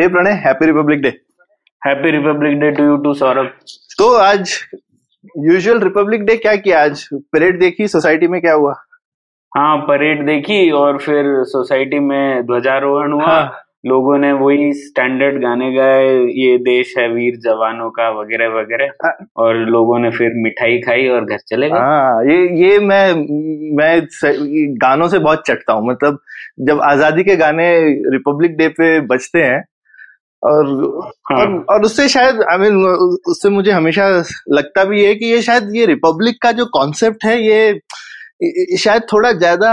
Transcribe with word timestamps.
Hey 0.00 0.06
Pranay 0.08 0.32
happy 0.44 0.66
Republic 0.66 1.02
Day 1.02 1.08
happy 1.82 2.10
Republic 2.10 2.58
Day 2.60 2.70
to 2.76 2.84
you 2.84 2.96
too 3.02 3.12
Saurabh 3.14 3.50
तो 3.98 4.12
आज 4.18 4.54
usual 5.40 5.80
Republic 5.80 6.24
day 6.26 6.36
क्या 6.36 6.54
किया? 6.56 6.80
आज 6.82 7.04
परेड 7.32 7.58
देखी? 7.60 7.86
सोसाइटी 7.88 8.26
में 8.28 8.40
क्या 8.40 8.52
हुआ? 8.52 8.72
हाँ 9.52 9.76
परेड 9.88 10.24
देखी 10.26 10.70
और 10.72 10.98
फिर 10.98 11.24
सोसाइटी 11.48 11.98
में 12.00 12.46
ध्वजारोहण 12.46 13.12
हुआ। 13.12 13.26
हाँ। 13.26 13.60
लोगों 13.86 14.16
ने 14.18 14.32
वही 14.32 14.72
स्टैंडर्ड 14.74 15.40
गाने 15.42 15.70
गाए 15.72 16.08
ये 16.34 16.56
देश 16.58 16.94
है 16.98 17.08
वीर 17.08 17.36
जवानों 17.40 17.90
का 17.90 18.08
वगैरह 18.20 18.48
वगैरह। 18.54 19.14
और 19.36 19.56
लोगों 19.66 19.98
ने 19.98 20.10
फिर 20.10 20.32
मिठाई 20.44 20.78
खाई 20.80 21.06
और 21.08 21.24
घर 21.24 21.38
चले 21.48 21.68
गए। 21.70 21.78
हाँ 21.78 22.24
ये 22.24 22.38
ये 22.62 22.78
मैं 22.80 23.12
मैं 23.76 24.00
गानों 24.82 25.08
से 25.08 25.18
बहुत 25.18 25.42
चटता 25.46 25.72
हूँ। 25.72 25.86
मतलब 25.88 26.18
जब 26.68 26.80
आज़ादी 26.82 27.24
के 27.24 27.36
गाने 27.36 27.68
रिपब्लिक 28.12 28.56
डे 28.56 28.68
पे 28.70 28.98
बजते 29.06 29.42
हैं 29.42 29.62
और 30.44 30.66
हाँ। 31.30 31.38
और, 31.38 31.64
और 31.70 31.82
उससे 31.82 32.08
शायद 32.08 32.42
आई 32.42 32.56
I 32.56 32.60
मीन 32.60 32.74
mean, 32.74 33.18
उससे 33.28 33.48
मुझे 33.48 33.70
हमेशा 33.70 34.08
लगता 34.52 34.84
भी 34.84 35.04
है 35.04 35.14
कि 35.14 35.26
ये 35.26 35.42
शायद 35.42 35.70
ये 35.74 35.86
रिपब्लिक 35.86 36.42
का 36.42 36.52
जो 36.52 36.66
कॉन्सेप्ट 36.74 37.24
है 37.24 37.40
ये 37.42 37.68
ये 38.42 38.76
शायद 38.76 39.02
थोड़ा 39.12 39.32
ज़्यादा 39.32 39.70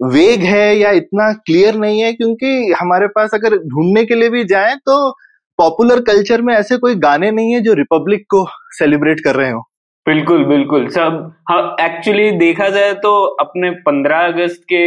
वेग 0.00 0.42
है 0.42 0.76
या 0.76 0.90
इतना 0.90 1.32
क्लियर 1.46 1.74
नहीं 1.74 2.00
है 2.00 2.12
क्योंकि 2.12 2.74
हमारे 2.80 3.06
पास 3.08 3.34
अगर 3.34 3.56
ढूँढने 3.56 4.04
के 4.04 4.14
लिए 4.14 4.28
भी 4.28 4.44
जाएँ 4.44 4.76
तो 4.76 4.96
पॉपुलर 5.58 6.00
कल्चर 6.00 6.42
में 6.42 6.54
ऐसे 6.54 6.76
कोई 6.76 6.94
गाने 6.98 7.30
नहीं 7.30 7.52
है 7.52 7.60
जो 7.60 7.72
रिपब्लिक 7.74 8.24
को 8.30 8.46
सेलिब्रेट 8.78 9.20
कर 9.20 9.34
रहे 9.34 9.50
हो 9.50 9.68
बिल्कुल 10.06 10.44
बिल्कुल। 10.44 10.88
सब 10.88 11.14
हाँ 11.50 11.60
एक्चुअली 11.80 12.30
देखा 12.38 12.68
जाए 12.68 12.92
तो 12.94 13.12
अपने 13.40 13.70
15 13.86 14.26
अगस्त 14.26 14.62
के 14.72 14.82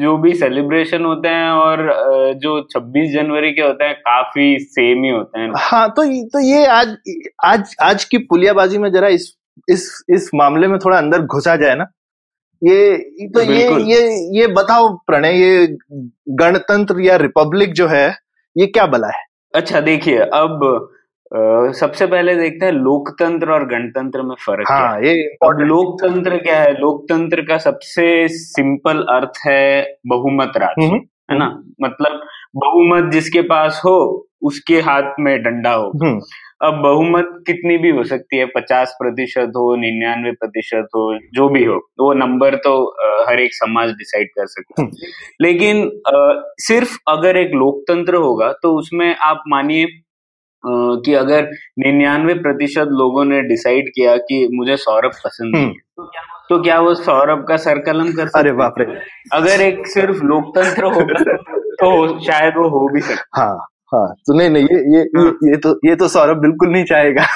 जो 0.00 0.16
भी 0.18 0.32
सेलिब्रेशन 0.34 1.04
होते 1.04 1.28
हैं 1.28 1.50
और 1.50 1.80
अ, 1.88 2.32
जो 2.34 2.60
26 2.70 3.12
जनवरी 3.12 3.50
के 3.52 3.62
होते 3.62 3.84
हैं 3.84 3.94
काफ़ी 3.94 4.58
सेम 4.60 5.04
ही 5.04 5.10
होते 5.10 5.40
हैं। 5.40 5.50
हाँ 5.56 5.88
तो 5.90 6.04
तो 6.28 6.40
ये 6.40 6.64
आज 6.66 6.96
आज 7.44 7.74
आज 7.82 8.04
की 8.04 8.18
पुलियाबाजी 8.18 8.78
में 8.78 8.90
जरा 8.92 9.08
इस 9.08 9.32
इस 9.68 10.04
इस 10.10 10.30
मामले 10.34 10.66
में 10.68 10.78
थोड़ा 10.78 10.96
अंदर 10.98 11.22
घुसा 11.26 11.56
जाए 11.56 11.74
ना। 11.74 11.84
ये 12.62 12.96
तो 13.28 13.40
ये 13.42 13.68
बिल्कुल। 13.68 13.82
ये 13.82 14.00
ये 14.40 14.46
बताओ 14.46 14.88
प्रणय 15.06 15.40
ये 15.40 15.66
गणतंत्र 16.40 17.00
या 17.00 17.16
रिपब्लिक 17.16 17.72
जो 17.72 17.86
है 17.88 18.06
ये 18.56 18.66
क्या 18.66 18.86
बला 18.86 19.08
है? 19.08 19.22
अच्छा 19.54 19.80
देखिए 19.80 20.18
अब 20.18 20.60
सबसे 21.74 22.06
पहले 22.06 22.34
देखते 22.36 22.66
हैं 22.66 22.72
लोकतंत्र 22.72 23.52
और 23.52 23.64
गणतंत्र 23.68 24.22
में 24.22 24.34
फ़र्क 24.40 24.66
क्या 24.66 24.88
है। 24.88 25.06
ये 25.06 25.14
important 25.28 25.68
लोकतंत्र 25.68 26.36
क्या 26.38 26.60
है? 26.60 26.72
लोकतंत्र 26.72 27.42
का 27.42 27.58
सबसे 27.58 28.06
सिंपल 28.30 29.02
अर्थ 29.10 29.40
है 29.46 29.96
बहुमत 30.06 30.52
राज्य 30.56 30.86
हम्म, 30.86 31.00
है 31.30 31.38
ना? 31.38 31.48
मतलब 31.82 32.20
बहुमत 32.56 33.12
जिसके 33.12 33.42
पास 33.42 33.80
हो 33.84 33.96
उसके 34.42 34.80
हाथ 34.80 35.14
में 35.20 35.36
डंडा 35.42 35.72
हो। 35.72 35.90
हम्म, 36.04 36.20
अब 36.62 36.74
बहुमत 36.82 37.28
कितनी 37.46 37.76
भी 37.78 37.90
हो 37.90 38.04
सकती 38.04 38.36
है 38.36 38.44
पचास 38.46 38.94
प्रतिशत 38.98 39.52
हो 39.56 39.74
निन्यानवे 39.76 40.32
प्रतिशत 40.32 40.88
हो 40.96 41.02
जो 41.34 41.48
भी 41.48 41.64
हो 41.64 41.76
वो 42.00 42.12
नंबर 42.14 42.54
तो 42.66 42.74
हर 43.28 43.40
एक 43.40 43.54
समाज 43.54 43.90
डिसाइड 43.94 44.28
कर 44.28 44.46
सकता 44.46 44.82
है। 44.82 44.88
लेकिन 45.40 45.90
सिर्फ़ 46.60 46.96
अगर 47.08 47.36
एक 47.36 47.54
लोकतंत्र 47.54 48.16
होगा 48.16 48.52
तो 48.62 48.76
उसमें 48.78 49.14
आप 49.22 49.42
मानिए 49.48 49.86
कि 50.66 51.14
अगर 51.14 51.50
निन्यानवे 51.78 52.34
प्रतिशत 52.34 52.88
लोगों 52.90 53.24
ने 53.24 53.40
डिसाइड 53.42 53.88
किया 53.88 54.16
कि 54.16 54.48
मुझे 54.52 54.76
सौरभ 54.76 55.12
पसंद 55.24 55.56
है 55.56 55.72
तो 56.48 56.62
क्या 56.62 56.78
वो 56.80 56.94
सौरभ 56.94 57.44
का 57.48 57.56
सरकलम 57.56 58.12
कर 58.12 58.26
सकते 58.26 58.38
अरे 58.38 58.52
बाप 58.52 58.74
रे। 58.78 58.84
अगर 59.32 59.60
एक 59.60 59.86
सिर्फ़ 59.86 60.22
लोकतंत्र 60.24 60.84
होगा 60.84 61.34
तो 61.80 62.18
शायद 62.20 62.54
वो 62.56 62.68
हो 62.68 62.88
भी 62.94 63.00
सकता 63.00 63.40
हाँ। 63.42 63.56
हाँ 63.94 64.14
तो 64.26 64.38
नहीं 64.38 64.50
नहीं 64.50 64.64
ये 64.64 64.78
ये 64.96 65.00
ये, 65.00 65.50
ये 65.50 65.56
तो 65.56 65.78
ये 65.84 65.96
तो 65.96 66.08
सौरभ 66.08 66.36
बिल्कुल 66.36 66.68
नहीं 66.68 66.84
चाहेगा। 66.84 67.26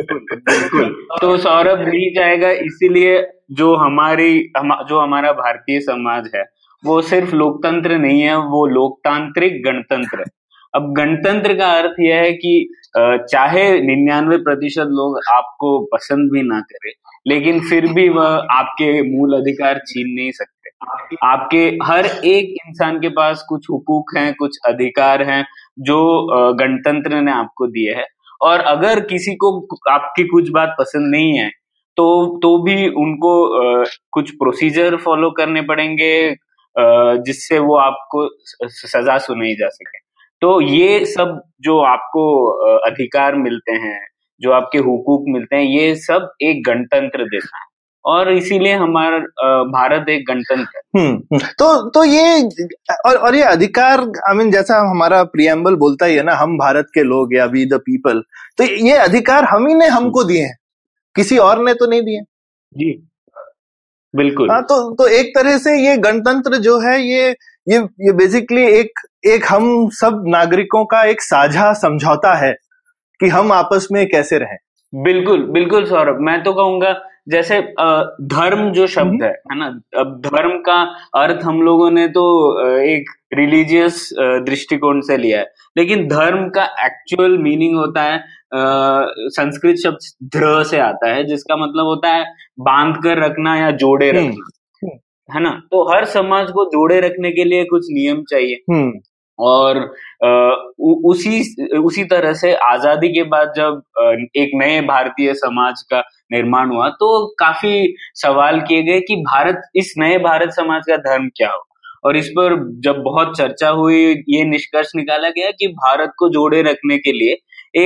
बिल्कुल। 0.00 0.90
तो 1.20 1.36
सौरभ 1.36 1.78
नहीं 1.78 2.10
चाहेगा 2.14 2.50
इसीलिए 2.50 3.28
जो 3.52 3.74
हमारी 3.76 4.52
हम, 4.56 4.84
जो 4.88 4.98
हमारा 5.00 5.32
भारतीय 5.32 5.80
समाज 5.80 6.30
है 6.34 6.44
वो 6.84 7.00
सिर्फ़ 7.02 7.34
लोकतंत्र 7.34 7.98
नहीं 7.98 8.20
है 8.22 8.36
वो 8.38 8.66
लोकतांत्रिक 8.66 9.62
गणतंत्र 9.64 10.18
है। 10.18 10.24
अब 10.76 10.92
गणतंत्र 10.96 11.54
का 11.58 11.70
अर्थ 11.72 12.00
यह 12.00 12.16
है 12.16 12.32
कि 12.34 12.68
चाहे 12.96 13.68
निन्यानवे 13.82 14.36
प्रतिशत 14.40 14.88
लोग 14.90 15.18
आपको 15.32 15.78
पसंद 15.92 16.30
भी 16.32 16.42
ना 16.44 16.60
करें, 16.62 16.92
लेकिन 17.26 17.60
फिर 17.68 17.86
भी 17.92 18.08
वह 18.08 18.46
आपके 18.52 18.90
मूल 19.10 19.36
अधिकार 19.36 19.80
छीन 19.88 20.14
नहीं 20.14 20.30
सकते। 20.32 20.54
आपके 21.26 21.58
हर 21.84 22.06
एक 22.06 22.54
इंसान 22.58 22.98
के 23.00 23.08
पास 23.10 23.44
कुछ 23.48 23.66
हुकूक 23.70 24.16
हैं, 24.16 24.32
कुछ 24.34 24.58
अधिकार 24.66 25.22
हैं, 25.22 25.44
जो 25.78 26.54
गणतंत्र 26.54 27.20
ने 27.20 27.32
आपको 27.32 27.66
दिए 27.68 27.94
हैं। 27.94 28.06
और 28.40 28.60
अगर 28.68 29.00
किसी 29.06 29.34
को 29.34 29.50
आपकी 29.90 30.24
कुछ 30.28 30.50
बात 30.50 30.74
पसंद 30.78 31.10
नहीं 31.10 31.38
है 31.38 31.50
तो 31.96 32.06
तो 32.38 32.56
भी 32.62 32.88
उनको 32.96 33.30
कुछ 34.12 34.30
प्रोसीजर 34.32 34.96
फॉलो 35.04 35.30
करने 35.30 35.60
पड़ेंगे 35.64 36.14
जिससे 37.22 37.58
वो 37.60 37.76
आपको 37.78 38.28
सजा 38.62 39.16
सुनाई 39.18 39.54
जा 39.54 39.68
सके। 39.68 39.98
तो 40.42 40.60
ये 40.62 41.04
सब 41.06 41.40
जो 41.60 41.78
आपको 41.84 42.24
अ, 42.68 42.78
अधिकार 42.86 43.34
मिलते 43.36 43.72
हैं 43.78 43.98
जो 44.40 44.52
आपके 44.52 44.78
हुकूक 44.80 45.24
मिलते 45.28 45.56
हैं 45.56 45.62
ये 45.64 45.94
सब 45.98 46.28
एक 46.42 46.62
गणतंत्र 46.66 47.24
देता 47.26 47.56
है। 47.58 47.64
और 48.04 48.30
इसीलिए 48.32 48.72
हमारा 48.74 49.16
अ, 49.16 49.62
भारत 49.70 50.08
एक 50.10 50.24
गणतंत्र 50.28 50.78
है। 50.78 51.00
हम्म 51.00 51.14
हम्म। 51.32 51.38
तो 51.58 51.90
तो 51.90 52.04
ये 52.04 52.42
और 53.06 53.16
और 53.18 53.34
ये 53.36 53.42
अधिकार 53.46 54.00
आई 54.30 54.36
मीन 54.36 54.50
जैसा 54.50 54.78
हमारा 54.90 55.22
प्रियम्बल 55.32 55.74
बोलता 55.76 56.06
ही 56.06 56.16
है 56.16 56.22
ना 56.22 56.34
हम 56.36 56.56
भारत 56.58 56.86
के 56.94 57.02
लोग 57.04 57.34
या 57.34 57.44
वी 57.46 57.64
द 57.66 57.80
पीपल 57.86 58.22
तो 58.58 58.64
ये 58.64 58.92
अधिकार 59.00 59.44
हम 59.46 59.66
ही 59.68 59.74
ने 59.74 59.86
हमको 59.88 60.24
दिए 60.24 60.42
हैं। 60.42 60.56
किसी 61.16 61.38
और 61.40 61.64
ने 61.64 61.74
तो 61.74 61.86
नहीं 61.86 62.02
दिए। 62.02 62.20
जी। 62.72 62.92
बिल्कुल। 64.14 64.50
हाँ 64.50 64.62
तो 64.64 64.76
तो 64.94 65.06
एक 65.10 65.32
तरह 65.36 65.58
से 65.58 65.76
ये 65.80 65.96
गणतंत्र 65.98 66.56
जो 66.60 66.78
है 66.80 67.00
ये 67.02 67.32
ये 67.66 67.78
ये 68.00 68.12
बेसिकली 68.12 68.62
एक 68.70 69.00
एक 69.26 69.44
हम 69.48 69.88
सब 69.92 70.22
नागरिकों 70.26 70.84
का 70.84 71.02
एक 71.04 71.22
साझा 71.22 71.72
समझौता 71.72 72.34
है 72.36 72.52
कि 73.20 73.28
हम 73.28 73.52
आपस 73.52 73.88
में 73.92 74.06
कैसे 74.06 74.38
रहें। 74.38 74.56
बिल्कुल 74.92 75.42
बिल्कुल 75.52 75.84
सौरभ। 75.84 76.18
मैं 76.20 76.42
तो 76.42 76.52
कहूँगा 76.52 76.94
जैसे 77.28 77.60
धर्म 78.32 78.70
जो 78.72 78.86
शब्द 78.86 79.22
है 79.22 79.30
है 79.30 79.58
ना? 79.58 79.66
अब 79.98 80.20
धर्म 80.26 80.56
का 80.68 80.80
अर्थ 81.14 81.44
हम 81.44 81.60
लोगों 81.62 81.90
ने 81.90 82.06
तो 82.08 82.24
एक 82.80 83.10
रिलीजियस 83.34 84.08
दृष्टिकोण 84.46 85.00
से 85.00 85.16
लिया 85.16 85.38
है। 85.38 85.46
लेकिन 85.76 86.06
धर्म 86.08 86.48
का 86.48 86.64
एक्चुअल 86.84 87.36
मीनिंग 87.38 87.76
होता 87.78 88.02
है 88.02 88.20
संस्कृत 89.30 89.76
शब्द 89.76 89.98
ध्र 90.36 90.62
से 90.64 90.78
आता 90.80 91.08
है 91.14 91.24
जिसका 91.24 91.56
मतलब 91.56 91.86
होता 91.86 92.08
है 92.08 92.24
बाँध 92.60 93.02
कर 93.04 93.24
रखना 93.24 93.56
या 93.56 93.70
जोड़े 93.76 94.10
हम्म, 94.10 94.18
रखना। 94.18 94.48
है 95.34 95.40
ना? 95.42 95.50
तो 95.50 95.94
हर 95.94 96.04
समाज 96.04 96.50
को 96.50 96.64
जोड़े 96.64 97.00
रखने 97.00 97.30
के 97.30 97.44
लिए 97.44 97.64
कुछ 97.64 97.82
नियम 97.90 98.22
चाहिए। 98.22 98.56
हम्म। 98.70 98.92
और 99.38 99.76
अ, 100.24 100.28
उ- 100.78 101.10
उसी 101.10 101.40
उसी 101.78 102.04
तरह 102.04 102.32
से 102.32 102.54
आज़ादी 102.54 103.08
के 103.08 103.22
बाद 103.22 103.52
जब 103.56 103.82
एक 104.36 104.50
नए 104.54 104.80
भारतीय 104.80 105.34
समाज 105.34 105.82
का 105.90 106.00
निर्माण 106.32 106.70
हुआ 106.70 106.88
तो 106.88 107.26
काफ़ी 107.38 107.94
सवाल 108.14 108.60
किए 108.60 108.82
गए 108.82 109.00
कि 109.00 109.16
भारत 109.16 109.62
इस 109.76 109.94
नए 109.98 110.18
भारत 110.18 110.50
समाज 110.50 110.82
का 110.88 110.96
धर्म 110.96 111.28
क्या 111.36 111.50
हो? 111.52 111.60
और 112.04 112.16
इस 112.16 112.28
पर 112.28 112.54
जब 112.84 113.02
बहुत 113.02 113.36
चर्चा 113.38 113.68
हुई 113.68 114.04
ये 114.28 114.44
निष्कर्ष 114.44 114.88
निकाला 114.96 115.28
गया 115.28 115.50
कि 115.50 115.66
भारत 115.68 116.12
को 116.18 116.28
जोड़े 116.28 116.62
रखने 116.62 116.98
के 116.98 117.12
लिए 117.12 117.36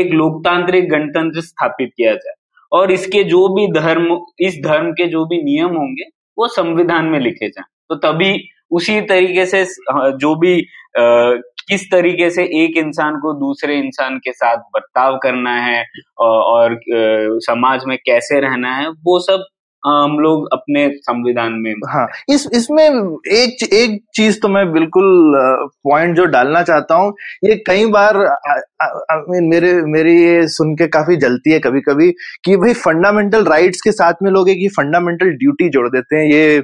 एक 0.00 0.12
लोकतांत्रिक 0.12 0.90
गणतंत्र 0.90 1.40
स्थापित 1.40 1.90
किया 1.96 2.12
जाए। 2.12 2.34
और 2.72 2.92
इसके 2.92 3.24
जो 3.24 3.48
भी 3.48 3.80
धर्म 3.80 4.18
इस 4.40 4.60
धर्म 4.64 4.92
के 4.92 5.06
जो 5.06 5.24
भी 5.24 5.42
नियम 5.42 5.76
होंगे 5.76 6.04
वो 6.40 6.48
संविधान 6.48 7.04
में 7.04 7.20
लिखे 7.20 7.48
जाए। 7.48 7.64
तो 7.88 7.94
तभी 7.94 8.32
उसी 8.70 9.00
तरीके 9.00 9.46
से 9.46 9.64
जो 10.18 10.34
भी 10.36 10.58
आ, 10.98 11.34
किस 11.68 11.90
तरीके 11.90 12.30
से 12.30 12.44
एक 12.64 12.76
इंसान 12.76 13.16
को 13.16 13.32
दूसरे 13.32 13.76
इंसान 13.78 14.16
के 14.18 14.32
साथ 14.32 14.56
बर्ताव 14.56 15.18
करना 15.22 15.54
है 15.56 15.84
और, 16.18 16.42
और 16.42 16.78
समाज 17.40 17.84
में 17.86 17.96
कैसे 17.98 18.40
रहना 18.40 18.74
है 18.76 18.88
वो 18.88 19.18
सब 19.20 19.44
हम 19.82 20.18
लोग 20.18 20.48
अपने 20.52 20.88
संविधान 20.94 21.52
में 21.52 21.72
हाँ 21.88 22.06
इस 22.28 22.46
इसमें 22.54 22.84
एक 22.84 23.62
एक 23.72 24.00
चीज़ 24.14 24.38
तो 24.40 24.48
मैं 24.48 24.72
बिल्कुल 24.72 25.32
पॉइंट 25.84 26.16
जो 26.16 26.24
डालना 26.24 26.62
चाहता 26.62 26.94
हूँ 26.94 27.12
ये 27.44 27.54
कई 27.66 27.86
बार 27.86 28.16
आ, 28.16 29.16
मेरे 29.30 29.72
मेरी 29.92 30.12
ये 30.22 30.46
सुन 30.48 30.74
के 30.74 30.86
काफ़ी 30.88 31.16
जलती 31.16 31.52
है 31.52 31.58
कभी 31.58 31.80
कभी 31.80 32.10
कि 32.44 32.56
भाई 32.56 32.72
फंडामेंटल 32.74 33.44
राइट्स 33.44 33.80
के 33.80 33.92
साथ 33.92 34.22
में 34.22 34.30
लोग 34.30 34.50
एक 34.50 34.68
फंडामेंटल 34.72 35.30
ड्यूटी 35.36 35.68
जोड़ 35.68 35.88
देते 35.88 36.16
हैं। 36.16 36.30
ये 36.32 36.56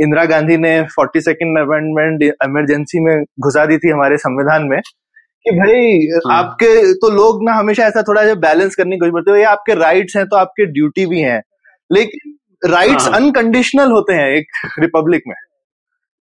इंदिरा 0.00 0.24
गांधी 0.24 0.56
ने 0.56 0.80
फोर्टी 0.96 1.20
सेकेंड 1.20 1.58
अमेंडमेंट 1.58 2.22
इमरजेंसी 2.22 3.00
में 3.00 3.24
घुसा 3.40 3.66
दी 3.66 3.78
थी 3.78 3.90
हमारे 3.90 4.16
संविधान 4.18 4.68
में 4.68 4.80
कि 4.80 5.50
भाई 5.50 6.06
हाँ. 6.26 6.38
आपके 6.38 6.92
तो 6.94 7.10
लोग 7.10 7.44
ना 7.44 7.54
हमेशा 7.54 7.86
ऐसा 7.86 8.02
थोड़ा 8.02 8.26
सा 8.26 8.34
बैलेंस 8.48 8.74
करने 8.74 8.96
की 8.96 9.00
कोशिश 9.00 9.12
करते 9.14 9.30
हैं 9.30 9.38
ये 9.38 9.44
आपके 9.44 9.74
राइट्स 9.74 10.16
हैं 10.16 10.26
तो 10.26 10.36
आपके 10.36 10.66
ड्यूटी 10.72 11.06
भी 11.06 11.20
हैं। 11.20 11.42
लेकिन 11.90 12.32
राइट्स 12.64 13.08
हाँ. 13.08 13.12
अनकंडीशनल 13.14 13.90
होते 13.90 14.12
हैं 14.12 14.28
एक 14.30 14.46
रिपब्लिक 14.78 15.22
में। 15.28 15.34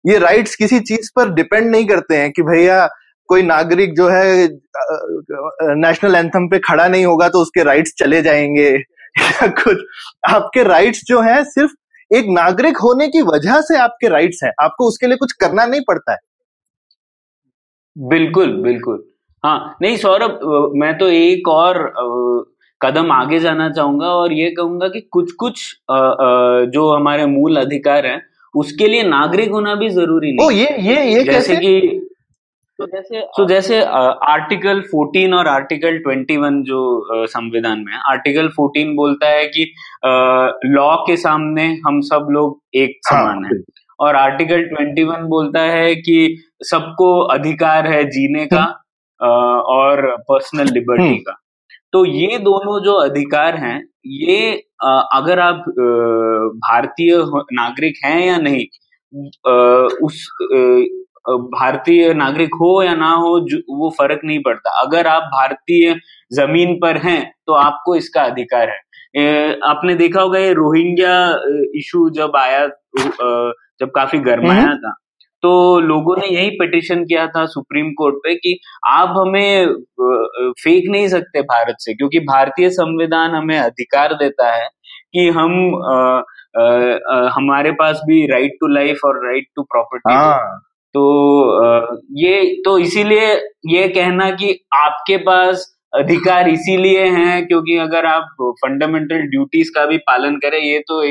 ये 0.06 0.18
राइट्स 0.20 0.56
किसी 0.56 0.80
चीज़ 0.80 1.10
पर 1.16 1.30
डिपेंड 1.34 1.72
नहीं 1.72 1.86
करते 1.86 2.16
हैं 2.16 2.32
कि 2.32 2.42
भैया 2.42 2.88
कोई 3.30 3.42
नागरिक 3.42 3.96
जो 3.96 4.08
है 4.10 4.48
नेशनल 5.76 6.16
एंथम 6.16 6.48
पे 6.48 6.60
खड़ा 6.60 6.88
नहीं 6.88 7.06
होगा 7.06 7.30
तो 7.30 7.42
उसके 7.42 7.64
राइट्स 7.64 7.94
चले 7.98 8.22
जाएँगे 8.22 8.70
या 9.20 9.48
कुछ। 9.48 9.78
आपके 10.30 10.64
राइट्स 10.64 11.02
जो 11.06 11.22
है 11.22 11.44
सिर्फ़ 11.44 11.72
एक 12.12 12.26
नागरिक 12.30 12.78
होने 12.78 13.08
की 13.08 13.22
वजह 13.22 13.62
से 13.62 13.78
आपके 13.78 14.08
राइट्स 14.10 14.44
हैं। 14.44 14.52
आपको 14.64 14.88
उसके 14.88 15.08
लिए 15.08 15.18
कुछ 15.18 15.32
करना 15.32 15.66
नहीं 15.66 15.82
पड़ता 15.88 16.12
है। 16.12 16.18
बिल्कुल 17.96 18.54
बिल्कुल। 18.64 19.04
हाँ 19.44 19.78
नहीं 19.82 19.98
सौरभ 19.98 20.40
मैं 20.76 20.98
तो 20.98 21.08
एक 21.08 21.48
और 21.48 21.78
कदम 22.84 23.12
आगे 23.12 23.40
जाना 23.40 23.70
चाहूँगा 23.70 24.08
और 24.08 24.34
ये 24.34 24.50
कहूँगा 24.52 24.88
कि 24.88 25.02
कुछ 25.02 25.32
कुछ 25.32 25.76
आ, 25.92 25.98
आ, 25.98 26.64
जो 26.66 26.96
हमारे 26.96 27.26
मूल 27.26 27.58
अधिकार 27.58 28.06
हैं 28.06 28.22
उसके 28.56 28.88
लिए 28.88 29.04
नागरिक 29.04 29.52
होना 29.52 29.76
भी 29.76 29.90
ज़रूरी 29.90 30.32
नहीं। 30.32 30.48
ओ 30.48 30.52
ये 30.52 30.68
ये 30.80 31.14
ये 31.14 31.24
जैसे 31.24 31.56
कि 31.56 32.00
तो 32.80 32.86
जैसे 32.86 33.20
तो 33.20 33.46
जैसे 33.48 33.82
आर्टिकल 34.28 34.82
14 34.96 35.34
और 35.34 35.48
आर्टिकल 35.48 36.00
21 36.08 36.62
जो 36.64 36.80
संविधान 37.28 37.80
में 37.80 37.94
आर्टिकल 37.94 38.50
14 38.60 38.96
बोलता 38.96 39.28
है 39.28 39.46
कि 39.46 39.74
लॉ 40.66 40.96
के 40.96 41.18
सामने 41.18 41.66
हम 41.88 42.02
सब 42.02 42.28
लोग 42.32 42.62
एक 42.76 43.00
हाँ। 43.12 43.20
समान 43.20 43.46
हाँ, 43.46 43.52
है 43.54 43.62
और 44.00 44.16
आर्टिकल 44.16 44.66
21 44.82 45.28
बोलता 45.28 45.62
है 45.62 45.96
कि 45.96 46.38
सबको 46.62 47.20
अधिकार 47.20 47.88
है 47.88 48.04
जीने 48.04 48.46
का 48.46 48.64
आ, 49.22 49.28
और 49.76 50.16
पर्सनल 50.20 50.74
लिबर्टी 50.74 51.04
हम्म। 51.04 51.18
का। 51.18 51.40
तो 51.94 52.06
ये 52.06 52.38
दोनों 52.40 52.80
जो 52.84 52.94
अधिकार 53.00 53.56
हैं 53.58 53.78
ये 54.08 54.52
अगर 54.84 55.40
आप 55.40 55.66
भारतीय 56.62 57.16
नागरिक 57.54 58.00
हैं 58.06 58.20
या 58.22 58.38
नहीं 58.38 58.66
उस 60.04 60.26
भारतीय 61.28 62.14
नागरिक 62.14 62.56
हो 62.56 62.72
या 62.84 62.94
ना 62.96 63.12
हो 63.16 63.30
वो 63.72 63.90
फ़र्क 63.92 64.22
नहीं 64.26 64.40
पड़ता 64.40 64.72
अगर 64.80 65.08
आप 65.08 65.30
भारतीय 65.34 65.94
ज़मीन 66.32 66.76
पर 66.76 66.98
हैं 66.98 67.22
तो 67.48 67.54
आपको 67.56 67.96
इसका 67.96 68.22
अधिकार 68.24 68.70
है 68.70 68.82
आपने 69.66 69.96
देखा 69.96 70.22
होगा 70.22 70.40
ये 70.40 70.54
रोहिंग्या 70.54 71.16
इशू 71.76 72.10
जब 72.12 72.36
आया 72.38 72.68
जब 73.80 73.92
काफ़ी 73.96 74.20
गर्माया 74.22 74.62
हम्म। 74.62 74.76
था 74.78 74.96
तो 75.44 75.80
लोगों 75.80 76.16
ने 76.18 76.28
यही 76.28 76.50
पिटिशन 76.50 77.04
किया 77.04 77.26
था 77.28 77.46
सुप्रीम 77.46 77.90
कोर्ट 77.92 78.16
पे 78.16 78.36
कि 78.36 78.58
आप 78.88 79.14
हमें 79.18 79.74
फेंक 80.64 80.84
नहीं 80.92 81.08
सकते 81.08 81.42
भारत 81.42 81.76
से 81.80 81.94
क्योंकि 81.94 82.20
भारतीय 82.20 82.70
संविधान 82.70 83.36
हमें 83.36 83.58
अधिकार 83.60 84.14
देता 84.14 84.52
है 84.56 84.68
कि 85.14 85.28
हम 85.30 85.54
आ, 85.86 85.96
आ, 86.60 86.64
आ, 87.12 87.30
हमारे 87.30 87.72
पास 87.72 88.02
भी 88.06 88.26
राइट 88.28 88.58
टू 88.60 88.68
लाइफ 88.68 89.00
और 89.06 89.26
राइट 89.28 89.48
टू 89.56 89.64
प्रॉपर्टी 89.64 90.16
तो 90.96 91.04
आ, 91.64 91.98
ये 92.16 92.42
तो 92.66 92.78
इसीलिए 92.78 93.34
ये 93.68 93.88
कहना 93.90 94.30
कि 94.32 94.60
आपके 94.74 95.18
पास 95.18 95.70
अधिकार 95.96 96.50
इसीलिए 96.50 97.06
हैं 97.10 97.46
क्योंकि 97.48 97.78
अगर 97.78 98.06
आप 98.06 98.36
फंडामेंटल 98.42 99.28
ड्यूटीज़ 99.28 99.72
का 99.76 99.86
भी 99.86 99.98
पालन 100.08 100.36
करें 100.36 100.60
ये 100.60 100.80
तो 100.88 101.04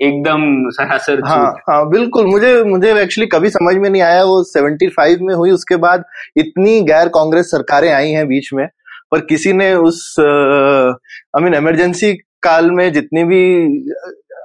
एकदम 0.00 0.70
सरासर 0.70 1.20
हाँ 1.24 1.54
हाँ 1.70 1.88
बिल्कुल 1.90 2.26
मुझे 2.26 2.62
मुझे 2.64 3.02
एक्चुअली 3.02 3.26
कभी 3.26 3.50
समझ 3.50 3.74
में 3.76 3.90
नहीं 3.90 4.02
आया 4.02 4.24
वो 4.24 4.44
75 4.56 5.18
में 5.20 5.34
हुई 5.34 5.50
उसके 5.50 5.76
बाद 5.76 6.04
इतनी 6.36 6.80
गैर 6.80 7.08
कांग्रेस 7.08 7.46
सरकारें 7.46 7.92
आई 7.92 8.10
हैं 8.10 8.28
बीच 8.28 8.52
में 8.52 8.68
पर 9.10 9.20
किसी 9.20 9.52
ने 9.52 9.74
उस 9.74 10.16
आई 10.20 11.42
मीन 11.42 11.54
इमरजेंसी 11.54 12.14
काल 12.42 12.70
में 12.70 12.92
जितनी 12.92 13.24
भी 13.24 13.42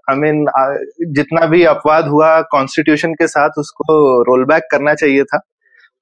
आई 0.09 0.15
मीन 0.15 0.45
जितना 1.11 1.45
भी 1.45 1.63
अपवाद 1.63 2.07
हुआ 2.07 2.41
कॉन्स्टिट्यूशन 2.41 3.13
के 3.13 3.27
साथ 3.27 3.49
उसको 3.57 4.21
रोल 4.23 4.45
बैक 4.45 4.63
करना 4.71 4.93
चाहिए 4.93 5.23
था 5.23 5.37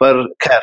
पर 0.01 0.27
खैर 0.41 0.61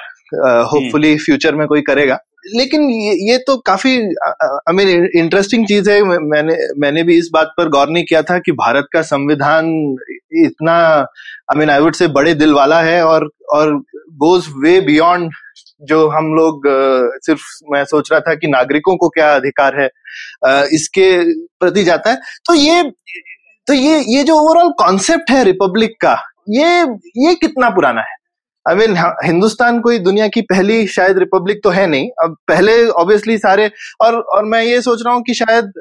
होपफुली 0.63 1.17
फ्यूचर 1.17 1.55
में 1.55 1.67
कोई 1.67 1.81
करेगा। 1.81 2.19
लेकिन 2.45 2.83
ये, 2.91 3.13
ये 3.31 3.39
तो 3.47 3.57
काफ़ी 3.67 3.97
आई 3.99 4.75
मीन 4.75 5.09
इंटरेस्टिंग 5.17 5.67
चीज़ 5.67 5.91
है। 5.91 6.03
मैंने 6.03 6.57
मैंने 6.81 7.03
भी 7.03 7.19
इस 7.19 7.31
बात 7.33 7.53
पर 7.57 7.69
गौर 7.69 7.89
नहीं 7.91 8.05
किया 8.05 8.23
था 8.23 8.39
कि 8.39 8.53
भारत 8.55 8.87
का 8.93 9.03
संविधान 9.05 9.71
इतना 10.45 10.77
I 11.51 11.59
mean 11.59 11.71
I 11.71 11.81
would 11.81 11.95
say 11.95 12.07
बड़े 12.11 12.35
दिल 12.35 12.53
वाला 12.55 12.81
है 12.83 13.03
और 13.05 13.29
और 13.55 13.75
गोज 14.19 14.47
वे 14.65 14.81
बियॉन्ड 14.83 15.33
जो 15.83 16.07
हम 16.09 16.33
लोग 16.35 16.63
सिर्फ़ 17.25 17.43
मैं 17.73 17.85
सोच 17.85 18.11
रहा 18.13 18.21
था 18.21 18.35
कि 18.35 18.47
नागरिकों 18.49 18.97
को 18.97 19.09
क्या 19.09 19.35
अधिकार 19.35 19.81
है 19.81 19.89
इसके 20.75 21.11
प्रति 21.61 21.85
जाता 21.85 22.11
है। 22.11 22.17
तो 22.47 22.55
ये 22.55 22.83
तो 23.67 23.75
ये 23.75 23.99
ये 24.09 24.23
जो 24.25 24.35
ओवरऑल 24.39 24.71
कॉन्सेप्ट 24.79 25.31
है 25.31 25.43
रिपब्लिक 25.45 25.97
का 26.01 26.17
ये 26.51 26.81
ये 27.27 27.35
कितना 27.35 27.71
पुराना 27.71 28.01
है? 28.01 28.17
आई 28.69 28.75
मीन 28.77 28.97
हिंदुस्तान 29.25 29.81
कोई 29.81 29.99
दुनिया 30.01 30.27
की 30.29 30.41
पहली 30.45 30.87
शायद 30.89 31.19
रिपब्लिक 31.19 31.61
तो 31.65 31.71
है 31.71 31.87
नहीं। 31.87 32.09
अब 32.23 32.37
पहले 32.49 32.73
ऑब्वियसली 32.97 33.37
सारे 33.39 33.71
और 34.01 34.19
और 34.35 34.45
मैं 34.47 34.63
ये 34.63 34.81
सोच 34.83 35.03
रहा 35.05 35.15
हूँ 35.15 35.23
कि 35.23 35.35
शायद 35.35 35.73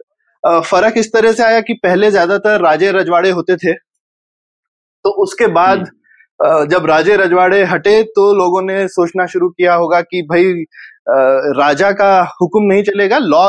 फ़र्क 0.63 0.97
इस 0.97 1.11
तरह 1.13 1.31
से 1.31 1.43
आया 1.43 1.61
कि 1.61 1.73
पहले 1.83 2.11
ज़्यादातर 2.11 2.61
राजे 2.61 2.91
रजवाड़े 2.91 3.29
होते 3.31 3.55
थे। 3.55 3.73
तो 5.05 5.09
उसके 5.23 5.47
बाद 5.53 5.79
हम्म। 5.79 6.65
जब 6.67 6.85
राजे 6.85 7.15
रजवाड़े 7.17 7.63
हटे 7.65 8.01
तो 8.15 8.31
लोगों 8.33 8.61
ने 8.61 8.87
सोचना 8.87 9.25
शुरू 9.25 9.49
किया 9.49 9.73
होगा 9.75 10.01
कि 10.01 10.21
भाई 10.21 10.53
राजा 11.57 11.91
का 11.91 12.09
हुक्म 12.41 12.63
नहीं 12.63 12.83
चलेगा 12.83 13.17
लॉ 13.17 13.45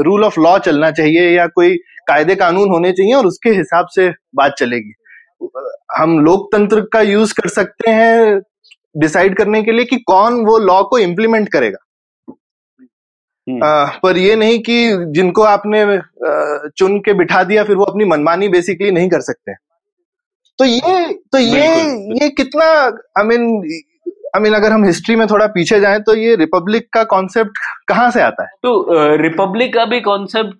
रूल 0.00 0.24
ऑफ़ 0.24 0.40
लॉ 0.40 0.58
चलना 0.60 0.90
चाहिए 0.92 1.28
या 1.30 1.46
कोई 1.46 1.76
कायदे 2.08 2.34
कानून 2.34 2.70
होने 2.70 2.92
चाहिए 2.92 3.14
और 3.14 3.26
उसके 3.26 3.50
हिसाब 3.50 3.86
से 3.94 4.08
बात 4.34 4.54
चलेगी। 4.58 4.92
हम 5.96 6.18
लोकतंत्र 6.24 6.80
का 6.92 7.00
यूज़ 7.00 7.34
कर 7.34 7.48
सकते 7.48 7.90
हैं 7.90 8.40
डिसाइड 8.96 9.36
करने 9.36 9.62
के 9.62 9.72
लिए 9.72 9.84
कि 9.84 9.96
कौन 10.06 10.44
वो 10.44 10.58
लॉ 10.58 10.82
को 10.82 10.98
इम्प्लीमेंट 10.98 11.48
करेगा। 11.48 11.78
आ, 12.28 12.32
हम्म। 13.46 13.98
पर 14.02 14.16
ये 14.18 14.34
नहीं 14.36 14.58
कि 14.58 14.74
जिनको 15.12 15.42
आपने 15.42 15.84
चुन 16.76 16.98
के 16.98 17.12
बिठा 17.12 17.42
दिया 17.44 17.64
फिर 17.64 17.76
वो 17.76 17.84
अपनी 17.84 18.04
मनमानी 18.04 18.48
बेसिकली 18.48 18.90
नहीं 18.90 19.08
कर 19.10 19.20
सकते। 19.20 19.54
तो 20.58 20.64
ये 20.64 21.12
तो 21.32 21.38
ये 21.38 21.66
ये 22.22 22.28
कितना 22.30 22.64
आई 23.18 23.24
मीन 23.24 23.46
आई 24.36 24.40
मीन 24.40 24.54
अगर 24.54 24.72
हम 24.72 24.84
हिस्ट्री 24.84 25.16
में 25.16 25.26
थोड़ा 25.26 25.46
पीछे 25.46 25.80
जाएँ 25.80 26.00
तो 26.00 26.14
ये 26.14 26.36
रिपब्लिक 26.36 26.88
का 26.92 27.04
कॉन्सेप्ट 27.04 27.58
कहाँ 27.88 28.10
से 28.10 28.20
आता 28.20 28.42
है? 28.42 28.50
तो 28.62 29.16
रिपब्लिक 29.22 29.74
का 29.74 29.84
भी 29.84 30.00
कॉन्सेप्ट 30.00 30.54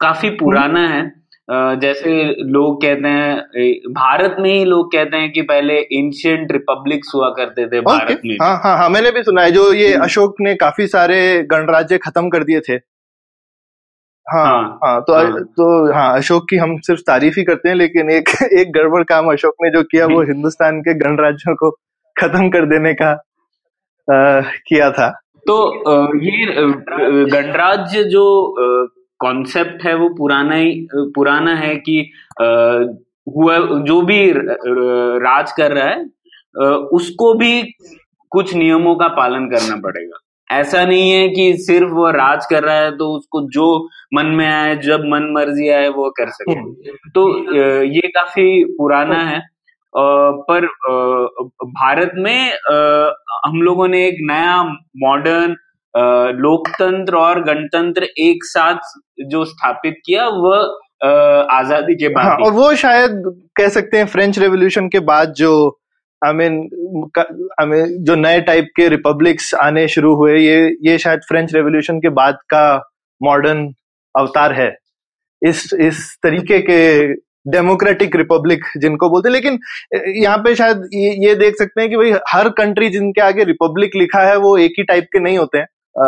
काफ़ी 0.00 0.30
पुराना 0.30 0.86
है। 0.88 1.02
जैसे 1.48 2.12
लोग 2.44 2.80
कहते 2.82 3.08
हैं 3.08 3.92
भारत 3.92 4.36
में 4.40 4.50
ही 4.50 4.64
लोग 4.64 4.92
कहते 4.92 5.16
हैं 5.16 5.30
कि 5.32 5.42
पहले 5.42 5.74
एंशियंट 5.74 6.52
रिपब्लिक्स 6.52 7.12
हुआ 7.14 7.28
करते 7.30 7.66
थे 7.66 7.80
भारत 7.80 8.08
okay. 8.08 8.24
में। 8.24 8.36
हाँ 8.42 8.56
हाँ 8.64 8.76
हाँ 8.78 8.88
मैंने 8.88 9.10
भी 9.10 9.22
सुना 9.22 9.42
है 9.42 9.50
जो 9.50 9.72
ये 9.72 9.92
हम्म। 9.92 10.04
अशोक 10.04 10.40
ने 10.40 10.54
काफ़ी 10.54 10.86
सारे 10.86 11.18
गणराज्य 11.42 11.98
खत्म 11.98 12.28
कर 12.28 12.44
दिए 12.44 12.60
थे। 12.60 12.74
हाँ 14.26 14.44
हाँ, 14.46 14.78
हाँ 14.84 15.00
तो 15.00 15.14
हाँ, 15.14 15.42
तो 15.42 15.92
हाँ 15.94 16.16
अशोक 16.16 16.46
की 16.50 16.56
हम 16.56 16.76
सिर्फ़ 16.78 17.00
तारीफ़ 17.00 17.34
ही 17.38 17.44
करते 17.44 17.68
हैं 17.68 17.76
लेकिन 17.76 18.10
एक 18.10 18.28
एक 18.58 18.72
गड़बड़ 18.72 19.02
काम 19.02 19.30
अशोक 19.32 19.54
ने 19.62 19.70
जो 19.70 19.82
किया 19.82 20.06
वो 20.06 20.22
हिंदुस्तान 20.22 20.80
के 20.80 20.94
गणराज्यों 20.98 21.54
को 21.54 21.70
खत्म 22.16 22.48
कर 22.48 22.66
देने 22.66 22.94
का 22.94 23.10
आ, 24.08 24.40
किया 24.68 24.90
था। 24.90 25.08
तो 25.48 25.56
ये 26.20 26.46
गणराज्य 27.30 28.04
जो 28.04 28.24
कॉन्सेप्ट 29.20 29.84
है 29.84 29.94
वो 29.94 30.08
पुराना 30.14 30.54
ही, 30.54 30.86
पुराना 30.94 31.54
है 31.56 31.74
कि 31.78 31.98
हुआ, 32.40 33.56
जो 33.58 34.00
भी 34.02 34.20
राज 35.24 35.52
कर 35.52 35.72
रहा 35.72 35.88
है 35.88 36.04
उसको 36.92 37.32
भी 37.34 37.62
कुछ 38.32 38.54
नियमों 38.54 38.94
का 38.96 39.08
पालन 39.16 39.48
करना 39.50 39.76
पड़ेगा 39.80 40.18
ऐसा 40.50 40.84
नहीं 40.84 41.10
है 41.10 41.28
कि 41.28 41.56
सिर्फ़ 41.58 41.92
वो 41.92 42.10
राज 42.12 42.46
कर 42.50 42.62
रहा 42.62 42.76
है 42.76 42.96
तो 42.96 43.08
उसको 43.16 43.40
जो 43.50 43.66
मन 44.14 44.26
में 44.36 44.46
आए, 44.46 44.76
जब 44.78 45.04
मन 45.06 45.30
मर्ज़ी 45.34 45.68
आए, 45.68 45.88
वो 45.88 46.10
कर 46.18 46.28
सके। 46.30 46.54
तो 47.10 47.28
ये 47.84 48.08
काफ़ी 48.08 48.64
पुराना 48.76 49.18
है 49.24 49.40
पर 50.48 50.66
भारत 51.64 52.12
में 52.16 52.52
हम 53.46 53.62
लोगों 53.62 53.88
ने 53.88 54.06
एक 54.06 54.16
नया 54.30 54.62
मॉडर्न 54.98 55.56
लोकतंत्र 55.94 57.16
और 57.16 57.42
गणतंत्र 57.44 58.08
एक 58.20 58.44
साथ 58.44 58.94
जो 59.30 59.44
स्थापित 59.44 59.94
किया 60.06 60.26
वह 60.28 60.74
आज़ादी 61.52 61.94
के 61.94 62.08
बाद 62.08 62.26
हाँ, 62.26 62.36
और 62.36 62.52
वो 62.52 62.74
शायद 62.76 63.22
कह 63.56 63.68
सकते 63.68 63.98
हैं 63.98 64.06
फ्रेंच 64.06 64.38
रेवोल्यूशन 64.38 64.88
के 64.88 65.00
बाद 65.02 65.32
जो 65.36 65.52
आई 66.22 66.32
मीन 66.32 66.54
आई 67.60 67.66
मीन 67.66 67.96
जो 68.04 68.14
नए 68.16 68.40
टाइप 68.40 68.68
के 68.76 68.88
रिपब्लिक्स 68.88 69.54
आने 69.54 69.86
शुरू 69.88 70.14
हुए 70.14 70.38
ये 70.38 70.66
ये 70.86 70.96
शायद 70.98 71.20
फ्रेंच 71.28 71.54
रेवोल्यूशन 71.54 71.98
के 72.00 72.08
बाद 72.18 72.38
का 72.50 72.64
मॉडर्न 73.20 73.66
अवतार 74.14 74.52
है। 74.52 74.74
इस 75.42 75.70
इस 75.80 76.06
तरीके 76.22 76.58
के 76.60 77.06
डेमोक्रेटिक 77.50 78.16
रिपब्लिक 78.16 78.64
जिनको 78.76 79.08
बोलते 79.10 79.28
हैं। 79.28 79.32
लेकिन 79.32 79.58
यहाँ 80.16 80.38
पे 80.38 80.54
शायद 80.54 80.88
ये, 80.94 81.10
ये 81.26 81.34
देख 81.34 81.54
सकते 81.58 81.80
हैं 81.80 81.90
कि 81.90 81.96
भाई 81.96 82.12
हर 82.28 82.48
कंट्री 82.58 82.88
जिनके 82.90 83.20
आगे 83.20 83.44
रिपब्लिक 83.44 83.96
लिखा 83.96 84.20
है 84.28 84.36
वो 84.38 84.56
एक 84.58 84.72
ही 84.78 84.84
टाइप 84.84 85.04
के 85.12 85.20
नहीं 85.20 85.38
होते 85.38 85.58
हैं। 85.58 85.66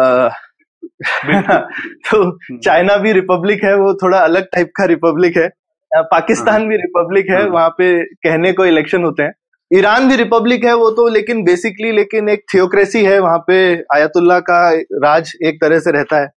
तो 1.01 2.23
हम्म। 2.23 2.59
चाइना 2.59 2.97
भी 2.97 3.13
रिपब्लिक 3.13 3.65
है 3.65 3.75
वो 3.77 3.93
थोड़ा 3.95 4.19
अलग 4.19 4.47
टाइप 4.53 4.71
का 4.77 4.85
रिपब्लिक 4.85 5.37
है 5.37 5.49
पाकिस्तान 5.91 6.61
हाँ। 6.61 6.69
भी 6.69 6.77
रिपब्लिक 6.77 7.31
है। 7.31 7.45
वहाँ 7.49 7.69
पे 7.69 8.05
कहने 8.05 8.53
को 8.53 8.65
इलेक्शन 8.65 9.05
होते 9.05 9.23
हैं 9.23 9.33
ईरान 9.71 10.09
भी 10.09 10.17
रिपब्लिक 10.17 10.65
है 10.65 10.75
वो 10.75 10.91
तो 10.91 11.07
लेकिन 11.09 11.43
बेसिकली 11.45 11.93
लेकिन 11.93 12.29
एक 12.29 12.45
थियोक्रेसी 12.55 13.05
है 13.05 13.19
वहाँ 13.19 13.39
पे 13.39 13.59
आयतुल्ला 13.95 14.39
का 14.41 14.61
राज 15.05 15.33
एक 15.45 15.61
तरह 15.61 15.79
से 15.79 15.91
रहता 15.91 16.21
है 16.21 16.29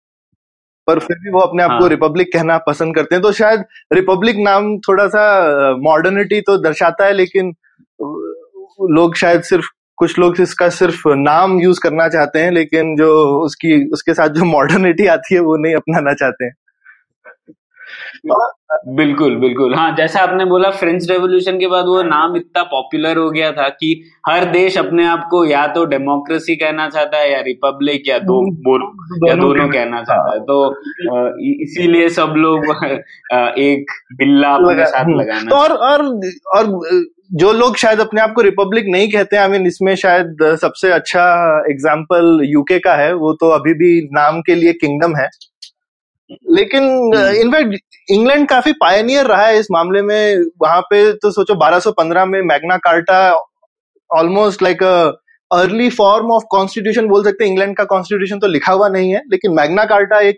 पर 0.87 0.99
फिर 0.99 1.17
भी 1.17 1.31
वो 1.31 1.39
अपने 1.39 1.63
आप 1.63 1.77
को 1.79 1.87
रिपब्लिक 1.87 2.29
हाँ। 2.35 2.41
कहना 2.41 2.57
पसंद 2.57 2.95
करते 2.95 3.15
हैं 3.15 3.21
तो 3.21 3.31
शायद 3.31 3.63
रिपब्लिक 3.93 4.35
नाम 4.37 4.77
थोड़ा 4.79 5.07
सा 5.07 5.25
मॉडर्निटी 5.75 6.41
तो 6.41 6.57
दर्शाता 6.57 7.05
है 7.05 7.13
लेकिन 7.13 7.53
लोग 8.89 9.15
शायद 9.15 9.41
सिर्फ़ 9.41 9.65
कुछ 10.01 10.19
लोग 10.19 10.39
इसका 10.41 10.69
सिर्फ़ 10.69 11.01
नाम 11.07 11.59
यूज़ 11.61 11.79
करना 11.83 12.07
चाहते 12.07 12.39
हैं, 12.39 12.51
लेकिन 12.51 12.95
जो 12.95 13.09
उसकी, 13.39 13.89
उसके 13.89 14.13
साथ 14.13 14.29
जो 14.29 14.45
मॉडर्निटी 14.45 15.07
आती 15.07 15.35
है, 15.35 15.41
वो 15.41 15.57
नहीं 15.57 15.75
अपनाना 15.75 16.13
चाहते 16.13 16.45
हैं। 16.45 16.53
बिल्कुल 18.95 19.35
बिल्कुल। 19.35 19.73
हाँ 19.75 19.95
जैसा 19.95 20.19
आपने 20.19 20.45
बोला 20.45 20.69
फ्रेंच 20.71 21.09
रेवोल्यूशन 21.09 21.57
के 21.59 21.67
बाद 21.67 21.85
वो 21.85 22.01
नाम 22.03 22.35
इतना 22.37 22.63
पॉपुलर 22.65 23.17
हो 23.17 23.29
गया 23.31 23.51
था 23.51 23.67
कि 23.71 23.89
हर 24.29 24.45
देश 24.51 24.77
अपने 24.77 25.05
आप 25.05 25.27
को 25.31 25.43
या 25.45 25.65
तो 25.67 25.83
डेमोक्रेसी 25.85 26.55
कहना 26.55 26.87
चाहता 26.89 27.17
है 27.17 27.31
या 27.31 27.39
रिपब्लिक 27.41 28.07
या 28.07 28.19
दो 28.21 28.39
हम्म, 28.39 29.27
या 29.27 29.35
दोनों 29.35 29.67
कहना 29.69 30.01
चाहता 30.03 30.33
है। 30.33 30.39
तो 30.41 30.57
इसीलिए 31.63 32.09
सब 32.09 32.33
लोग 32.37 32.65
एक 33.59 33.91
बिल्ला 34.17 34.53
अपने 34.55 34.85
साथ 34.85 35.03
हम्म। 35.03 35.19
लगाना 35.19 35.49
तो 35.49 35.55
और 35.55 35.71
और 35.89 36.05
और 36.55 37.05
जो 37.33 37.51
लोग 37.53 37.75
शायद 37.77 37.99
अपने 37.99 38.21
आप 38.21 38.33
को 38.35 38.41
रिपब्लिक 38.41 38.85
नहीं 38.87 39.11
कहते 39.11 39.37
आई 39.37 39.47
मीन 39.47 39.67
इसमें 39.67 39.95
शायद 39.95 40.43
सबसे 40.61 40.91
अच्छा 40.91 41.23
एग्ज़ाम्पल 41.71 42.39
यूके 42.45 42.79
का 42.79 42.95
है 42.95 43.13
वो 43.15 43.33
तो 43.33 43.49
अभी 43.49 43.73
भी 43.73 43.99
नाम 44.13 44.41
के 44.41 44.55
लिए 44.55 44.73
किंगडम 44.75 45.15
है। 45.15 45.27
लेकिन 46.31 46.83
इनफैक्ट 47.13 47.65
हम्म। 47.65 48.15
इंग्लैंड 48.15 48.47
काफ़ी 48.49 48.71
पायनियर 48.71 49.25
रहा 49.25 49.45
है 49.45 49.59
इस 49.59 49.67
मामले 49.71 50.01
में। 50.01 50.43
वहाँ 50.61 50.81
पे 50.81 51.11
तो 51.13 51.31
सोचो 51.31 51.55
1215 51.55 52.25
में 52.25 52.41
Magna 52.41 52.77
Carta 52.77 53.19
almost 54.09 54.63
like 54.63 54.83
early 55.51 55.89
form 55.89 56.31
of 56.31 56.43
constitution 56.51 57.07
बोल 57.07 57.23
सकते 57.23 57.43
हैं। 57.43 57.51
इंग्लैंड 57.51 57.75
का 57.77 57.83
कॉन्स्टिट्यूशन 57.83 58.39
तो 58.39 58.47
लिखा 58.47 58.73
हुआ 58.73 58.89
नहीं 58.89 59.11
है 59.11 59.21
लेकिन 59.31 59.51
मैग्ना 59.51 59.85
कार्टा 59.85 60.19
एक 60.19 60.37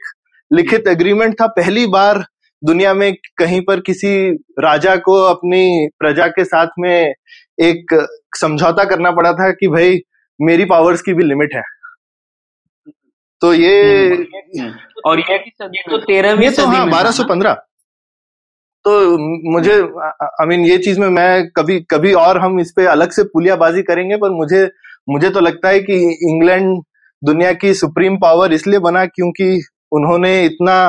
लिखित 0.51 0.87
एग्रीमेंट 0.87 1.33
था। 1.41 1.47
पहली 1.47 1.85
बार 1.87 2.23
दुनिया 2.63 2.93
में 2.93 3.13
कहीं 3.37 3.61
पर 3.61 3.79
किसी 3.79 4.11
राजा 4.59 4.95
को 4.95 5.21
अपनी 5.23 5.89
प्रजा 5.99 6.27
के 6.27 6.43
साथ 6.45 6.67
में 6.79 7.13
एक 7.59 7.95
समझौता 8.39 8.83
करना 8.83 9.11
पड़ा 9.11 9.33
था 9.33 9.51
कि 9.51 9.67
भाई 9.67 9.99
मेरी 10.39 10.65
पावर्स 10.65 11.01
की 11.01 11.13
भी 11.13 11.23
लिमिट 11.23 11.55
है। 11.55 11.61
तो 13.43 13.53
ये 13.53 14.07
हम्म। 14.09 14.71
और 15.05 15.19
ये 15.21 15.37
तो 15.81 15.97
तेरहवीं 15.99 16.49
तो 16.51 16.65
हाँ 16.65 16.89
बारह 16.89 17.11
सौ 17.11 17.23
पंद्रह 17.25 17.53
तो 18.85 18.93
मुझे 19.51 19.73
आई 19.73 20.47
मीन 20.47 20.65
ये 20.65 20.77
चीज़ 20.77 20.99
में 20.99 21.07
मैं 21.09 21.47
कभी 21.49 21.79
कभी 21.91 22.13
और 22.19 22.37
हम 22.37 22.59
इस 22.59 22.71
पे 22.71 22.85
अलग 22.85 23.11
से 23.11 23.23
पुलियाबाजी 23.33 23.83
करेंगे 23.83 24.17
पर 24.17 24.29
मुझे 24.31 24.63
मुझे 25.09 25.29
तो 25.29 25.39
लगता 25.39 25.69
है 25.69 25.79
कि 25.81 25.99
इंग्लैंड 26.29 26.71
दुनिया 27.21 27.51
की 27.55 27.73
सुप्रीम 27.73 28.17
पावर 28.17 28.53
इसलिए 28.53 28.79
बना 28.79 29.05
क्योंकि 29.07 29.51
उन्होंने 29.91 30.33
इतना 30.45 30.79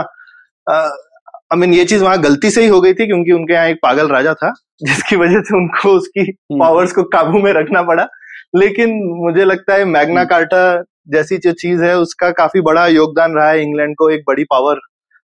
आई 0.66 1.58
मीन 1.58 1.74
ये 1.74 1.84
चीज़ 1.86 2.02
वहाँ 2.02 2.20
गलती 2.20 2.50
से 2.50 2.62
ही 2.62 2.68
हो 2.68 2.80
गई 2.80 2.94
थी 2.94 3.06
क्योंकि 3.06 3.32
उनके 3.32 3.54
यहाँ 3.54 3.68
एक 3.68 3.78
पागल 3.82 4.08
राजा 4.10 4.34
था 4.36 4.52
जिसकी 4.82 5.16
वजह 5.16 5.40
से 5.40 5.56
उनको 5.56 5.96
उसकी 5.96 6.30
पावर्स 6.32 6.90
हम्म। 6.90 7.02
को 7.02 7.08
काबू 7.10 7.38
में 7.40 7.52
रखना 7.52 7.82
पड़ा 7.84 8.08
लेकिन 8.56 8.98
मुझे 9.18 9.44
लगता 9.44 9.74
है 9.74 9.84
मैग्ना 9.86 10.20
हम्म। 10.20 10.28
कार्टा 10.28 10.82
जैसी 11.08 11.36
जो 11.38 11.52
चीज़ 11.54 11.82
है 11.84 11.96
उसका 11.98 12.30
काफ़ी 12.32 12.60
बड़ा 12.62 12.86
योगदान 12.88 13.34
रहा 13.34 13.48
है 13.48 13.62
इंग्लैंड 13.62 13.94
को 13.96 14.10
एक 14.10 14.22
बड़ी 14.28 14.44
पावर 14.44 14.80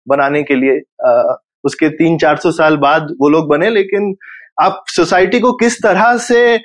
बनाने 0.08 0.44
के 0.44 0.56
लिए। 0.56 0.78
आ, 1.06 1.36
उसके 1.64 1.90
तीन 1.92 2.18
चार 2.18 2.38
सौ 2.38 2.52
साल 2.52 2.78
बाद 2.78 3.16
वो 3.22 3.30
लोग 3.30 3.48
बने 3.50 3.70
लेकिन 3.70 4.14
आप 4.62 4.84
सोसाइटी 4.90 5.40
को 5.40 5.52
किस 5.54 5.82
तरह 5.84 6.18
से 6.20 6.60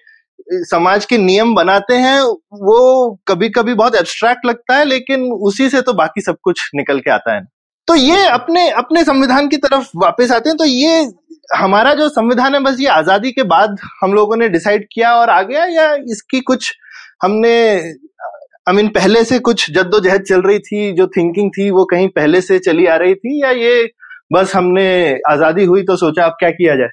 समाज 0.65 1.05
के 1.05 1.17
नियम 1.19 1.55
बनाते 1.55 1.95
हैं 1.97 2.21
वो 2.61 3.11
कभी 3.29 3.49
कभी 3.51 3.75
बहुत 3.75 3.95
एब्स्ट्रैक्ट 3.97 4.47
लगता 4.47 4.77
है 4.77 4.85
लेकिन 4.85 5.31
उसी 5.45 5.69
से 5.71 5.81
तो 5.81 5.93
बाकी 5.95 6.21
सब 6.21 6.37
कुछ 6.43 6.71
निकल 6.75 7.01
के 7.01 7.11
आता 7.11 7.35
है। 7.35 7.41
तो 7.89 7.95
ये 7.95 8.27
अपने 8.29 8.69
अपने 8.71 9.05
संविधान 9.05 9.49
की 9.49 9.57
तरफ़ 9.59 9.91
वापस 9.97 10.33
आते 10.33 10.49
हैं 10.49 10.57
तो 10.59 10.65
ये 10.65 11.01
हमारा 11.57 11.95
जो 11.95 12.09
संविधान 12.09 12.55
है 12.55 12.61
बस 12.63 12.77
ये 12.81 12.89
आज़ादी 12.89 13.31
के 13.33 13.43
बाद 13.53 13.77
हम 14.03 14.13
लोगों 14.15 14.37
ने 14.37 14.49
डिसाइड 14.49 14.87
किया 14.93 15.15
और 15.15 15.31
आ 15.31 15.41
गया 15.43 15.65
या 15.67 15.93
इसकी 16.11 16.41
कुछ 16.43 16.73
हमने 17.23 17.55
आई 18.67 18.75
मीन 18.77 18.89
पहले 18.89 19.23
से 19.25 19.39
कुछ 19.39 19.71
जद्दोजहद 19.71 20.23
चल 20.23 20.41
रही 20.43 20.59
थी 20.61 20.93
जो 20.93 21.07
थिंकिंग 21.07 21.51
थी 21.51 21.71
वो 21.71 21.85
कहीं 21.85 22.09
पहले 22.09 22.41
से 22.41 22.59
चली 22.59 22.87
आ 22.87 22.97
रही 22.97 23.15
थी 23.15 23.43
या 23.43 23.51
ये 23.51 23.73
बस 24.33 24.55
हमने 24.57 24.87
आज़ादी 25.31 25.65
हुई 25.65 25.83
तो 25.83 25.97
सोचा 25.97 26.25
अब 26.25 26.33
क्या 26.39 26.51
किया 26.51 26.75
जाए? 26.77 26.89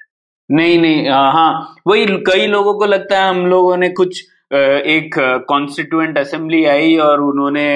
नहीं 0.50 0.78
नहीं 0.78 1.08
हाँ 1.08 1.76
वही 1.86 2.06
कई 2.26 2.46
लोगों 2.46 2.74
को 2.74 2.86
लगता 2.86 3.22
है 3.22 3.28
हम 3.28 3.46
लोगों 3.46 3.76
ने 3.76 3.88
कुछ 3.90 4.20
एक 4.52 5.14
कॉन्स्टिट्यूएंट 5.48 6.18
असेंबली 6.18 6.64
आई 6.66 6.96
और 7.06 7.20
उन्होंने 7.22 7.66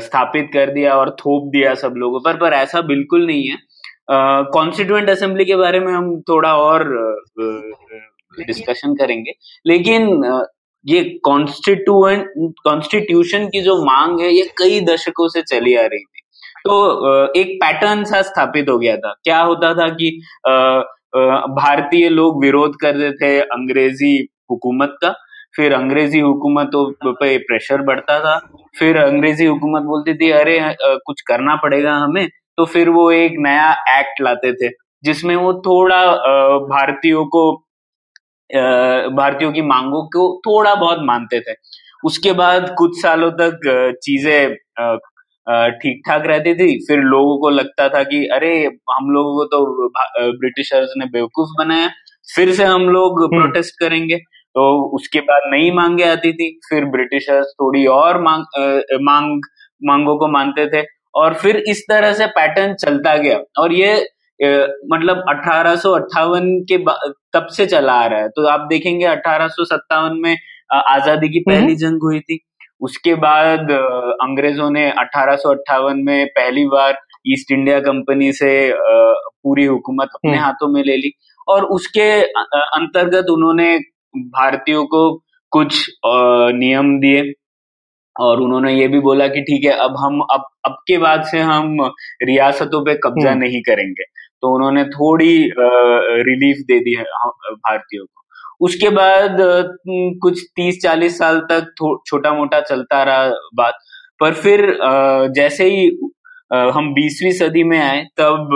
स्थापित 0.00 0.50
कर 0.54 0.72
दिया 0.72 0.94
और 0.94 1.10
थोप 1.20 1.50
दिया 1.52 1.74
सब 1.74 1.94
लोगों 1.96 2.20
पर 2.20 2.36
पर 2.36 2.52
ऐसा 2.54 2.80
बिल्कुल 2.88 3.26
नहीं 3.26 3.48
है। 3.48 3.56
कॉन्स्टिट्यूएंट 4.54 5.10
असेंबली 5.10 5.44
के 5.44 5.56
बारे 5.56 5.80
में 5.80 5.92
हम 5.92 6.10
थोड़ा 6.28 6.54
और 6.58 6.84
डिस्कशन 8.38 8.94
करेंगे। 8.94 9.32
लेकिन 9.66 10.06
ये 10.86 11.02
कॉन्स्टिट्यूएंट 11.24 12.26
कॉन्स्टिट्यूशन 12.64 13.46
की 13.46 13.60
जो 13.62 13.76
मांग 13.84 14.20
है, 14.20 14.32
ये 14.32 14.42
कई 14.58 14.80
दशकों 14.84 15.28
से 15.28 15.42
चली 15.44 15.74
आ 15.74 15.82
रही 15.82 15.98
थी। 15.98 16.20
तो 16.64 17.32
एक 17.32 17.56
पैटर्न 17.62 18.04
सा 18.04 18.22
स्थापित 18.22 18.68
हो 18.68 18.78
गया 18.78 18.96
था। 18.96 19.14
क्या 19.24 19.40
होता 19.40 19.72
था 19.74 19.88
कि 19.92 20.10
भारतीय 21.56 22.08
लोग 22.08 22.44
विरोध 22.44 22.76
कर 22.80 22.94
रहे 22.94 23.12
थे 23.12 23.38
अंग्रेज़ी 23.40 24.16
हुकूमत 24.50 24.96
का। 25.02 25.14
फिर 25.56 25.72
अंग्रेज़ी 25.74 26.20
हुकूमत 26.20 26.70
पे 27.06 27.36
प्रेशर 27.40 27.82
बढ़ता 27.84 28.18
था। 28.20 28.38
फिर 28.78 28.96
अंग्रेज़ी 28.98 29.46
हुकूमत 29.46 29.82
बोलती 29.84 30.14
थी, 30.14 30.30
अरे 30.32 30.58
कुछ 30.80 31.20
करना 31.20 31.56
पड़ेगा 31.56 31.94
हमें। 31.94 32.28
तो 32.58 32.64
फिर 32.66 32.88
वो 32.90 33.10
एक 33.12 33.32
नया 33.38 33.70
एक्ट 33.98 34.20
लाते 34.22 34.52
थे, 34.52 34.68
जिसमें 35.04 35.34
वो 35.36 35.52
थोड़ा 35.66 36.04
भारतीयों 36.68 37.24
को 37.26 37.42
भारतीयों 39.16 39.52
की 39.52 39.62
मांगों 39.62 40.02
को 40.16 40.24
थोड़ा 40.46 40.74
बहुत 40.74 40.98
मानते 41.02 41.40
थे। 41.40 41.54
उसके 42.04 42.32
बाद 42.34 42.74
कुछ 42.78 43.00
सालों 43.02 43.30
तक 43.40 43.60
चीज़ें 44.02 44.54
ठीक 45.82 46.02
ठाक 46.08 46.26
रहती 46.26 46.54
थी। 46.54 46.68
फिर 46.88 46.98
लोगों 46.98 47.38
को 47.40 47.50
लगता 47.50 47.88
था 47.88 48.02
कि 48.04 48.24
अरे 48.34 48.52
हम 48.92 49.10
लोगों 49.10 49.34
को 49.36 49.44
तो 49.54 50.30
ब्रिटिशर्स 50.40 50.92
ने 50.98 51.06
बेवकूफ़ 51.12 51.50
बनाया। 51.58 51.88
फिर 52.36 52.52
से 52.54 52.64
हम 52.64 52.82
लोग 52.88 53.22
प्रोटेस्ट 53.30 53.74
हम्म। 53.82 53.88
करेंगे। 53.88 54.16
तो 54.54 54.62
उसके 54.96 55.20
बाद 55.30 55.42
नई 55.52 55.70
मांगे 55.74 56.04
आती 56.04 56.32
थी। 56.32 56.50
फिर 56.70 56.84
ब्रिटिशर्स 56.90 57.54
थोड़ी 57.60 57.84
और 57.96 58.20
मांग 58.22 58.44
मांग 59.08 59.40
मांगों 59.82 60.16
को 60.18 60.28
मानते 60.32 60.66
थे। 60.74 60.84
और 61.14 61.34
फिर 61.34 61.56
इस 61.68 61.84
तरह 61.90 62.12
से 62.12 62.26
पैटर्न 62.36 62.74
चलता 62.74 63.16
गया। 63.16 63.38
और 63.58 63.72
ये 63.72 63.94
मतलब 64.92 65.24
अठारह 65.28 65.74
के 66.70 66.76
तब 67.34 67.46
से 67.56 67.66
चला 67.66 67.92
आ 67.94 68.06
रहा 68.06 68.20
है? 68.20 68.28
तो 68.28 68.46
आप 68.48 68.66
देखेंगे 68.70 69.04
अठारह 69.06 69.48
में 70.14 70.36
आज़ादी 70.74 71.28
की 71.28 71.40
पहली 71.48 71.74
जंग 71.76 72.02
हुई 72.02 72.20
थी। 72.20 72.38
उसके 72.80 73.14
बाद 73.16 73.70
अंग्रेज़ों 74.22 74.70
ने 74.70 74.88
अठारह 74.90 75.94
में 75.96 76.26
पहली 76.28 76.64
बार 76.66 76.98
ईस्ट 77.28 77.52
इंडिया 77.52 77.78
कंपनी 77.80 78.32
से 78.32 78.52
पूरी 78.74 79.64
हुकूमत 79.64 80.08
अपने 80.14 80.30
हम्म। 80.30 80.42
हाथों 80.44 80.68
में 80.68 80.82
ले 80.82 80.96
ली। 80.96 81.12
और 81.48 81.64
उसके 81.74 82.10
अंतर्गत 82.78 83.30
उन्होंने 83.30 83.76
भारतीयों 84.34 84.84
को 84.86 85.02
कुछ 85.52 85.86
नियम 86.06 86.98
दिए। 87.00 87.32
और 88.16 88.40
उन्होंने 88.40 88.72
ये 88.74 88.86
भी 88.88 88.98
बोला 89.00 89.26
कि 89.28 89.40
ठीक 89.42 89.64
है 89.64 89.72
अब 89.80 89.94
हम 89.98 90.20
अब 90.32 90.44
अब 90.66 90.72
के 90.88 90.96
बाद 90.98 91.22
से 91.26 91.38
हम 91.40 91.76
रियासतों 92.22 92.80
पे 92.84 92.94
कब्जा 93.04 93.30
हम्म। 93.30 93.42
नहीं 93.42 93.60
करेंगे। 93.62 94.04
तो 94.42 94.54
उन्होंने 94.54 94.84
थोड़ी 94.90 95.34
रिलीफ 96.28 96.64
दे 96.68 96.78
दी 96.80 96.94
है 96.94 97.04
भारतीयों 97.04 98.04
को। 98.04 98.20
उसके 98.60 98.88
बाद 98.90 99.36
कुछ 100.22 100.40
तीस 100.56 100.78
चालीस 100.82 101.18
साल 101.18 101.38
तक 101.50 101.72
छोटा 102.06 102.32
मोटा 102.34 102.60
चलता 102.62 103.02
रहा 103.02 103.28
बात। 103.54 103.78
पर 104.20 104.34
फिर 104.34 104.66
जैसे 105.36 105.64
ही 105.66 105.86
हम 106.74 106.92
बीसवीं 106.94 107.32
सदी 107.34 107.62
में 107.64 107.78
आए, 107.80 108.02
तब 108.20 108.48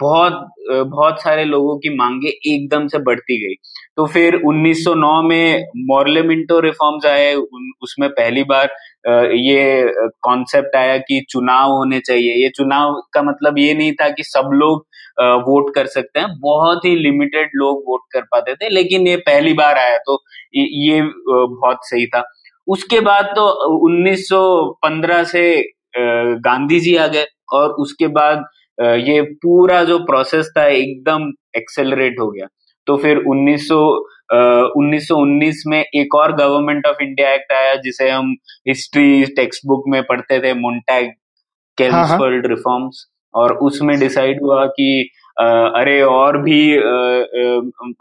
बहुत 0.00 0.46
बहुत 0.88 1.20
सारे 1.22 1.44
लोगों 1.44 1.76
की 1.78 1.94
मांगे 1.96 2.28
एकदम 2.46 2.86
से 2.88 2.98
बढ़ती 3.00 3.36
गई। 3.40 3.54
तो 3.98 4.06
फिर 4.06 4.34
1909 4.36 5.20
में 5.22 5.64
मॉर्लेमिंटो 5.88 6.58
रिफॉर्म्स 6.60 7.06
आए। 7.06 7.34
उसमें 7.34 8.08
पहली 8.10 8.42
बार 8.44 8.70
ये 9.34 9.92
कॉन्सेप्ट 10.24 10.76
आया 10.76 10.96
कि 10.98 11.24
चुनाव 11.30 11.70
होने 11.70 12.00
चाहिए। 12.00 12.34
ये 12.42 12.48
चुनाव 12.56 12.94
का 13.14 13.22
मतलब 13.22 13.58
ये 13.58 13.74
नहीं 13.74 13.92
था 13.92 14.08
कि 14.10 14.22
सब 14.24 14.50
लोग 14.54 14.86
वोट 15.42 15.74
कर 15.74 15.86
सकते 15.86 16.20
हैं। 16.20 16.28
बहुत 16.40 16.84
ही 16.84 16.94
लिमिटेड 16.96 17.50
लोग 17.54 17.82
वोट 17.88 18.00
कर 18.12 18.22
पाते 18.32 18.54
थे, 18.54 18.68
लेकिन 18.68 19.06
ये 19.08 19.16
पहली 19.26 19.52
बार 19.54 19.78
आया। 19.78 19.98
तो 19.98 20.22
ये 20.56 21.00
बहुत 21.02 21.78
सही 21.82 22.06
था। 22.06 22.22
उसके 22.68 23.00
बाद 23.02 23.24
तो 23.36 23.46
1915 23.78 25.22
से 25.24 25.44
गांधी 26.40 26.80
जी 26.80 26.96
आ 26.96 27.06
गए 27.06 27.24
और 27.52 27.70
उसके 27.78 28.06
बाद 28.10 28.44
ये 28.78 29.20
पूरा 29.42 29.82
जो 29.84 29.98
प्रोसेस 30.04 30.50
था, 30.56 30.66
एकदम 30.66 31.30
एक्सेलरेट 31.56 32.16
हो 32.20 32.30
गया। 32.30 32.46
तो 32.86 32.96
फिर 32.96 33.22
1900 33.28 33.78
1919 34.34 35.62
में 35.66 35.80
एक 35.80 36.14
और 36.14 36.32
गवर्नमेंट 36.36 36.86
ऑफ़ 36.86 37.02
इंडिया 37.02 37.32
एक्ट 37.32 37.52
आया 37.52 37.74
जिसे 37.74 38.08
हम 38.10 38.34
हिस्ट्री 38.68 39.24
टेक्स्ट 39.36 39.66
बुक 39.66 39.84
में 39.88 40.02
पढ़ते 40.02 40.38
थे 40.40 40.52
मोन्टैग 40.54 41.10
केल्सफर्ड 41.78 42.46
रिफॉर्म्स 42.46 43.04
और 43.34 43.56
उसमें 43.58 43.98
डिसाइड 44.00 44.40
हुआ 44.42 44.64
कि 44.66 45.10
अरे 45.38 46.00
और 46.02 46.38
भी 46.38 46.58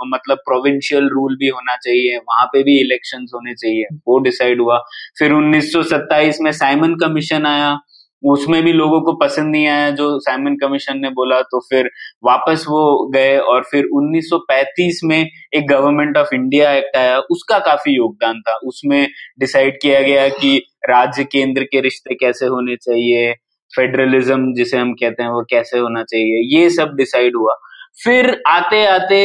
मतलब 0.08 0.38
प्रोविंशियल 0.38 1.10
रूल 1.10 1.36
भी 1.36 1.48
होना 1.48 1.76
चाहिए 1.76 2.18
वहाँ 2.18 2.46
पे 2.46 2.64
भी 2.64 2.80
इलेक्शंस 2.82 3.32
होने 3.36 3.54
चाहिए 3.54 3.96
वो 4.08 4.20
डिसाइड 4.20 4.62
हुआ। 4.62 4.78
फिर 5.20 5.34
1927 5.34 6.42
में 6.42 6.52
साइमन 6.52 6.96
कमीशन 6.96 7.46
आया 7.46 7.72
उसमें 8.24 8.62
भी 8.64 8.74
लोगों 8.74 9.00
को 9.02 9.14
पसंद 9.18 9.52
नहीं 9.52 9.68
आया, 9.68 9.90
जो 9.90 10.20
साइमन 10.20 10.56
कमीशन 10.58 11.00
ने 11.00 11.10
बोला 11.12 11.40
तो 11.42 11.60
फिर 11.70 11.90
वापस 12.24 12.66
वो 12.70 13.12
गए 13.12 13.38
और 13.38 13.64
फिर 13.72 13.86
1935 13.94 15.00
में 15.04 15.20
एक 15.20 15.68
गवर्नमेंट 15.68 16.18
ऑफ़ 16.18 16.34
इंडिया 16.36 16.72
एक्ट 16.74 16.98
आया। 16.98 17.18
उसका 17.32 17.60
काफ़ी 17.60 17.96
योगदान 17.96 18.40
था। 18.40 18.56
उसमें 18.66 19.08
डिसाइड 19.40 19.78
किया 19.82 20.02
गया 20.02 20.28
कि 20.30 20.58
राज्य 20.90 21.24
केंद्र 21.24 21.64
के 21.64 21.82
रिश्ते 21.82 22.16
कैसे 22.16 22.46
होने 22.46 22.76
चाहिए 22.76 23.34
फेडरलिज्म 23.74 24.54
जिसे 24.54 24.78
हम 24.78 24.94
कहते 24.94 25.24
हैं, 25.24 25.30
वो 25.30 25.44
कैसे 25.50 25.80
होना 25.80 26.04
चाहिए, 26.04 26.42
ये 26.58 26.70
सब 26.70 26.96
डिसाइड 26.96 27.36
हुआ। 27.38 27.56
फिर 28.04 28.42
आते 28.48 28.86
आते 28.86 29.18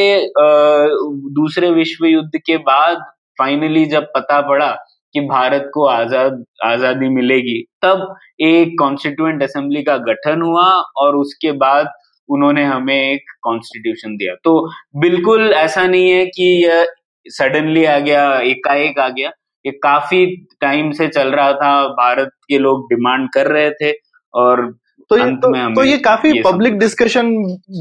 दूसरे 1.35 1.71
विश्व 1.71 2.05
युद्ध 2.07 2.39
के 2.47 2.57
बाद 2.59 3.05
फाइनली 3.39 3.85
जब 3.87 4.07
पता 4.15 4.41
पड़ा 4.41 4.71
कि 5.15 5.21
भारत 5.21 5.71
को 5.75 5.85
आज़ाद, 5.87 6.45
आज़ादी 6.65 7.09
मिलेगी। 7.09 7.61
तब 7.83 8.15
एक 8.41 8.75
कॉन्स्टिट्यूएंट 8.79 9.43
असेंबली 9.43 9.83
का 9.83 9.97
गठन 10.07 10.43
हुआ 10.43 10.67
और 10.97 11.17
उसके 11.17 11.53
बाद 11.59 11.89
उन्होंने 12.29 12.65
हमें 12.65 12.95
एक 12.95 13.31
कॉन्स्टिट्यूशन 13.43 14.17
दिया। 14.17 14.35
तो 14.45 14.61
बिल्कुल 14.97 15.53
ऐसा 15.53 15.87
नहीं 15.87 16.11
है 16.11 16.25
कि 16.27 16.45
यह 16.65 16.87
सडनली 17.27 17.85
आ 17.85 17.99
गया, 17.99 18.39
एकाएक 18.41 18.99
आ 18.99 19.09
गया। 19.09 19.31
ये 19.65 19.73
काफ़ी 19.83 20.27
टाइम 20.61 20.91
से 20.91 21.09
चल 21.09 21.29
रहा 21.29 21.53
था। 21.53 21.73
भारत 21.95 22.31
के 22.49 22.59
लोग 22.59 22.85
डिमांड 22.85 23.29
कर 23.35 23.47
रहे 23.47 23.71
थे 23.73 23.93
और 24.35 24.63
तो 25.11 25.17
ये 25.19 25.31
तो, 25.33 25.75
तो 25.75 25.85
ये 25.85 25.97
काफ़ी 25.99 26.33
पब्लिक 26.43 26.79
डिस्कशन 26.79 27.31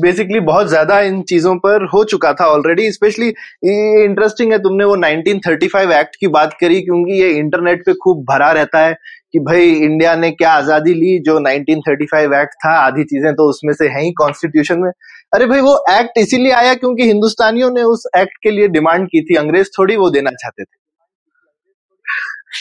बेसिकली 0.01 0.39
बहुत 0.41 0.67
ज़्यादा 0.67 0.99
इन 1.01 1.21
चीज़ों 1.21 1.55
पर 1.57 1.85
हो 1.93 2.03
चुका 2.03 2.31
था 2.33 2.45
ऑलरेडी 2.47 2.91
स्पेशली 2.91 3.27
इंटरेस्टिंग 3.27 4.51
है 4.51 4.59
तुमने 4.59 4.85
वो 4.85 4.95
1935 4.97 5.91
एक्ट 5.91 6.15
की 6.15 6.27
बात 6.27 6.53
करी 6.61 6.81
क्योंकि 6.81 7.21
ये 7.21 7.29
इंटरनेट 7.31 7.85
पे 7.85 7.93
खूब 7.93 8.23
भरा 8.23 8.51
रहता 8.51 8.85
है 8.85 8.93
कि 9.33 9.39
भाई 9.39 9.69
इंडिया 9.69 10.15
ने 10.15 10.31
क्या 10.31 10.51
आज़ादी 10.51 10.93
ली 10.93 11.17
जो 11.19 11.39
1935 11.39 12.33
एक्ट 12.33 12.55
था 12.65 12.77
आधी 12.79 13.03
चीज़ें 13.03 13.33
तो 13.35 13.49
उसमें 13.49 13.73
से 13.73 13.87
है 13.87 14.03
ही 14.03 14.11
कॉन्स्टिट्यूशन 14.13 14.79
में। 14.79 14.89
अरे 15.33 15.45
भाई 15.45 15.61
वो 15.61 15.77
एक्ट 15.91 16.17
इसीलिए 16.17 16.51
आया 16.53 16.73
क्योंकि 16.75 17.07
हिंदुस्तानियों 17.07 17.71
ने 17.71 17.83
उस 17.83 18.03
एक्ट 18.17 18.37
के 18.43 18.51
लिए 18.51 18.67
डिमांड 18.69 19.07
की 19.07 19.21
थी 19.21 19.35
अंग्रेज़ 19.35 19.69
थोड़ी 19.79 19.95
वो 19.95 20.09
देना 20.09 20.31
चाहते 20.33 20.63
थे। 20.63 20.86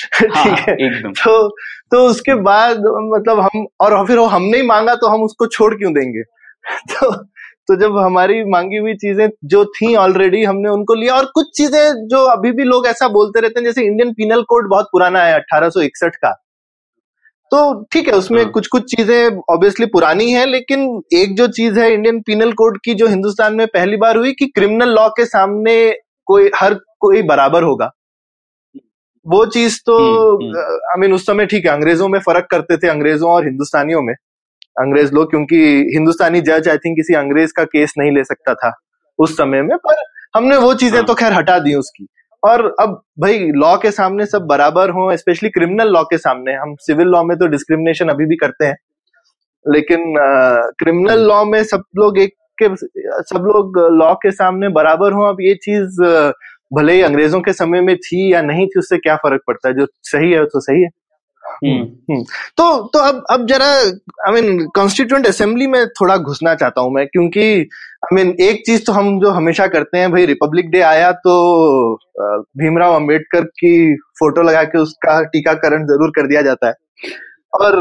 ठीक 0.22 0.30
हाँ, 0.36 0.56
है। 0.58 0.74
एकदम। 0.76 1.12
तो 1.14 1.48
तो 1.92 1.98
उसके 2.06 2.34
बाद 2.42 2.78
मतलब 3.08 3.40
हम 3.40 3.66
और 3.80 4.06
फिर 4.06 4.18
वो 4.18 4.26
हमने 4.26 4.56
ही 4.56 4.66
मांगा 4.66 4.94
तो 4.96 5.08
हम 5.08 5.22
उसको 5.22 5.46
छोड़ 5.48 5.74
क्यों 5.74 5.92
देंगे? 5.94 6.22
तो 6.92 7.12
तो 7.68 7.76
जब 7.76 7.96
हमारी 7.98 8.42
मांगी 8.44 8.76
हुई 8.76 8.94
चीज़ें 8.94 9.28
जो 9.46 9.64
थी 9.66 9.94
ऑलरेडी 9.96 10.42
हमने 10.44 10.68
उनको 10.70 10.94
लिया। 10.94 11.14
और 11.14 11.24
कुछ 11.34 11.46
चीज़ें 11.56 12.06
जो 12.08 12.24
अभी 12.28 12.52
भी 12.52 12.64
लोग 12.64 12.86
ऐसा 12.86 13.08
बोलते 13.08 13.40
रहते 13.40 13.60
हैं 13.60 13.64
जैसे 13.66 13.84
इंडियन 13.86 14.12
पीनल 14.12 14.42
कोड 14.44 14.68
बहुत 14.70 14.88
पुराना 14.92 15.22
है 15.24 15.34
अठारह 15.34 15.70
का। 16.16 16.32
तो 17.52 17.58
ठीक 17.92 18.08
है 18.08 18.14
उसमें 18.14 18.42
हाँ. 18.42 18.50
कुछ 18.52 18.66
कुछ 18.66 18.82
चीज़ें 18.90 19.36
ऑब्वियसली 19.50 19.86
पुरानी 19.86 20.30
है 20.32 20.46
लेकिन 20.46 20.80
एक 21.14 21.36
जो 21.36 21.46
चीज़ 21.48 21.78
है 21.80 21.92
इंडियन 21.94 22.20
पीनल 22.20 22.52
कोड 22.52 22.78
की 22.84 22.94
जो 22.94 23.06
हिंदुस्तान 23.06 23.54
में 23.54 23.66
पहली 23.66 23.96
बार 23.96 24.16
हुई 24.16 24.32
कि 24.32 24.46
क्रिमिनल 24.46 24.88
लॉ 24.90 25.08
के 25.10 25.24
सामने 25.26 25.76
कोई 26.28 26.50
हर 26.56 26.74
कोई 27.00 27.22
बराबर 27.22 27.62
होगा। 27.62 27.90
वो 29.26 29.44
चीज़ 29.48 29.78
तो 29.86 29.96
आई 29.96 30.46
हम्म, 30.46 31.00
मीन 31.00 31.04
हम्म। 31.04 31.14
उस 31.14 31.26
समय 31.26 31.46
ठीक 31.46 31.66
है 31.66 31.72
अंग्रेज़ों 31.72 32.08
में 32.08 32.18
फ़र्क 32.20 32.46
करते 32.50 32.76
थे 32.76 32.88
अंग्रेज़ों 32.88 33.30
और 33.30 33.44
हिंदुस्तानियों 33.44 34.02
में 34.02 34.14
अंग्रेज़ 34.76 35.12
लोग 35.14 35.30
क्योंकि 35.30 35.56
हिंदुस्तानी 35.94 36.40
जज 36.40 36.68
आई 36.68 36.78
थिंक 36.78 36.96
किसी 36.96 37.14
अंग्रेज़ 37.14 37.52
का 37.56 37.64
केस 37.66 37.94
नहीं 37.98 38.10
ले 38.10 38.24
सकता 38.24 38.54
था 38.54 38.72
उस 39.18 39.36
समय 39.36 39.62
में 39.62 39.76
पर 39.78 40.04
हमने 40.36 40.56
वो 40.58 40.74
चीज़ें 40.74 40.96
हाँ। 40.96 41.06
तो 41.06 41.14
खैर 41.14 41.32
हटा 41.32 41.58
दी 41.58 41.74
उसकी 41.74 42.06
और 42.42 42.64
अब 42.80 43.02
भाई 43.20 43.38
लॉ 43.56 43.76
के 43.76 43.90
सामने 43.90 44.26
सब 44.26 44.46
बराबर 44.46 44.90
हो 44.90 45.16
स्पेशली 45.16 45.48
क्रिमिनल 45.50 45.88
लॉ 45.88 46.02
के 46.04 46.18
सामने 46.18 46.54
हम 46.54 46.74
सिविल 46.80 47.08
लॉ 47.08 47.22
में 47.24 47.36
तो 47.38 47.46
डिस्क्रिमिनेशन 47.48 48.08
अभी 48.08 48.26
भी 48.26 48.36
करते 48.36 48.66
हैं 48.66 48.76
लेकिन 49.66 50.14
क्रिमिनल 50.78 51.26
लॉ 51.28 51.44
में 51.44 51.62
सब 51.64 51.84
लोग 51.96 52.18
एक 52.18 52.34
के 52.62 52.74
सब 52.76 53.46
लोग 53.46 53.78
लॉ 53.92 54.14
के 54.14 54.30
सामने 54.32 54.68
बराबर 54.72 55.12
हों 55.12 55.28
अब 55.28 55.40
ये 55.40 55.54
चीज़ 55.62 56.00
भले 56.70 56.92
ही 56.92 57.00
अंग्रेज़ों 57.02 57.40
के 57.40 57.52
समय 57.54 57.80
में 57.80 57.96
थी 57.98 58.32
या 58.32 58.42
नहीं 58.42 58.66
थी 58.66 58.78
उससे 58.78 58.98
क्या 58.98 59.16
फ़र्क 59.16 59.42
पड़ता 59.46 59.68
है? 59.68 59.74
जो 59.74 59.86
सही 60.04 60.30
है 60.32 60.44
तो 60.46 60.60
सही 60.60 60.82
है। 60.82 60.88
हम्म। 61.44 61.82
हम्म। 62.12 62.22
तो 62.58 62.64
तो 62.92 62.98
अब 63.00 63.22
अब 63.30 63.46
जरा 63.46 63.66
आई 64.26 64.32
मीन 64.32 64.66
कॉन्स्टिट्यूंट 64.76 65.26
असेंबली 65.26 65.66
में 65.66 65.86
थोड़ा 65.90 66.16
घुसना 66.16 66.54
चाहता 66.54 66.80
हूँ 66.80 66.92
मैं 66.94 67.06
क्योंकि 67.06 67.44
आई 68.04 68.14
मीन 68.14 68.34
एक 68.40 68.62
चीज़ 68.66 68.84
तो 68.86 68.92
हम 68.92 69.18
जो 69.20 69.30
हमेशा 69.30 69.66
करते 69.66 69.98
हैं 69.98 70.10
भाई 70.12 70.26
रिपब्लिक 70.26 70.70
डे 70.70 70.80
आया 70.84 71.10
तो 71.26 71.34
भीमराव 72.58 72.94
अंबेडकर 72.94 73.44
की 73.60 73.94
फ़ोटो 74.18 74.42
लगा 74.42 74.62
के 74.64 74.78
उसका 74.78 75.20
टीकाकरण 75.26 75.86
ज़रूर 75.86 76.10
कर 76.16 76.26
दिया 76.28 76.42
जाता 76.42 76.68
है। 76.68 76.74
और 77.54 77.76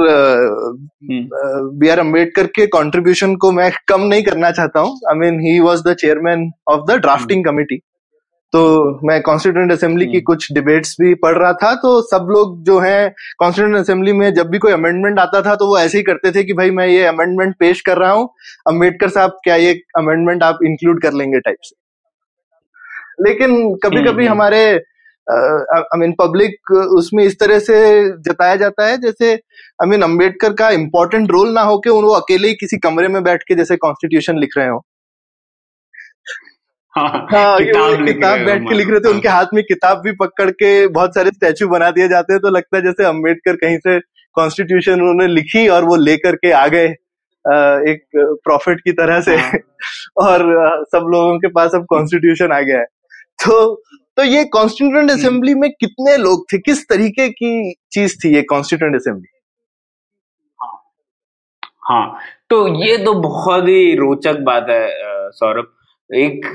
बी 1.74 1.90
आर 1.90 2.00
अंबेडकर 2.00 2.48
के 2.56 2.66
कंट्रीब्यूशन 2.68 3.36
को 3.36 3.52
मैं 3.52 3.72
कम 3.88 4.02
नहीं 4.04 4.24
करना 4.24 4.52
चाहता 4.52 4.80
हूँ। 4.80 4.96
I 5.10 5.20
mean 5.20 5.40
he 5.40 5.60
was 5.60 5.84
the 5.88 5.94
chairman 6.02 6.50
of 6.70 6.92
the 6.92 7.00
drafting 7.02 7.44
committee 7.46 7.80
तो 8.56 9.00
मैं 9.04 9.22
कॉन्स्टिट्यूंट 9.22 9.72
असेंबली 9.72 10.06
की 10.06 10.12
हम्म। 10.12 10.24
कुछ 10.24 10.52
डिबेट्स 10.54 10.96
भी 11.00 11.14
पढ़ 11.24 11.38
रहा 11.38 11.52
था 11.54 11.74
तो 11.78 11.90
सब 12.04 12.28
लोग 12.30 12.62
जो 12.64 12.78
है 12.80 13.10
कॉन्स्टिट्यूंट 13.40 13.78
असेंबली 13.78 14.14
में 14.14 14.34
जब 14.34 14.50
भी 14.50 14.58
कोई 14.58 14.72
अमेंडमेंट 14.74 15.20
आता 15.20 15.42
था 15.42 15.56
तो 15.56 15.68
वो 15.68 15.78
ऐसे 15.80 15.98
ही 15.98 16.04
करते 16.04 16.32
थे 16.32 16.44
कि 16.44 16.54
भाई 16.54 16.72
मैं 16.72 16.88
ये 16.88 17.04
अमेंडमेंट 17.08 17.56
पेश 17.60 17.82
कर 17.82 17.98
रहा 17.98 18.12
हूँ 18.12 18.30
अंबेडकर 18.68 19.10
साहब 19.10 19.38
क्या 19.44 19.56
ये 19.58 19.74
अमेंडमेंट 19.98 20.44
आप 20.44 20.60
इंक्लूड 20.66 21.02
कर 21.02 21.14
लेंगे 21.14 21.40
टाइप 21.42 21.58
से 21.64 21.76
लेकिन 23.22 23.52
कभी 23.76 23.98
कभी 23.98 24.08
हम्म, 24.08 24.22
हम्म। 24.22 24.32
हमारे 24.32 24.64
आई 25.28 26.00
मीन 26.00 26.14
पब्लिक 26.20 26.72
उसमें 26.94 27.24
इस 27.24 27.40
तरह 27.40 27.60
से 27.62 27.78
जताया 28.24 28.56
जाता 28.58 28.88
है 28.88 28.98
जैसे 29.02 29.34
आई 29.34 29.90
मीन 29.90 30.02
अंबेडकर 30.04 30.54
का 30.56 30.70
इम्पोर्टेंट 30.72 31.32
रोल 31.32 31.54
ना 31.54 31.62
हो 31.64 31.78
के 31.80 31.90
वो 31.92 32.12
अकेले 32.16 32.48
ही 32.48 32.56
किसी 32.56 32.78
कमरे 32.80 33.08
में 33.10 33.24
बैठ 33.24 33.44
के 33.44 33.56
जैसे 33.56 33.78
कॉन्स्टिट्यूशन 33.80 34.40
लिख 34.40 34.58
रहे 34.58 34.68
हो 34.68 34.84
हाँ, 36.96 37.08
हाँ 37.32 37.58
किताब, 37.60 38.06
किताब 38.06 38.40
बैठ 38.46 38.62
के 38.70 38.76
लिख 38.76 38.90
रहे 38.90 39.00
थे 39.00 39.10
उनके 39.10 39.30
हाथ 39.30 39.46
में 39.54 39.64
किताब 39.64 40.02
भी 40.06 40.12
पकड़ 40.12 40.50
के 40.52 40.70
बहुत 40.90 41.16
सारे 41.16 41.32
स्टैचू 41.32 41.68
बना 41.68 41.90
दिए 41.92 42.08
जाते 42.08 42.34
हैं 42.34 42.42
तो 42.42 42.50
लगता 42.50 42.78
है 42.78 42.84
जैसे 42.84 43.04
अंबेडकर 43.04 43.56
कहीं 43.56 43.78
से 43.78 44.00
कॉन्स्टिट्यूशन 44.36 45.02
उन्होंने 45.02 45.28
लिखी 45.28 45.68
और 45.68 45.86
वो 45.86 45.96
लेकर 45.96 46.36
के 46.36 46.52
आ 46.52 46.68
गए 46.68 46.86
एक 47.92 48.04
प्रॉफिट 48.44 48.80
की 48.80 48.92
तरह 48.92 49.22
से। 49.22 49.36
हाँ। 49.38 49.52
और 50.28 50.42
सब 50.86 51.08
लोगों 51.14 51.38
के 51.40 51.48
पास 51.50 51.72
अब 51.76 51.86
कॉन्स्टिट्यूशन 51.90 52.52
आ 52.52 52.62
गया 52.62 52.80
है। 52.80 52.86
तो 53.46 53.76
तो 54.18 54.24
ये 54.24 54.44
कॉन्स्टिट्यूंट 54.46 55.12
असेंबली 55.12 55.54
में 55.56 55.70
कितने 55.72 56.18
लोग 56.18 56.46
थे? 56.54 56.58
किस 56.58 56.84
तरीके 56.90 57.30
की 57.30 57.74
चीज़ 57.92 58.18
थी 58.26 58.36
ये 58.36 58.42
कॉन्स्टिट्यूंट 58.42 58.96
असेंबली 58.96 59.28
हाँ, 60.60 60.74
हाँ 61.90 62.20
तो 62.50 62.68
ये 62.86 62.98
तो 62.98 63.14
बहुत 63.22 63.64
ही 63.64 63.96
रोचक 63.96 64.40
बात 64.42 64.68
है 64.70 64.88
सौरभ। 65.32 65.75
एक 66.10 66.46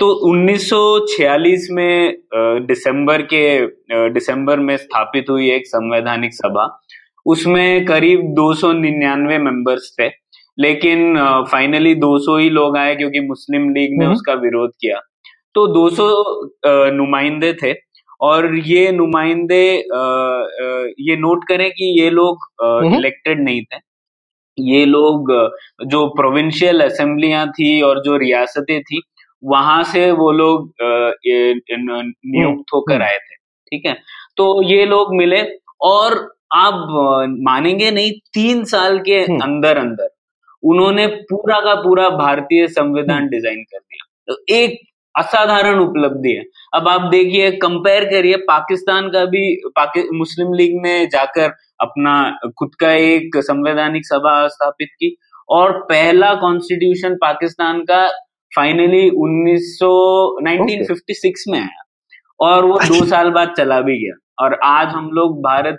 तो 0.00 0.06
1946 0.28 1.66
में 1.70 2.16
दिसंबर 2.66 3.22
के 3.24 3.46
दिसंबर 4.10 4.60
में 4.60 4.76
स्थापित 4.76 5.30
हुई 5.30 5.50
एक 5.50 5.66
संवैधानिक 5.66 6.34
सभा 6.34 6.66
उसमें 7.26 7.84
करीब 7.84 8.34
299 8.34 9.38
मेंबर्स 9.40 9.94
थे 10.00 10.08
लेकिन 10.58 11.16
फाइनली 11.50 11.94
200 11.94 12.38
ही 12.38 12.50
लोग 12.50 12.76
आए 12.76 12.94
क्योंकि 12.96 13.20
मुस्लिम 13.20 13.68
लीग 13.70 13.98
ने 13.98 14.04
हम्म। 14.04 14.14
उसका 14.14 14.34
विरोध 14.40 14.70
किया 14.80 15.00
तो 15.54 15.66
200 15.74 16.92
नुमाइंदे 16.92 17.52
थे 17.62 17.74
और 18.20 18.54
ये 18.58 18.90
नुमाइंदे 18.92 19.64
ये 21.00 21.16
नोट 21.16 21.48
करें 21.48 21.70
कि 21.70 21.92
ये 22.00 22.10
लोग 22.10 22.38
इलेक्टेड 22.94 23.36
हम्म। 23.36 23.44
नहीं 23.44 23.62
थे 23.62 23.85
ये 24.58 24.84
लोग 24.84 25.32
जो 25.86 26.06
प्रोविंशियल 26.16 26.80
असेंबलियाँ 26.80 27.46
थी 27.50 27.80
और 27.80 28.02
जो 28.04 28.16
रियासतें 28.16 28.80
थी 28.82 29.00
वहाँ 29.42 29.82
से 29.84 30.10
वो 30.12 30.30
लोग 30.32 30.72
नियुक्त 31.26 32.74
होकर 32.74 32.94
हम्म। 32.94 33.04
आए 33.04 33.18
थे 33.18 33.34
ठीक 33.72 33.86
है 33.86 33.94
तो 34.36 34.62
ये 34.64 34.84
लोग 34.84 35.14
मिले 35.14 35.42
और 35.82 36.16
आप 36.54 36.86
मानेंगे 37.40 37.90
नहीं 37.90 38.12
तीन 38.34 38.64
साल 38.64 38.98
के 38.98 39.20
हम्म। 39.20 39.40
अंदर 39.42 39.76
अंदर 39.76 40.08
उन्होंने 40.62 41.06
पूरा 41.24 41.60
का 41.60 41.74
पूरा 41.82 42.08
भारतीय 42.10 42.66
संविधान 42.68 43.16
हम्म। 43.16 43.28
डिज़ाइन 43.28 43.62
कर 43.62 43.78
दिया 43.78 44.04
तो 44.28 44.54
एक 44.54 44.78
असाधारण 45.16 45.78
उपलब्धि 45.78 46.32
है 46.32 46.42
अब 46.74 46.88
आप 46.88 47.08
देखिए 47.10 47.50
कंपेयर 47.58 48.04
करिए 48.04 48.36
पाकिस्तान 48.46 49.08
का 49.10 49.24
भी 49.24 49.44
पाकि, 49.76 50.08
मुस्लिम 50.14 50.52
लीग 50.52 50.80
ने 50.82 50.94
जाकर 51.06 51.54
अपना 51.80 52.14
खुद 52.58 52.74
का 52.80 52.92
एक 53.04 53.36
संवैधानिक 53.42 54.06
सभा 54.06 54.36
स्थापित 54.48 54.88
की 54.98 55.16
और 55.48 55.78
पहला 55.88 56.34
कॉन्स्टिट्यूशन 56.34 57.14
पाकिस्तान 57.14 57.80
का 57.80 58.06
फाइनली 58.52 59.02
1900 59.10 59.90
1956 60.42 61.44
में 61.48 61.58
आया 61.58 61.82
और 62.40 62.64
वो 62.64 62.78
दो 62.78 62.94
अच्छा। 62.94 63.06
साल 63.06 63.30
बाद 63.30 63.54
चला 63.56 63.80
भी 63.80 63.98
गया 63.98 64.14
और 64.38 64.58
आज 64.64 64.88
हम 64.88 65.08
लोग 65.10 65.38
भारत 65.40 65.78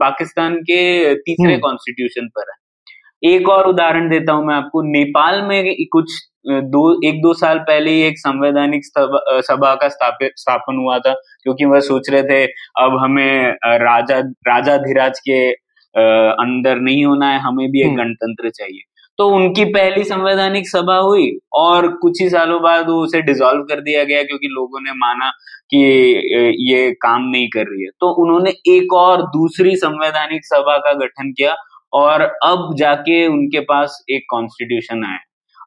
पाकिस्तान 0.00 0.56
के 0.62 1.14
तीसरे 1.20 1.56
कॉन्स्टिट्यूशन 1.58 2.20
हम्म। 2.20 2.28
पर 2.28 2.50
है 2.50 2.62
एक 3.24 3.48
और 3.48 3.68
उदाहरण 3.68 4.08
देता 4.08 4.32
हूँ 4.32 4.46
मैं 4.46 4.54
आपको। 4.54 4.82
नेपाल 4.82 5.42
में 5.42 5.74
कुछ 5.92 6.12
दो 6.46 7.08
एक 7.08 7.20
दो 7.22 7.32
साल 7.34 7.58
पहले 7.58 7.90
ही 7.90 8.02
एक 8.02 8.18
संवैधानिक 8.18 8.84
सभा 9.44 9.74
का 9.74 9.88
स्थापन 9.88 10.76
हुआ 10.76 10.98
था 10.98 11.12
क्योंकि 11.42 11.64
वह 11.64 11.80
सोच 11.80 12.10
रहे 12.10 12.22
थे 12.22 12.44
अब 12.80 12.98
हमें 13.00 13.56
राजा 13.84 14.18
राजा 14.48 14.76
धीराज 14.76 15.18
के 15.18 15.40
अंदर 16.44 16.80
नहीं 16.80 17.04
होना 17.04 17.30
है 17.30 17.40
हमें 17.40 17.70
भी 17.70 17.80
एक 17.80 17.86
हम्म। 17.86 17.96
गणतंत्र 17.96 18.50
चाहिए। 18.50 18.80
तो 19.18 19.28
उनकी 19.28 19.64
पहली 19.64 20.04
संवैधानिक 20.04 20.68
सभा 20.68 20.96
हुई 20.96 21.30
और 21.54 21.88
कुछ 21.96 22.20
ही 22.22 22.28
सालों 22.30 22.60
बाद 22.62 22.88
वो 22.88 23.02
उसे 23.02 23.20
डिसॉल्व 23.22 23.62
कर 23.62 23.80
दिया 23.80 24.04
गया 24.04 24.22
क्योंकि 24.22 24.46
लोगों 24.46 24.80
ने 24.80 24.92
माना 24.92 25.30
कि 25.70 25.82
ये 26.72 26.90
काम 27.02 27.28
नहीं 27.28 27.48
कर 27.48 27.60
रही 27.60 27.84
है। 27.84 27.90
तो 28.00 28.10
उन्होंने 28.24 28.50
एक 28.68 28.92
और 28.92 29.22
दूसरी 29.30 29.76
संवैधानिक 29.76 30.44
सभा 30.44 30.76
का 30.78 30.92
गठन 30.94 31.30
किया 31.30 31.54
और 31.94 32.20
अब 32.22 32.74
जाके 32.78 33.26
उनके 33.26 33.60
पास 33.60 34.04
एक 34.10 34.26
कॉन्स्टिट्यूशन 34.30 35.04
आया। 35.04 35.18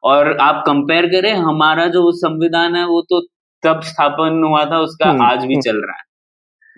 और 0.04 0.36
आप 0.36 0.62
कंपेयर 0.66 1.06
करें 1.06 1.34
हमारा 1.34 1.86
जो 1.86 2.12
संविधान 2.12 2.76
है 2.76 2.86
वो 2.86 3.02
तो 3.02 3.20
तब 3.62 3.80
स्थापन 3.80 4.42
हुआ 4.48 4.64
था 4.64 4.78
उसका 4.78 5.10
हम्म, 5.10 5.22
आज 5.22 5.38
भी 5.38 5.54
हम्म। 5.54 5.60
चल 5.60 5.76
रहा 5.76 5.96
है। 5.96 6.02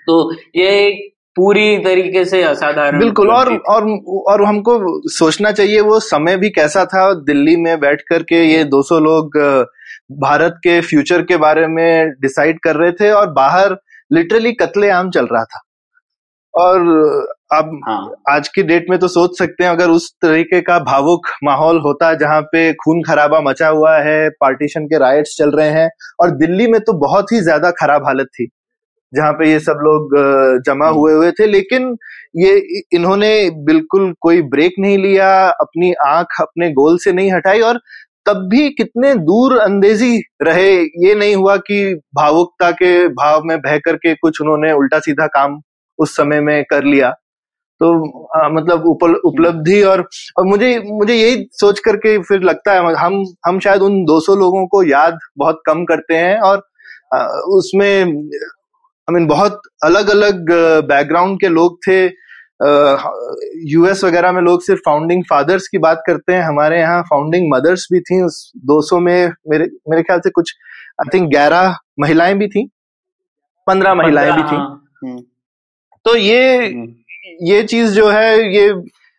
तो 0.07 0.35
ये 0.57 0.91
पूरी 1.37 1.79
तरीके 1.79 2.25
से 2.25 2.43
असाधारण 2.43 2.99
बिल्कुल 2.99 3.31
और 3.31 3.57
और 3.57 3.85
और 4.29 4.45
हमको 4.45 4.79
सोचना 5.11 5.53
चाहिए 5.53 5.81
वो 5.81 6.01
समय 6.01 6.37
भी 6.37 6.51
कैसा 6.51 6.85
था 6.85 7.15
दिल्ली 7.15 7.57
में 7.57 7.81
बैठ 7.81 8.03
कर 8.09 8.23
के 8.23 8.45
ये 8.45 8.65
200 8.65 8.99
लोग 8.99 9.39
भारत 10.19 10.55
के 10.57 10.81
फ्यूचर 10.81 11.23
के 11.23 11.37
बारे 11.37 11.67
में 11.67 12.11
डिसाइड 12.11 12.61
कर 12.61 12.77
रहे 12.77 12.93
थे 12.93 13.11
और 13.11 13.31
बाहर 13.31 13.77
लिटरली 14.13 14.53
कत्ले 14.53 14.91
आम 14.91 15.11
चल 15.11 15.27
रहा 15.27 15.45
था। 15.45 15.61
और 16.55 16.81
अब 17.53 17.71
हाँ. 17.89 18.15
आज 18.31 18.49
की 18.49 18.63
डेट 18.63 18.87
में 18.91 18.99
तो 18.99 19.09
सोच 19.09 19.39
सकते 19.39 19.65
हैं 19.65 19.71
अगर 19.71 19.91
उस 19.91 20.11
तरीके 20.23 20.61
का 20.61 20.79
भावुक 20.81 21.27
माहौल 21.45 21.79
होता 21.81 22.13
जहाँ 22.15 22.41
पे 22.43 22.73
खून 22.75 23.03
खराबा 23.03 23.41
मचा 23.41 23.69
हुआ 23.69 23.97
है 23.99 24.29
पार्टीशन 24.41 24.87
के 24.87 24.99
राइट्स 24.99 25.37
चल 25.39 25.51
रहे 25.51 25.69
हैं 25.71 25.89
और 26.21 26.31
दिल्ली 26.37 26.67
में 26.67 26.81
तो 26.81 26.93
बहुत 26.99 27.33
ही 27.33 27.41
ज़्यादा 27.41 27.71
खराब 27.81 28.07
हालत 28.07 28.29
थी 28.35 28.49
जहाँ 29.13 29.33
पे 29.33 29.51
ये 29.51 29.61
सब 29.61 29.79
लोग 29.83 30.15
जमा 30.65 30.87
हम्म। 30.87 30.99
हुए 30.99 31.13
हुए 31.13 31.31
थे 31.31 31.47
लेकिन 31.47 31.97
ये 32.37 32.55
इन्होंने 32.95 33.33
बिल्कुल 33.65 34.13
कोई 34.21 34.43
ब्रेक 34.51 34.75
नहीं 34.79 34.99
लिया 34.99 35.31
अपनी 35.61 35.93
आँख 36.07 36.41
अपने 36.41 36.71
गोल 36.73 36.99
से 36.99 37.13
नहीं 37.13 37.33
हटाई 37.33 37.61
और 37.61 37.81
तब 38.27 38.47
भी 38.51 38.69
कितने 38.73 39.15
दूर 39.23 39.57
अंदेजी 39.59 40.17
रहे 40.43 40.71
ये 41.05 41.15
नहीं 41.15 41.35
हुआ 41.37 41.57
कि 41.63 41.83
भावुकता 42.15 42.71
के 42.73 42.93
भाव 43.15 43.43
में 43.45 43.59
बह 43.61 43.79
करके 43.79 44.15
कुछ 44.15 44.41
उन्होंने 44.41 44.73
उल्टा 44.73 44.99
सीधा 45.01 45.27
काम 45.29 45.61
उस 46.01 46.17
समय 46.17 46.41
में 46.41 46.63
कर 46.65 46.85
लिया। 46.85 47.11
तो 47.81 47.89
आ, 48.39 48.49
मतलब 48.49 48.87
उपल, 48.87 49.15
उपलब्धि 49.25 49.83
और, 49.83 50.01
और 50.39 50.47
मुझे 50.47 50.79
मुझे 50.87 51.15
यही 51.15 51.45
सोच 51.53 51.79
करके 51.79 52.19
फिर 52.23 52.43
लगता 52.43 52.73
है 52.73 52.95
हम 52.97 53.23
हम 53.47 53.59
शायद 53.61 53.83
उन 53.83 54.05
200 54.05 54.35
लोगों 54.37 54.67
को 54.67 54.83
याद 54.85 55.19
बहुत 55.39 55.63
कम 55.67 55.85
करते 55.85 56.15
हैं 56.15 56.39
और 56.41 56.63
आ, 57.15 57.25
उसमें 57.51 58.05
आई 59.09 59.15
मीन 59.15 59.27
बहुत 59.27 59.61
अलग 59.85 60.11
अलग 60.11 60.51
बैकग्राउंड 60.89 61.41
के 61.41 61.49
लोग 61.49 61.79
थे। 61.89 62.01
यूएस 63.71 64.05
वगैरह 64.05 64.33
में 64.33 64.41
लोग 64.43 64.63
सिर्फ़ 64.63 64.81
फाउंडिंग 64.85 65.23
फादर्स 65.31 65.69
की 65.69 65.79
बात 65.79 66.03
करते 66.07 66.33
हैं। 66.33 66.43
हमारे 66.43 66.79
यहाँ 66.81 67.03
फाउंडिंग 67.03 67.49
मदर्स 67.55 67.87
भी 67.93 68.01
थी 68.01 68.23
उस 68.23 68.53
200 68.67 68.99
में। 69.01 69.33
मेरे 69.51 69.69
मेरे 69.91 70.03
ख्याल 70.03 70.21
से 70.21 70.31
कुछ 70.31 70.53
आई 71.01 71.09
थिंक 71.15 71.31
11 71.33 71.75
महिलाएँ 72.01 72.35
भी 72.35 72.49
थी। 72.49 72.69
15 73.67 73.95
महिलाएँ 73.95 74.33
भी 74.33 74.43
थी। 74.43 74.57
हाँ। 74.57 75.17
तो 76.07 76.15
ये 76.17 76.67
हम्म। 76.67 76.95
ये 77.43 77.63
चीज़ 77.65 77.93
जो 77.95 78.09
है 78.09 78.55
ये 78.55 78.69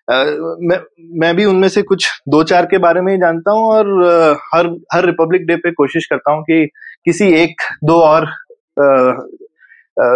आ, 0.08 0.24
मैं 0.62 0.80
मैं 1.20 1.36
भी 1.36 1.46
उनमें 1.46 1.68
से 1.70 1.82
कुछ 1.84 2.08
दो 2.30 2.44
चार 2.44 2.66
के 2.66 2.78
बारे 2.78 3.02
में 3.02 3.12
ही 3.14 3.20
जानता 3.20 3.52
हूँ 3.52 3.68
और 3.68 3.88
आ, 4.06 4.36
हर 4.54 4.68
हर 4.94 5.06
रिपब्लिक 5.06 5.46
डे 5.48 5.56
पे 5.58 5.72
कोशिश 5.74 6.06
करता 6.06 6.32
हूँ 6.32 6.44
कि 6.44 6.66
किसी 7.06 7.32
एक 7.36 7.62
दो 7.84 8.00
और 8.02 8.26
आ, 8.26 8.88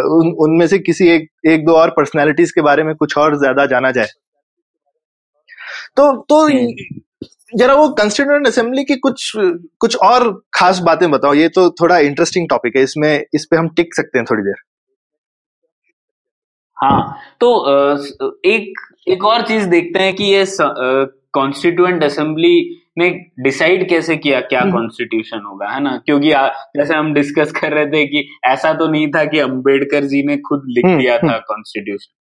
उन 0.09 0.35
उनमें 0.39 0.67
से 0.67 0.79
किसी 0.79 1.07
एक 1.09 1.29
एक 1.47 1.65
दो 1.65 1.73
और 1.73 1.89
पर्सनालिटीज 1.89 2.51
के 2.51 2.61
बारे 2.61 2.83
में 2.83 2.93
कुछ 2.95 3.17
और 3.17 3.37
ज़्यादा 3.39 3.65
जाना 3.65 3.91
जाए 3.91 4.07
तो 5.97 6.11
तो। 6.23 6.47
जरा 7.53 7.73
वो 7.73 7.89
कंस्टिट्यूंट 7.93 8.47
असेंबली 8.47 8.83
की 8.83 8.95
कुछ 8.97 9.31
कुछ 9.79 9.95
और 10.03 10.23
खास 10.53 10.79
बातें 10.79 11.09
बताओ 11.11 11.33
ये 11.33 11.47
तो 11.49 11.69
थोड़ा 11.81 11.97
इंटरेस्टिंग 12.01 12.47
टॉपिक 12.49 12.75
है 12.77 12.83
इसमें 12.83 13.25
इस 13.33 13.45
पे 13.45 13.57
हम 13.57 13.67
टिक 13.75 13.95
सकते 13.95 14.17
हैं 14.17 14.25
थोड़ी 14.31 14.43
देर 14.43 14.55
हाँ 16.85 17.19
तो 17.41 17.49
एक 18.45 18.81
एक 19.07 19.23
और 19.25 19.41
चीज़ 19.41 19.67
देखते 19.69 20.03
हैं 20.03 20.13
कि 20.15 20.23
ये 20.25 20.45
कॉन्स्टिट्यूएंट 21.33 22.03
असेंबली 22.03 22.55
ने 22.97 23.09
डिसाइड 23.39 23.87
कैसे 23.89 24.15
किया 24.17 24.39
क्या 24.43 24.59
कॉन्स्टिट्यूशन 24.71 25.37
हम्म। 25.37 25.47
होगा 25.47 25.69
है 25.69 25.79
ना 25.83 25.95
क्योंकि 26.05 26.31
आ, 26.31 26.47
जैसे 26.77 26.93
हम 26.93 27.13
डिस्कस 27.13 27.51
कर 27.51 27.73
रहे 27.73 27.85
थे 27.87 28.05
कि 28.05 28.27
ऐसा 28.47 28.73
तो 28.73 28.87
नहीं 28.87 29.07
था 29.07 29.23
कि 29.25 29.39
अंबेडकर 29.39 30.03
जी 30.05 30.23
ने 30.23 30.37
खुद 30.39 30.63
लिख 30.67 30.85
हम्म, 30.85 30.97
दिया 30.99 31.17
था 31.17 31.27
हम्म। 31.27 31.39
कॉन्स्टिट्यूशन 31.47 32.13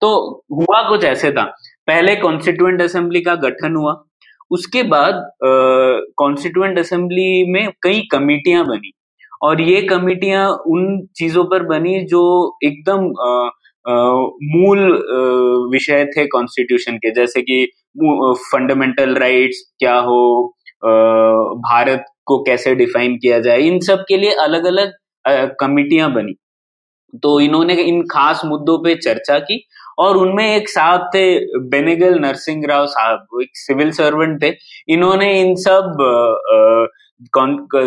तो 0.00 0.10
हुआ 0.52 0.82
कुछ 0.88 1.04
ऐसे 1.04 1.30
था 1.32 1.44
पहले 1.88 2.16
कॉन्स्टिट्यूएंट 2.16 2.82
असेंबली 2.82 3.20
का 3.20 3.34
गठन 3.40 3.76
हुआ 3.76 4.02
उसके 4.50 4.82
बाद 4.88 5.22
कॉन्स्टिट्यूएंट 6.16 6.78
असेंबली 6.78 7.52
में 7.52 7.68
कई 7.82 8.00
कमिटियाँ 8.12 8.64
बनी 8.66 8.92
और 9.42 9.60
ये 9.60 9.80
कमिटियाँ 9.82 10.48
उन 10.68 10.84
चीज़ों 11.16 11.44
पर 11.44 11.62
बनी 11.66 12.00
जो 12.04 12.24
एकदम 12.64 13.10
मूल 13.86 14.80
विषय 15.72 16.04
थे 16.06 16.26
कॉन्स्टिट्यूशन 16.28 16.96
के, 16.96 17.10
जैसे 17.14 17.42
कि 17.42 17.64
फंडामेंटल 18.44 19.14
राइट्स 19.16 19.62
क्या 19.78 19.96
हो 20.00 20.20
भारत 21.62 22.04
को 22.26 22.38
कैसे 22.42 22.74
डिफाइन 22.74 23.16
किया 23.18 23.38
जाए, 23.40 23.60
इन 23.60 23.78
सब 23.80 24.04
के 24.08 24.16
लिए 24.16 24.32
अलग 24.40 24.64
अलग 24.66 24.92
कमिटियाँ 25.60 26.12
बनी। 26.14 26.34
तो 27.22 27.38
इन्होंने 27.40 27.74
इन 27.74 28.02
खास 28.10 28.40
मुद्दों 28.44 28.78
पे 28.84 28.94
चर्चा 28.96 29.38
की, 29.40 29.64
और 29.98 30.16
उनमें 30.16 30.44
एक 30.46 30.68
साहब 30.68 31.08
थे, 31.14 31.24
बेनेगल 31.70 32.18
नरसिंह 32.20 32.64
राव 32.68 32.86
साहब 32.88 33.40
एक 33.42 33.50
सिविल 33.56 33.90
सर्वेंट 33.92 34.42
थे। 34.42 34.52
इन्होंने 34.88 35.40
इन 35.40 35.54
सब 35.58 35.96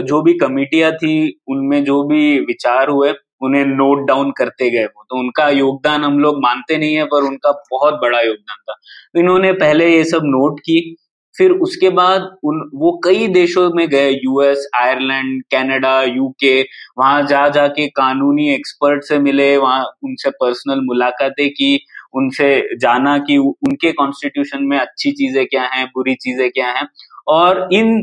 जो 0.08 0.22
भी 0.22 0.34
कमिटियाँ 0.38 0.92
थी, 0.94 1.40
उनमें 1.48 1.84
जो 1.84 2.04
भी 2.04 2.40
विचार 2.42 2.90
हुए 2.90 3.12
उन्हें 3.42 3.66
नोट 3.68 4.08
डाउन 4.08 4.32
करते 4.38 4.70
गए 4.70 4.86
वो। 4.86 5.04
तो 5.10 5.20
उनका 5.20 5.50
योगदान 5.50 6.04
हम 6.04 6.20
लोग 6.20 6.38
मानते 6.44 6.78
नहीं 6.78 6.96
है, 6.96 7.04
पर 7.06 7.24
उनका 7.24 7.52
बहुत 7.72 8.00
बड़ा 8.02 8.22
योगदान 8.22 8.58
था। 8.70 8.74
तो 9.14 9.20
इन्होंने 9.20 9.52
पहले 9.56 9.90
ये 9.90 10.04
सब 10.04 10.22
नोट 10.26 10.60
की, 10.60 10.96
फिर 11.36 11.52
उसके 11.52 11.90
बाद 11.90 12.22
उन, 12.44 12.60
वो 12.76 12.92
कई 13.04 13.28
देशों 13.28 13.70
में 13.74 13.88
गए 13.90 14.10
यूएस 14.12 14.68
आयरलैंड 14.76 15.42
कनाडा 15.52 16.02
यूके 16.04 16.62
वहाँ 16.62 17.22
जा 17.28 17.48
जाके 17.50 17.88
कानूनी 17.90 18.50
एक्सपर्ट 18.54 19.04
से 19.04 19.20
मिले, 19.20 19.56
वहाँ 19.58 19.84
उनसे 20.04 20.30
पर्सनल 20.30 20.82
मुलाकातें 20.86 21.50
की, 21.50 21.80
उनसे 22.16 22.78
जाना 22.78 23.18
कि 23.20 23.38
उनके 23.38 23.92
कॉन्स्टिट्यूशन 23.92 24.64
में 24.64 24.78
अच्छी 24.80 25.12
चीज़ें 25.12 25.46
क्या 25.46 25.64
हैं, 25.64 25.86
बुरी 25.88 26.16
चीज़ें 26.16 26.50
क्या 26.52 26.68
हैं। 26.70 26.88
और 27.28 27.68
इन 27.74 28.02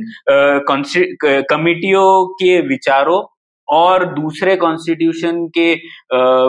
कमिटियों 1.51 2.27
के 2.35 2.61
विचारों 2.61 3.20
और 3.75 4.05
दूसरे 4.15 4.57
कॉन्स्टिट्यूशन 4.57 5.47
के 5.49 5.73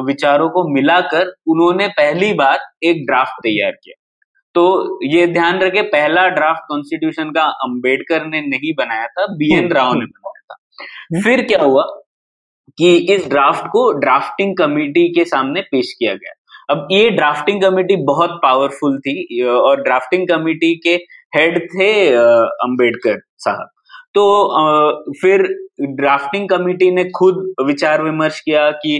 विचारों 0.05 0.49
को 0.49 0.67
मिलाकर 0.73 1.33
उन्होंने 1.47 1.87
पहली 1.97 2.33
बार 2.33 2.59
एक 2.83 3.05
ड्राफ्ट 3.05 3.41
तैयार 3.43 3.71
किया 3.73 4.01
तो 4.55 4.63
ये 5.05 5.25
ध्यान 5.27 5.59
रखे 5.59 5.81
पहला 5.89 6.27
ड्राफ्ट 6.29 6.63
कॉन्स्टिट्यूशन 6.67 7.31
का 7.31 7.43
अंबेडकर 7.63 8.25
ने 8.25 8.41
नहीं 8.41 8.73
बनाया 8.77 9.07
था 9.07 9.25
बी 9.35 9.53
एन 9.57 9.71
राव 9.71 9.93
ने 9.93 9.99
हम्म। 9.99 10.29
बनाया 10.29 10.53
था। 10.53 11.21
फिर 11.21 11.41
क्या 11.45 11.61
हुआ 11.61 11.83
कि 12.77 12.95
इस 13.15 13.27
ड्राफ्ट 13.29 13.67
को 13.67 13.91
ड्राफ्टिंग 13.99 14.55
कमेटी 14.57 15.07
के 15.09 15.25
सामने 15.25 15.61
पेश 15.71 15.93
किया 15.99 16.13
गया 16.13 16.33
अब 16.69 16.87
ये 16.91 17.09
ड्राफ्टिंग 17.09 17.61
कमेटी 17.61 17.95
बहुत 18.05 18.39
पावरफुल 18.43 18.97
थी 18.99 19.43
और 19.43 19.81
ड्राफ्टिंग 19.81 20.27
कमेटी 20.27 20.75
के 20.83 20.95
हेड 21.35 21.59
थे 21.69 21.89
अंबेडकर 22.15 23.19
साहब 23.37 23.69
तो 24.15 24.23
फिर 25.21 25.41
ड्राफ्टिंग 25.95 26.47
कमिटी 26.49 26.89
ने 26.91 27.03
खुद 27.09 27.53
विचार 27.65 28.03
विमर्श 28.03 28.39
किया 28.39 28.69
कि 28.83 28.95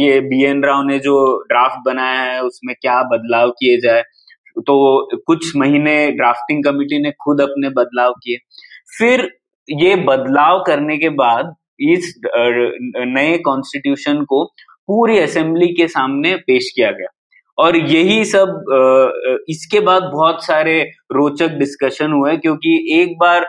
ये 0.00 0.20
बी 0.20 0.42
एन 0.44 0.62
राव 0.64 0.82
ने 0.82 0.98
जो 0.98 1.16
ड्राफ्ट 1.48 1.78
बनाया 1.86 2.22
है, 2.22 2.40
उसमें 2.42 2.74
क्या 2.80 3.02
बदलाव 3.02 3.50
किए 3.50 3.80
जाए। 3.80 4.02
तो 4.66 5.18
कुछ 5.26 5.56
महीने 5.56 5.94
ड्राफ्टिंग 6.12 6.64
कमिटी 6.64 7.02
ने 7.02 7.10
खुद 7.20 7.40
अपने 7.40 7.68
बदलाव 7.70 8.12
किए। 8.24 8.36
फिर 8.98 9.28
ये 9.68 9.94
बदलाव 10.06 10.62
करने 10.66 10.96
के 10.98 11.08
बाद 11.16 11.54
इस 11.90 12.14
नए 12.26 13.38
कॉन्स्टिट्यूशन 13.38 14.24
को 14.24 14.44
पूरी 14.88 15.18
असेंबली 15.18 15.66
के 15.74 15.86
सामने 15.88 16.34
पेश 16.46 16.70
किया 16.76 16.90
गया। 16.90 17.08
और 17.60 17.76
यही 17.76 18.24
सब 18.24 19.44
इसके 19.50 19.80
बाद 19.80 20.02
बहुत 20.04 20.44
सारे 20.44 20.80
रोचक 21.12 21.56
डिस्कशन 21.58 22.12
हुए 22.12 22.36
क्योंकि 22.36 22.76
एक 22.92 23.16
बार 23.18 23.46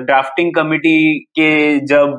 ड्राफ्टिंग 0.00 0.54
कमिटी 0.54 1.18
के 1.34 1.78
जब 1.86 2.18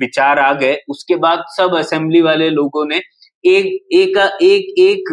विचार 0.00 0.38
आ 0.38 0.52
गए 0.54 0.76
उसके 0.90 1.16
बाद 1.18 1.44
सब 1.50 1.76
असेंबली 1.76 2.20
वाले 2.20 2.48
लोगों 2.50 2.84
ने 2.86 3.00
एक 3.44 3.66
एक 3.94 4.16
एक 4.42 4.74
एक 4.80 5.12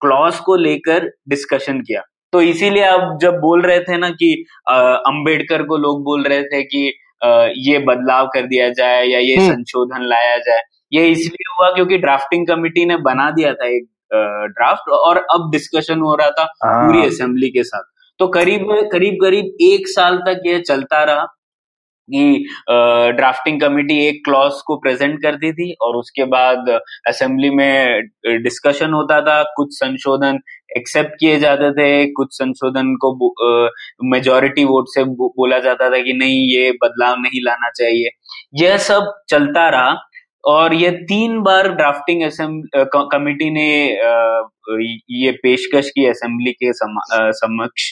क्लॉज 0.00 0.38
को 0.40 0.56
लेकर 0.58 1.06
डिस्कशन 1.28 1.80
किया 1.80 2.02
तो 2.32 2.40
इसीलिए 2.44 2.82
आप 2.84 3.18
जब 3.22 3.38
बोल 3.40 3.62
रहे 3.62 3.80
थे 3.80 3.96
ना 3.96 4.08
कि 4.12 4.32
अंबेडकर 4.70 5.62
को 5.62 5.76
लोग 5.76 6.02
बोल 6.04 6.24
रहे 6.24 6.42
थे 6.44 6.62
कि 6.64 6.86
ये 7.60 7.78
बदलाव 7.84 8.26
कर 8.34 8.46
दिया 8.46 8.68
जाए 8.72 9.04
या 9.04 9.18
ये 9.20 9.36
हम्म। 9.36 9.48
संशोधन 9.48 10.02
लाया 10.06 10.36
जाए 10.40 10.60
ये 10.92 11.06
इसलिए 11.08 11.52
हुआ 11.52 11.70
क्योंकि 11.70 11.98
ड्राफ्टिंग 11.98 12.46
कमिटी 12.46 12.84
ने 12.86 12.96
बना 13.02 13.30
दिया 13.30 13.52
था 13.54 13.66
एक 13.66 13.86
ड्राफ्ट 14.12 14.90
और 14.92 15.16
अब 15.32 15.50
डिस्कशन 15.52 16.00
हो 16.00 16.14
रहा 16.14 16.30
था 16.30 16.44
पूरी 16.64 17.06
असेंबली 17.06 17.48
के 17.50 17.64
साथ। 17.64 17.82
तो 18.20 18.26
करीब 18.28 18.66
करीब 18.92 19.18
करीब 19.22 19.56
एक 19.62 19.88
साल 19.88 20.16
तक 20.26 20.42
यह 20.46 20.62
चलता 20.68 21.02
रहा 21.04 21.24
कि 22.08 22.44
ड्राफ्टिंग 23.16 23.60
कमेटी 23.60 23.96
एक 24.06 24.20
क्लॉज 24.24 24.60
को 24.66 24.76
प्रेजेंट 24.80 25.20
करती 25.22 25.52
थी 25.52 25.72
और 25.82 25.96
उसके 25.96 26.24
बाद 26.26 26.68
असेंबली 27.08 27.50
में 27.50 28.02
डिस्कशन 28.42 28.92
होता 28.92 29.20
था। 29.20 29.42
कुछ 29.56 29.74
संशोधन 29.74 30.38
एक्सेप्ट 30.76 31.14
किए 31.20 31.38
जाते 31.40 31.70
थे। 31.72 31.90
कुछ 32.12 32.28
संशोधन 32.32 32.94
को 33.04 33.12
मेजोरिटी 34.04 34.64
वोट 34.64 34.84
से 34.88 35.04
बोला 35.04 35.58
जाता 35.58 35.90
था 35.90 35.98
कि 35.98 36.12
नहीं 36.12 36.40
ये 36.48 36.70
बदलाव 36.84 37.16
नहीं 37.20 37.40
लाना 37.44 37.70
चाहिए। 37.70 38.10
यह 38.62 38.76
सब 38.78 39.12
चलता 39.30 39.68
रहा। 39.70 39.94
और 40.48 40.74
ये 40.74 40.90
तीन 41.08 41.40
बार 41.42 41.68
ड्राफ्टिंग 41.74 42.22
कमेटी 43.12 43.50
ने 43.50 43.70
ये 45.18 45.30
पेशकश 45.42 45.90
की 45.90 46.06
असेंबली 46.06 46.52
के 46.62 46.72
समक्ष 46.72 47.90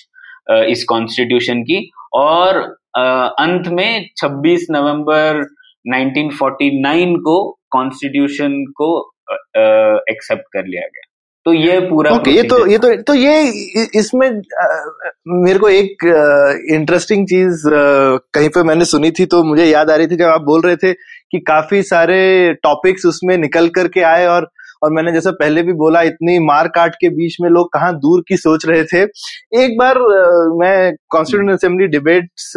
इस 0.71 0.85
कॉन्स्टिट्यूशन 0.89 1.63
की। 1.63 1.79
और 2.15 2.59
अंत 2.99 3.69
में 3.69 4.07
26 4.17 4.67
नवंबर 4.71 5.43
1949 5.87 7.17
को 7.25 7.37
कॉन्स्टिट्यूशन 7.71 8.63
को 8.81 8.89
एक्सेप्ट 10.11 10.45
कर 10.53 10.67
लिया 10.67 10.87
गया। 10.87 11.06
तो 11.47 11.53
ये 11.53 11.81
पूरा 11.81 12.11
okay, 12.11 12.29
ये 12.29 12.43
तो 12.43 12.67
ये 12.67 12.79
तो 12.79 13.03
तो 13.03 13.15
ये 13.15 13.43
इसमें 13.95 14.43
मेरे 15.45 15.59
को 15.59 15.69
एक 15.69 16.05
इंटरेस्टिंग 16.73 17.27
चीज़ 17.27 17.63
कहीं 18.35 18.49
पे 18.49 18.63
मैंने 18.63 18.85
सुनी 18.85 19.11
थी 19.11 19.27
तो 19.27 19.43
मुझे 19.45 19.65
याद 19.65 19.91
आ 19.91 19.97
रही 19.97 20.07
थी 20.07 20.17
जब 20.17 20.25
आप 20.25 20.41
बोल 20.41 20.61
रहे 20.61 20.77
थे 20.77 20.93
कि 20.93 21.39
काफ़ी 21.39 21.83
सारे 21.83 22.19
टॉपिक्स 22.63 23.07
उसमें 23.07 23.37
निकल 23.39 23.69
करके 23.69 24.03
आए 24.03 24.27
और 24.27 24.51
और 24.83 24.93
मैंने 24.93 25.13
जैसा 25.13 25.31
पहले 25.31 25.63
भी 25.63 25.73
बोला 25.73 26.03
इतनी 26.03 26.39
मार 26.39 26.69
काट 26.69 26.95
के 26.95 27.09
बीच 27.09 27.37
में 27.41 27.51
लोग 27.51 27.73
कहाँ 27.73 27.93
दूर 27.99 28.23
की 28.29 28.37
सोच 28.37 28.67
रहे 28.67 28.85
थे। 28.85 29.03
एक 29.63 29.79
बार 29.79 29.99
मैं 30.59 30.93
कॉन्स्टिट्यूंट 31.11 31.51
असेंबली 31.51 31.87
डिबेट्स 31.87 32.53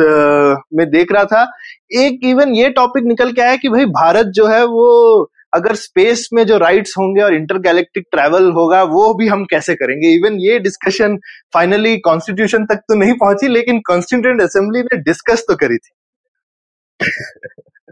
में 0.73 0.89
देख 0.89 1.11
रहा 1.11 1.23
था। 1.25 1.47
एक 1.91 2.19
इवन 2.23 2.53
ये 2.53 2.69
टॉपिक 2.69 3.03
निकल 3.03 3.31
के 3.31 3.41
आया 3.41 3.55
कि 3.55 3.69
भाई 3.69 3.85
भारत 3.85 4.25
जो 4.25 4.47
है 4.47 4.63
वो 4.65 5.29
अगर 5.53 5.75
स्पेस 5.75 6.27
में 6.33 6.45
जो 6.45 6.57
राइट्स 6.57 6.93
होंगे 6.97 7.21
और 7.21 7.33
इंटरगैलेक्टिक 7.33 8.05
ट्रैवल 8.11 8.51
होगा 8.51 8.81
वो 8.89 9.13
भी 9.13 9.27
हम 9.27 9.45
कैसे 9.45 9.75
करेंगे 9.75 10.13
इवन 10.15 10.39
ये 10.39 10.59
डिस्कशन 10.59 11.17
फाइनली 11.53 11.97
कॉन्स्टिट्यूशन 12.01 12.65
तक 12.65 12.83
तो 12.89 12.95
नहीं 12.95 13.13
पहुँची 13.15 13.47
लेकिन 13.47 13.79
कॉन्स्टिट्यूंट 13.87 14.41
असेंबली 14.41 14.81
ने 14.83 15.01
डिस्कस 15.03 15.45
तो 15.47 15.55
करी 15.55 15.77
थी 15.77 15.95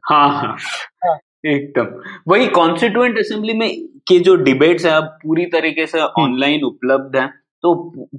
हाँ 0.03 0.29
हाँ। 0.31 1.17
एकदम 1.45 1.87
वही 2.27 2.47
कॉन्स्टिट्यूएंट 2.51 3.17
असेंबली 3.19 3.53
में 3.53 3.69
के 4.07 4.19
जो 4.19 4.35
डिबेट्स 4.43 4.85
है 4.85 4.91
अब 4.91 5.17
पूरी 5.23 5.45
तरीके 5.47 5.85
से 5.87 5.99
ऑनलाइन 5.99 6.55
हम्म। 6.55 6.67
उपलब्ध 6.67 7.15
है 7.15 7.27
तो 7.63 7.73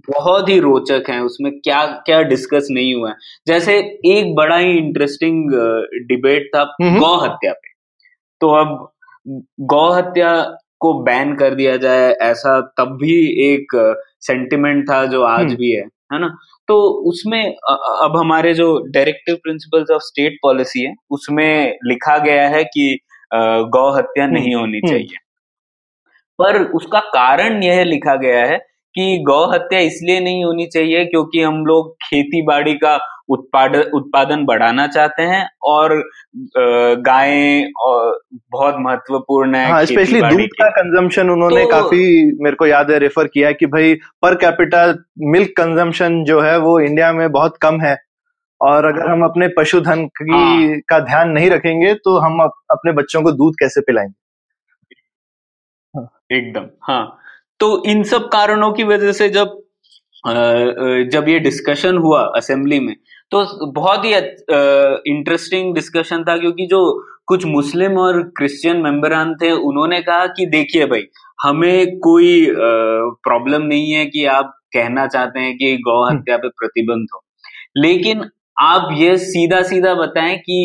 बहुत 0.09 0.49
ही 0.49 0.59
रोचक 0.61 1.11
है 1.11 1.21
उसमें 1.21 1.51
क्या 1.55 1.85
क्या 2.07 2.21
डिस्कस 2.25 2.67
नहीं 2.71 2.95
हुआ 2.95 3.11
है 3.11 3.17
जैसे 3.47 3.77
एक 4.09 4.35
बड़ा 4.35 4.57
ही 4.57 4.77
इंटरेस्टिंग 4.79 5.51
डिबेट 6.09 6.51
था 6.55 6.63
हम्म। 6.83 6.99
गौ 7.01 7.17
हत्या 7.19 7.53
पे 7.53 7.73
तो 8.41 8.51
अब 8.55 8.77
गौ 9.67 9.91
हत्या 9.93 10.33
को 10.81 10.93
बैन 11.03 11.35
कर 11.37 11.55
दिया 11.55 11.77
जाए 11.77 12.11
ऐसा 12.23 12.61
तब 12.79 12.99
भी 13.01 13.15
एक 13.45 13.77
सेंटिमेंट 14.21 14.89
था 14.91 15.05
जो 15.07 15.23
आज 15.23 15.41
हम्म। 15.41 15.57
भी 15.57 15.71
है 15.71 15.85
है 16.13 16.21
ना 16.21 16.29
तो 16.69 16.77
उसमें 17.11 17.43
अब 17.45 18.17
हमारे 18.17 18.53
जो 18.55 18.67
directive 18.89 19.37
principles 19.43 19.91
of 19.91 20.03
state 20.03 20.39
policy 20.43 20.85
है 20.85 20.95
उसमें 21.11 21.79
लिखा 21.85 22.17
गया 22.19 22.49
है 22.49 22.65
कि 22.67 22.99
गौ 23.33 23.91
हत्या 23.97 24.25
हम्म, 24.25 24.35
नहीं 24.35 24.55
होनी 24.55 24.79
हम्म। 24.79 24.89
चाहिए 24.89 25.17
पर 26.39 26.63
उसका 26.73 27.01
कारण 27.11 27.63
यह 27.63 27.83
लिखा 27.85 28.15
गया 28.17 28.45
है 28.47 28.59
कि 28.99 29.19
गौ 29.27 29.45
हत्या 29.53 29.79
इसलिए 29.81 30.21
नहीं 30.21 30.45
होनी 30.45 30.67
चाहिए 30.67 31.05
क्योंकि 31.05 31.43
हम 31.43 31.65
लोग 31.67 31.95
खेती 32.05 32.43
बाड़ी 32.43 32.75
का 32.75 32.99
उत्पादन 33.29 33.81
उत्पादन 33.95 34.45
बढ़ाना 34.45 34.87
चाहते 34.87 35.23
हैं 35.23 35.49
और 35.63 35.95
गायें 37.07 37.71
बहुत 38.53 38.75
महत्वपूर्ण 38.79 39.55
है 39.55 39.71
हाँ, 39.71 39.85
स्पेशली 39.85 40.21
दूध 40.21 40.49
का। 40.61 40.69
कंजम्पशन 40.71 41.31
उन्होंने 41.31 41.63
तो, 41.65 41.71
काफ़ी 41.71 42.33
मेरे 42.43 42.57
को 42.57 42.67
याद 42.67 42.91
है 42.91 42.99
रेफर 42.99 43.27
किया 43.27 43.53
कि 43.53 43.67
भाई 43.67 43.95
पर 44.23 44.35
कैपिटल 44.35 44.99
मिल्क 45.27 45.51
कंजम्पशन 45.57 46.25
जो 46.25 46.41
है 46.41 46.59
वो 46.59 46.79
इंडिया 46.81 47.13
में 47.13 47.31
बहुत 47.33 47.57
कम 47.57 47.81
है। 47.81 47.97
और 48.61 48.85
अगर 48.85 49.11
हम 49.11 49.23
अपने 49.25 49.49
पशुधन 49.49 50.07
की 50.07 50.33
हाँ, 50.33 50.79
का 50.89 50.99
ध्यान 51.01 51.31
नहीं 51.31 51.51
रखेंगे 51.51 51.95
तो 51.95 52.19
हम 52.19 52.41
अप, 52.43 52.53
अपने 52.71 52.93
बच्चों 52.93 53.23
को 53.23 53.33
दूध 53.33 53.55
कैसे 53.55 53.81
पिलाएँगे? 53.81 54.15
हाँ। 55.95 56.09
एकदम 56.33 56.67
हाँ। 56.83 57.19
तो 57.61 57.71
इन 57.87 58.03
सब 58.05 58.29
कारणों 58.29 58.73
की 58.73 58.85
वजह 58.85 59.13
से 59.13 59.29
जब 59.31 59.57
जब 61.13 61.29
ये 61.29 61.39
डिस्कशन 61.39 61.97
हुआ 61.97 62.23
असेंबली 62.37 62.79
में 62.81 62.95
तो 63.33 63.45
बहुत 63.73 64.05
ही 64.05 64.15
इंटरेस्टिंग 65.09 65.75
डिस्कशन 65.75 66.25
था 66.25 66.37
क्योंकि 66.39 66.67
जो 66.67 66.81
कुछ 67.27 67.45
मुस्लिम 67.47 67.99
और 67.99 68.23
क्रिश्चियन 68.37 68.77
मेंबरान 68.77 69.35
थे 69.35 69.51
उन्होंने 69.63 70.01
कहा 70.03 70.27
कि 70.29 70.47
देखिए 70.47 70.87
भाई 70.87 71.03
हमें 71.39 71.99
कोई 71.99 72.31
प्रॉब्लम 73.25 73.63
नहीं 73.63 73.91
है 73.93 74.05
कि 74.07 74.25
आप 74.29 74.55
कहना 74.75 75.07
चाहते 75.07 75.41
हैं 75.41 75.57
कि 75.57 75.77
गौ 75.79 76.03
हम्म। 76.03 76.17
हत्या 76.17 76.37
पे 76.37 76.49
प्रतिबंध 76.59 77.07
हो 77.15 77.23
लेकिन 77.77 78.25
आप 78.59 78.89
ये 78.93 79.17
सीधा 79.19 79.61
सीधा 79.63 79.95
बताएँ 79.95 80.37
कि 80.39 80.59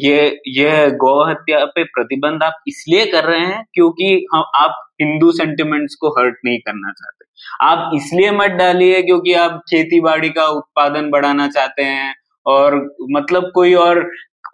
ये 0.00 0.18
ये 0.50 0.90
गौ 0.96 1.14
हत्या 1.24 1.64
पे 1.66 1.84
प्रतिबंध 1.86 2.42
आप 2.42 2.62
इसलिए 2.68 3.06
कर 3.06 3.24
रहे 3.24 3.40
हैं 3.40 3.62
क्योंकि 3.74 4.14
हम 4.34 4.44
आप 4.56 4.76
हिंदू 5.02 5.30
सेंटिमेंट्स 5.32 5.94
को 5.94 6.08
हर्ट 6.10 6.36
नहीं 6.44 6.58
करना 6.58 6.92
चाहते 6.92 7.30
आप 7.62 7.90
इसलिए 7.94 8.30
मत 8.32 8.50
डालिए 8.58 9.02
क्योंकि 9.02 9.32
आप 9.36 9.60
खेती 9.68 10.00
बाड़ी 10.00 10.28
का 10.30 10.46
उत्पादन 10.52 11.10
बढ़ाना 11.10 11.48
चाहते 11.48 11.82
हैं 11.84 12.14
और 12.46 12.76
मतलब 13.10 13.50
कोई 13.54 13.74
और 13.76 14.04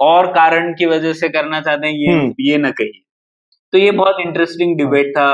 और 0.01 0.27
कारण 0.33 0.73
की 0.75 0.87
वजह 0.87 1.13
से 1.13 1.29
करना 1.29 1.61
चाहते 1.61 1.87
हैं 1.87 1.95
ये 1.95 2.13
हम्म। 2.13 2.33
ये 2.41 2.59
ना 2.59 2.71
कहिए 2.71 3.03
तो 3.73 3.79
ये 3.79 3.91
बहुत 3.93 4.17
इंटरेस्टिंग 4.21 4.77
डिबेट 4.79 5.11
था 5.11 5.29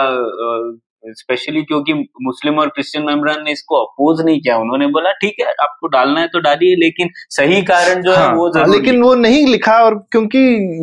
स्पेशली 1.09 1.63
क्योंकि 1.63 1.93
मुस्लिम 2.23 2.59
और 2.59 2.69
क्रिश्चियन 2.69 3.05
मेम्बरान 3.07 3.43
ने 3.45 3.53
इसको 3.53 3.77
अपोज 3.77 4.25
नहीं 4.25 4.41
किया। 4.41 4.57
उन्होंने 4.57 4.87
बोला 4.89 5.13
ठीक 5.13 5.37
है 5.41 5.47
आपको 5.63 5.89
डालना 5.89 6.21
है 6.21 6.27
तो 6.27 6.41
डालिए 6.41 6.77
लेकिन 6.77 7.11
सही 7.31 7.63
कारण 7.63 8.03
जो 8.03 8.15
हाँ, 8.15 8.29
है 8.29 8.35
वो 8.35 8.49
ज़रूरी 8.53 8.79
लेकिन 8.79 9.03
वो 9.03 9.15
नहीं 9.15 9.47
लिखा 9.47 9.79
और 9.85 9.95
क्योंकि 10.13 10.39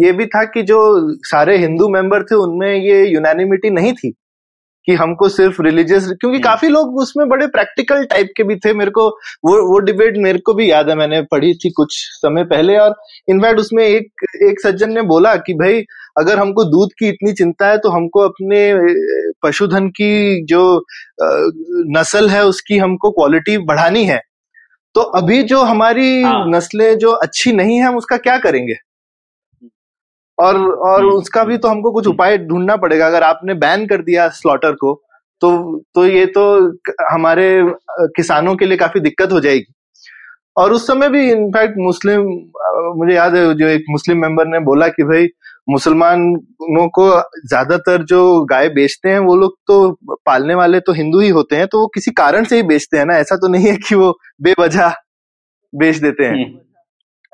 ये 0.05 0.11
भी 0.11 0.25
था 0.25 0.43
कि 0.45 0.61
जो 0.63 0.79
सारे 1.27 1.57
हिंदू 1.57 1.89
मेंबर 1.89 2.23
थे 2.23 2.35
उनमें 2.35 2.73
ये 2.73 3.05
यूनानिमिटी 3.05 3.69
नहीं 3.69 3.93
थी। 3.93 4.13
कि 4.87 4.93
हमको 4.93 5.27
सिर्फ़ 5.29 5.61
रिलीजियस 5.61 6.05
क्योंकि 6.05 6.35
हम्म। 6.35 6.43
काफ़ी 6.43 6.67
लोग 6.67 6.97
उसमें 6.97 7.27
बड़े 7.29 7.47
प्रैक्टिकल 7.47 8.03
टाइप 8.05 8.29
के 8.37 8.43
भी 8.43 8.55
थे 8.55 8.73
मेरे 8.73 8.91
को 8.91 9.07
वो 9.45 9.55
वो 9.67 9.79
डिबेट 9.81 10.17
मेरे 10.17 10.39
को 10.39 10.53
भी 10.53 10.69
याद 10.71 10.89
है 10.89 10.95
मैंने 10.95 11.21
पढ़ी 11.31 11.53
थी 11.55 11.71
कुछ 11.71 11.97
समय 12.13 12.43
पहले 12.45 12.77
और 12.77 12.95
इनफैक्ट 13.29 13.59
उसमें 13.59 13.83
एक 13.85 14.25
एक 14.43 14.61
सज्जन 14.61 14.93
ने 14.93 15.01
बोला 15.11 15.35
कि 15.41 15.53
भाई 15.53 15.83
अगर 16.19 16.39
हमको 16.39 16.63
दूध 16.63 16.93
की 16.99 17.09
इतनी 17.09 17.33
चिंता 17.33 17.67
है 17.67 17.77
तो 17.77 17.89
हमको 17.89 18.19
अपने 18.19 18.61
पशुधन 19.43 19.87
की 19.91 20.11
जो 20.45 20.63
नस्ल 21.97 22.29
है 22.29 22.45
उसकी 22.45 22.77
हमको 22.77 23.11
क्वालिटी 23.11 23.57
बढ़ानी 23.65 24.03
है 24.05 24.21
तो 24.95 25.01
अभी 25.17 25.41
जो 25.43 25.61
हमारी 25.63 26.21
हाँ। 26.21 26.45
नस्लें 26.47 26.97
जो 26.97 27.11
अच्छी 27.17 27.51
नहीं 27.51 27.77
है 27.77 27.83
हम 27.83 27.97
उसका 27.97 28.17
क्या 28.17 28.37
करेंगे 28.37 28.73
और 30.37 30.55
और 30.57 31.01
हम्म। 31.01 31.13
उसका 31.13 31.43
भी 31.43 31.57
तो 31.57 31.67
हमको 31.67 31.91
कुछ 31.91 32.07
उपाय 32.07 32.37
ढूंढना 32.39 32.75
पड़ेगा। 32.77 33.07
अगर 33.07 33.23
आपने 33.23 33.53
बैन 33.55 33.85
कर 33.87 34.01
दिया 34.03 34.27
स्लॉटर 34.35 34.71
को 34.75 34.93
तो 35.41 35.51
तो 35.95 36.05
ये 36.05 36.25
तो 36.27 36.43
हमारे 37.11 37.45
किसानों 38.15 38.55
के 38.55 38.65
लिए 38.65 38.77
काफ़ी 38.77 38.99
दिक्कत 38.99 39.31
हो 39.31 39.39
जाएगी। 39.39 39.73
और 40.57 40.73
उस 40.73 40.87
समय 40.87 41.09
भी 41.09 41.29
इनफैक्ट 41.31 41.75
मुस्लिम 41.79 42.21
मुझे 42.97 43.13
याद 43.13 43.35
है 43.35 43.53
जो 43.55 43.67
एक 43.67 43.83
मुस्लिम 43.89 44.17
मेंबर 44.17 44.47
ने 44.47 44.59
बोला 44.61 44.87
कि 44.89 45.03
भाई 45.03 45.27
मुसलमानों 45.69 46.87
को 46.89 47.05
ज़्यादातर 47.47 48.03
जो 48.05 48.19
गाय 48.45 48.69
बेचते 48.71 49.09
हैं 49.09 49.19
वो 49.21 49.35
लोग 49.35 49.55
तो 49.67 50.15
पालने 50.25 50.55
वाले 50.55 50.79
तो 50.79 50.93
हिंदू 50.93 51.19
ही 51.19 51.29
होते 51.31 51.55
हैं 51.55 51.67
तो 51.67 51.79
वो 51.79 51.87
किसी 51.93 52.11
कारण 52.13 52.43
से 52.43 52.55
ही 52.55 52.63
बेचते 52.63 52.97
हैं 52.97 53.05
ना? 53.05 53.17
ऐसा 53.17 53.35
तो 53.35 53.47
नहीं 53.47 53.67
है 53.67 53.75
कि 53.79 53.95
वो 53.95 54.11
बेवजह 54.41 54.93
बेच 55.73 55.97
देते 55.97 56.23
हैं। 56.23 56.33
हम्म। 56.33 56.59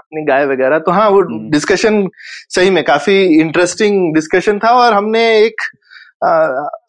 अपनी 0.08 0.24
गाय 0.26 0.46
वगैरह। 0.46 0.80
तो 0.80 0.92
हाँ 0.92 1.10
वो 1.10 1.22
डिस्कशन 1.52 1.94
हम्म। 1.94 2.10
सही 2.56 2.70
में 2.70 2.84
काफ़ी 2.84 3.22
इंटरेस्टिंग 3.40 4.14
डिस्कशन 4.14 4.60
था 4.60 4.70
और 4.76 4.94
हमने 4.94 5.24
एक 5.38 5.62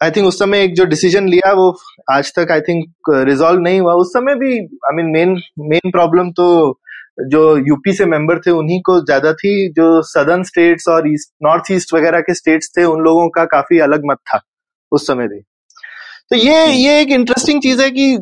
आई 0.03 0.11
थिंक 0.11 0.27
उस 0.27 0.39
समय 0.39 0.63
एक 0.63 0.73
जो 0.75 0.85
डिसीज़न 0.87 1.27
लिया 1.29 1.51
वो 1.53 1.69
आज 2.11 2.31
तक 2.35 2.51
आई 2.51 2.61
थिंक 2.61 3.09
रिजॉल्व 3.27 3.61
नहीं 3.61 3.79
हुआ। 3.81 3.93
उस 3.95 4.13
समय 4.13 4.35
भी 4.35 4.53
I 4.57 4.95
mean 4.95 5.11
main 5.11 5.35
main 5.69 5.91
problem 5.91 6.31
तो 6.31 6.47
जो 7.31 7.41
यूपी 7.59 7.93
से 7.93 8.05
मेंबर 8.05 8.39
थे 8.39 8.51
उन्हीं 8.53 8.79
को 8.81 8.99
ज़्यादा 9.01 9.33
थी। 9.33 9.51
जो 9.73 10.01
सदर्न 10.05 10.43
स्टेट्स 10.43 10.87
और 10.87 11.11
ईस्ट 11.11 11.33
नॉर्थ 11.43 11.71
ईस्ट 11.71 11.93
वगैरह 11.93 12.19
के 12.21 12.33
स्टेट्स 12.33 12.71
थे 12.77 12.83
उन 12.85 13.01
लोगों 13.03 13.27
का 13.29 13.45
काफ़ी 13.53 13.79
अलग 13.81 14.05
मत 14.05 14.17
था 14.27 14.41
उस 14.91 15.07
समय 15.07 15.27
भी। 15.27 15.41
तो 16.31 16.35
ये 16.35 16.65
ये 16.67 17.01
एक 17.01 17.09
इंटरेस्टिंग 17.09 17.61
चीज़ 17.61 17.81
है 17.81 17.91
कि 17.91 18.17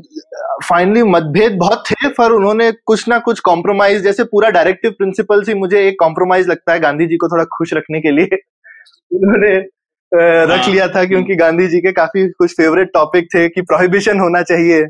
फाइनली 0.69 1.03
मतभेद 1.03 1.57
बहुत 1.57 1.83
थे 1.91 2.09
पर 2.09 2.31
उन्होंने 2.31 2.71
कुछ 2.71 3.07
ना 3.07 3.19
कुछ 3.19 3.39
कॉम्प्रोमाइज 3.39 4.03
जैसे 4.03 4.23
पूरा 4.23 4.49
डायरेक्टिव 4.49 4.91
प्रिंसिपल 4.91 5.43
से 5.43 5.53
मुझे 5.53 5.87
एक 5.87 5.95
कॉम्प्रोमाइज 5.99 6.47
लगता 6.47 6.73
है 6.73 6.79
गांधी 6.79 7.05
जी 7.05 7.17
को 7.17 7.27
थोड़ा 7.27 7.43
खुश 7.43 7.73
रखने 7.73 7.99
के 7.99 8.11
लिए 8.11 8.25
उन्होंने 9.13 9.57
रख 10.45 10.59
हाँ। 10.59 10.73
लिया 10.73 10.87
था 10.87 11.05
क्योंकि 11.05 11.35
गांधी 11.35 11.67
जी 11.67 11.79
के 11.79 11.91
काफ़ी 11.91 12.29
कुछ 12.29 12.51
फेवरेट 12.51 12.89
टॉपिक 12.93 13.27
थे 13.35 13.49
कि 13.49 13.61
प्रोहिबिशन 13.61 14.19
होना 14.19 14.41
चाहिए 14.41 14.85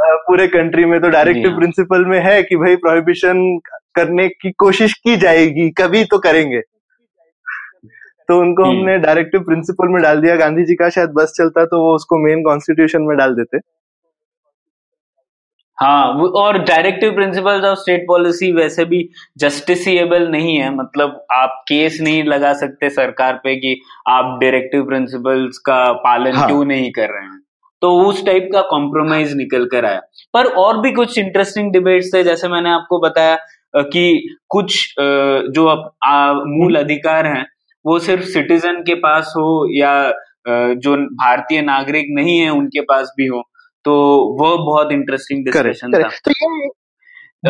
पूरे 0.00 0.46
कंट्री 0.48 0.84
में 0.84 1.00
तो 1.00 1.08
डायरेक्टिव 1.08 1.56
प्रिंसिपल। 1.56 2.04
में 2.04 2.18
है 2.20 2.42
कि 2.42 2.56
भाई 2.56 2.76
प्रोहिबिशन 2.76 3.58
करने 3.94 4.28
की 4.28 4.50
कोशिश 4.50 4.92
की 4.92 5.16
जाएगी 5.16 5.70
कभी 5.70 6.04
तो 6.04 6.18
करेंगे 6.18 6.60
तो 8.28 8.38
उनको 8.40 8.64
हम्म। 8.64 8.78
हमने 8.78 8.98
डायरेक्टिव 8.98 9.40
प्रिंसिपल 9.40 9.88
में 9.88 10.02
डाल 10.02 10.20
दिया 10.20 10.36
गांधी 10.36 10.64
जी 10.64 10.74
का 10.74 10.88
शायद 10.88 11.10
बस 11.10 11.32
चलता 11.36 11.64
तो 11.64 11.80
वो 11.80 11.94
उसको 11.94 12.18
मेन 12.18 12.42
कॉन्स्टिट्यूशन 12.42 13.02
में 13.02 13.16
डाल 13.16 13.34
देते 13.34 13.58
हाँ 15.78 16.12
और 16.36 16.58
directive 16.58 17.10
principles 17.14 17.64
of 17.64 17.78
state 17.78 18.04
policy 18.08 18.50
वैसे 18.52 18.84
भी 18.84 19.08
जस्टिसिएबल 19.38 20.28
नहीं 20.28 20.56
है 20.56 20.74
मतलब 20.74 21.24
आप 21.32 21.64
केस 21.68 21.98
नहीं 22.02 22.22
लगा 22.24 22.52
सकते 22.52 22.90
सरकार 22.90 23.40
पे 23.44 23.56
कि 23.56 23.80
आप 24.08 24.38
डायरेक्टिव 24.40 24.84
प्रिंसिपल्स 24.84 25.58
का 25.58 25.80
पालन 26.04 26.36
हाँ. 26.36 26.46
क्यों 26.46 26.64
नहीं 26.64 26.90
कर 26.92 27.10
रहे 27.10 27.24
हैं 27.24 27.40
तो 27.82 27.90
उस 28.00 28.24
टाइप 28.26 28.48
का 28.52 28.60
कॉम्प्रोमाइज 28.60 29.32
निकल 29.32 29.66
कर 29.66 29.84
आया 29.84 30.00
पर 30.34 30.46
और 30.54 30.80
भी 30.80 30.92
कुछ 30.92 31.18
इंटरेस्टिंग 31.18 31.72
डिबेट्स 31.72 32.14
थे 32.14 32.22
जैसे 32.24 32.48
मैंने 32.48 32.70
आपको 32.70 33.00
बताया 33.00 33.36
कि 33.74 34.36
कुछ 34.48 34.94
जो 34.98 35.66
मूल। 36.58 36.76
अधिकार 36.76 37.26
हैं 37.26 37.44
वो 37.86 37.98
सिर्फ़ 37.98 38.24
सिटीजन 38.24 38.80
के 38.82 38.94
पास 38.94 39.32
हो 39.36 39.48
या 39.76 40.12
जो 40.48 40.96
भारतीय 40.96 41.60
नागरिक 41.62 42.06
नहीं 42.10 42.38
है 42.38 42.50
उनके 42.50 42.80
पास 42.80 43.12
भी 43.16 43.26
हो 43.26 43.42
तो 43.84 43.92
वो 44.40 44.56
बहुत 44.58 44.92
इंटरेस्टिंग 44.92 45.44
डिस्कशन 45.44 45.92
था। 45.92 46.08
तो 46.08 46.30
ये 46.30 46.68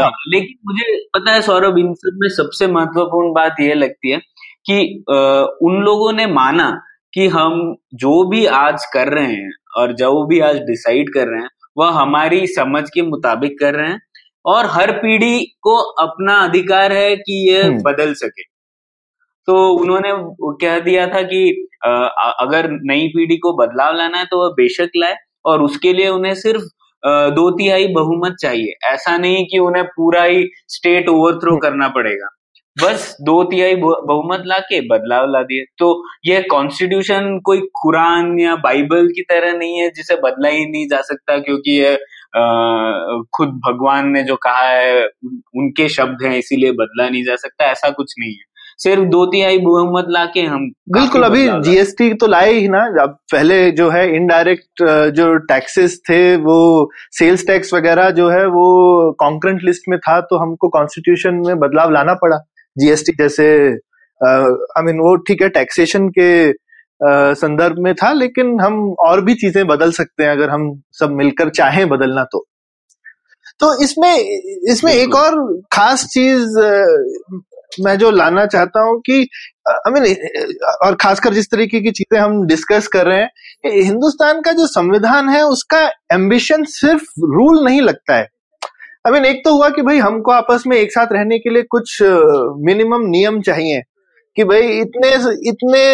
हाँ, 0.03 0.11
लेकिन 0.29 0.57
मुझे 0.67 0.97
पता 1.15 1.33
है 1.33 1.43
सौरभ 1.43 1.79
इन 1.79 1.95
सब 1.95 2.19
में 2.23 2.29
सबसे 2.29 2.67
महत्वपूर्ण 2.67 3.33
बात 3.33 3.57
यह 3.61 3.75
लगती 3.75 4.11
है 4.11 4.19
कि 4.67 5.05
उन 5.63 5.83
लोगों 5.83 6.13
ने 6.13 6.27
माना 6.27 6.81
कि 7.13 7.27
हम 7.29 7.77
जो 7.95 8.29
भी 8.29 8.47
आज 8.47 8.85
कर 8.93 9.09
रहे 9.09 9.33
हैं 9.33 9.51
और 9.77 9.93
जो 9.93 10.27
भी 10.27 10.41
आज 10.41 10.57
डिसाइड 10.57 11.13
कर 11.15 11.29
रहे 11.29 11.41
हैं 11.41 11.49
वह 11.79 11.91
हमारी 11.91 12.47
समझ 12.47 12.91
के 12.91 13.03
मुताबिक 13.03 13.59
कर 13.61 13.75
रहे 13.75 13.91
हैं 13.91 14.01
और 14.45 14.67
हर 14.67 14.93
पीढ़ी 14.93 15.45
को 15.63 15.77
अपना 16.03 16.35
अधिकार 16.35 16.93
है 16.93 17.17
कि 17.17 17.51
ये 17.51 17.63
हम्म। 17.63 17.83
बदल 17.83 18.15
सके। 18.15 18.56
तो 19.49 19.57
उन्होंने 19.81 20.13
कह 20.63 20.79
दिया 20.81 21.07
था 21.07 21.23
कि 21.23 21.43
अगर 21.87 22.69
नई 22.85 23.09
पीढ़ी 23.09 23.37
को 23.37 23.53
बदलाव 23.57 23.95
लाना 23.97 24.19
है 24.19 24.25
तो 24.25 24.43
वह 24.43 24.49
बेशक 24.57 24.91
लाए 24.97 25.17
और 25.45 25.63
उसके 25.63 25.93
लिए 25.93 26.09
उन्हें 26.09 26.35
सिर्फ़ 26.35 26.63
दो 27.35 27.51
तिहाई 27.51 27.87
बहुमत 27.89 28.37
चाहिए। 28.43 28.73
ऐसा 28.93 29.17
नहीं 29.19 29.45
कि 29.47 29.59
उन्हें 29.59 29.85
पूरा 29.87 30.23
ही 30.23 30.45
स्टेट 30.69 31.09
ओवरथ्रो 31.09 31.51
हम्म। 31.51 31.61
करना 31.61 31.89
पड़ेगा। 31.89 32.29
बस 32.77 33.17
दो 33.23 33.43
तिहाई 33.45 33.75
बहुमत 33.77 34.43
लाके 34.47 34.81
बदलाव 34.89 35.27
ला 35.33 35.43
दिए। 35.43 35.65
तो 35.79 35.91
यह 36.27 36.45
कॉन्स्टिट्यूशन 36.51 37.39
कोई 37.45 37.61
कुरान 37.83 38.39
या 38.41 38.57
बाइबल 38.57 39.09
की 39.09 39.23
तरह 39.23 39.53
नहीं 39.59 39.79
है 39.81 39.89
जिसे 39.91 40.17
बदला 40.25 40.49
ही 40.49 40.67
नहीं 40.71 40.87
जा 40.89 41.01
सकता 41.03 41.39
क्योंकि 41.39 41.81
यह 41.81 41.97
खुद 43.37 43.49
भगवान 43.69 44.09
ने 44.09 44.23
जो 44.23 44.37
कहा 44.37 44.67
है 44.69 45.07
उनके 45.57 45.89
शब्द 45.89 46.25
हैं 46.25 46.37
इसीलिए 46.39 46.73
बदला 46.73 47.09
नहीं 47.09 47.25
जा 47.25 47.37
सकता। 47.37 47.71
ऐसा 47.71 47.91
कुछ 47.91 48.15
नहीं 48.19 48.33
है। 48.33 48.45
सिर्फ़ 48.79 49.05
दो 49.11 49.25
तिहाई 49.27 49.59
बहुमत 49.59 50.07
लाके 50.11 50.41
हम 50.45 50.69
बिल्कुल 50.93 51.23
अभी 51.23 51.47
जीएसटी 51.65 52.13
तो 52.15 52.27
लाए 52.27 52.53
ही 52.53 52.69
ना। 52.69 52.81
अब 53.03 53.17
पहले 53.33 53.71
जो 53.73 53.89
है 53.91 54.05
इनडायरेक्ट 54.17 54.83
जो 55.17 55.37
टैक्सेस 55.49 55.99
थे 56.09 56.21
वो 56.43 56.59
सेल्स 57.19 57.47
टैक्स 57.47 57.73
वगैरह 57.75 58.11
जो 58.19 58.29
है 58.31 58.45
वो 58.49 58.67
कॉन्क्रेंट 59.21 59.63
लिस्ट 59.65 59.89
में 59.89 59.99
था 59.99 60.21
तो 60.23 60.39
हमको 60.39 60.69
कॉन्स्टिट्यूशन 60.69 61.43
में 61.47 61.59
बदलाव 61.59 61.93
लाना 61.93 62.15
पड़ा 62.23 62.39
जीएसटी 62.77 63.13
जैसे 63.19 63.49
आई 64.21 64.83
मीन 64.85 65.01
वो 65.01 65.17
ठीक 65.29 65.43
है 65.43 65.49
टैक्सेशन 65.51 66.09
के 66.19 66.29
संदर्भ 67.37 67.79
में 67.79 67.95
था 67.95 68.13
लेकिन 68.13 68.61
हम 68.61 68.77
और 69.07 69.21
भी 69.25 69.35
चीज़ें 69.35 69.67
बदल 69.67 69.91
सकते 69.93 70.25
हैं 70.25 70.31
अगर 70.31 70.51
हम 70.51 70.63
सब 70.93 71.11
मिलकर 71.15 71.49
चाहें 71.51 71.89
बदलना 71.89 72.25
तो। 72.25 72.45
तो 73.61 73.69
इसमें 73.83 74.15
इसमें 74.71 74.93
एक 74.93 75.15
और 75.15 75.37
खास 75.73 76.05
चीज़ 76.07 76.59
मैं 77.81 77.97
जो 77.99 78.11
लाना 78.13 78.45
चाहता 78.47 78.81
हूँ 78.81 78.99
कि 79.01 79.21
आई 79.69 79.93
मीन 79.93 80.05
और 80.85 80.95
खासकर 80.95 81.35
जिस 81.35 81.51
तरीके 81.51 81.81
की 81.81 81.91
चीज़ें 81.93 82.21
हम 82.21 82.47
डिस्कस 82.47 82.87
कर 82.89 83.07
रहे 83.07 83.19
हैं 83.19 83.73
हिंदुस्तान 83.75 84.41
का 84.41 84.53
जो 84.53 84.67
संविधान 84.69 85.29
है, 85.29 85.43
उसका 85.45 85.81
एम्बिशन 86.13 86.65
सिर्फ़ 86.71 87.05
रूल 87.27 87.65
नहीं 87.65 87.81
लगता 87.83 88.17
है। 88.17 88.27
आई 89.07 89.13
मीन 89.13 89.25
एक 89.25 89.43
तो 89.45 89.55
हुआ 89.55 89.69
कि 89.71 89.83
भाई 89.83 89.99
हमको 89.99 90.33
आपस 90.33 90.63
में 90.67 90.77
एक 90.77 90.93
साथ 90.93 91.13
रहने 91.13 91.39
के 91.39 91.51
लिए 91.51 91.63
कुछ 91.71 91.99
मिनिमम 92.03 93.07
नियम 93.09 93.41
चाहिए, 93.43 93.83
कि 94.37 94.45
भाई 94.45 94.81
इतने 94.81 95.11
इतने 95.51 95.85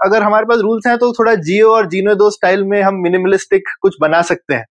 अगर 0.00 0.22
हमारे 0.22 0.46
पास 0.46 0.58
रूल्स 0.60 0.86
हैं 0.86 0.96
तो 0.98 1.12
थोड़ा 1.12 1.34
जियो 1.36 1.70
और 1.70 1.88
जीनो 1.88 2.14
दो 2.16 2.30
स्टाइल 2.30 2.64
में 2.64 2.80
हम 2.82 3.00
मिनिमलिस्टिक 3.02 3.68
कुछ 3.82 3.96
बना 4.00 4.22
सकते 4.24 4.54
हैं। 4.54 4.64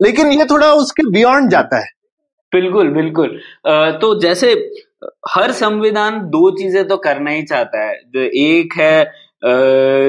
लेकिन 0.00 0.32
ये 0.32 0.44
थोड़ा 0.46 0.72
उसके 0.74 1.10
बियॉन्ड 1.10 1.50
जाता 1.50 1.78
है। 1.78 1.92
बिल्कुल 2.52 2.88
बिल्कुल। 2.90 3.28
तो 4.00 4.18
जैसे 4.20 4.54
हर 5.30 5.50
संविधान 5.52 6.18
दो 6.30 6.50
चीज़ें 6.58 6.86
तो 6.88 6.96
करना 6.96 7.30
ही 7.30 7.42
चाहता 7.42 7.84
है। 7.84 7.94
जो 8.06 8.20
एक 8.20 8.74
है 8.78 9.04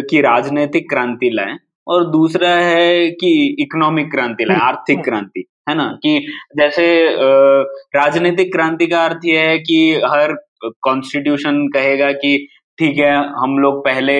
कि 0.10 0.22
राजनीतिक 0.22 0.90
क्रांति 0.90 1.30
लाए 1.30 1.58
और 1.88 2.06
दूसरा 2.12 2.50
है 2.50 3.10
कि 3.12 3.32
इकोनॉमिक 3.60 4.12
क्रांति 4.12 4.46
लाए 4.46 4.60
आर्थिक 4.60 5.04
क्रांति 5.04 5.46
है 5.70 5.76
ना? 5.76 5.88
कि 6.04 6.26
जैसे 6.58 6.86
राजनीतिक 7.96 8.52
क्रांति 8.54 8.88
का 8.88 9.06
अर्थ 9.06 9.26
यह 9.26 9.50
है 9.50 9.58
कि 9.60 10.02
हर 10.06 10.34
कॉन्स्टिट्यूशन 10.84 11.68
कहेगा 11.68 12.12
कि 12.12 12.38
ठीक 12.80 12.98
है 12.98 13.16
हम 13.42 13.58
लोग 13.60 13.80
पहले 13.86 14.18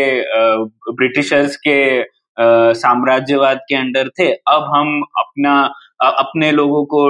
ब्रिटिशर्स 0.92 1.56
के 1.68 1.80
साम्राज्यवाद 2.74 3.60
के 3.70 3.76
अंडर 3.76 4.10
थे 4.20 4.32
अब 4.32 4.70
हम 4.76 5.02
अपना 5.20 5.56
अपने 6.00 6.52
लोगों 6.52 6.84
को 6.86 7.02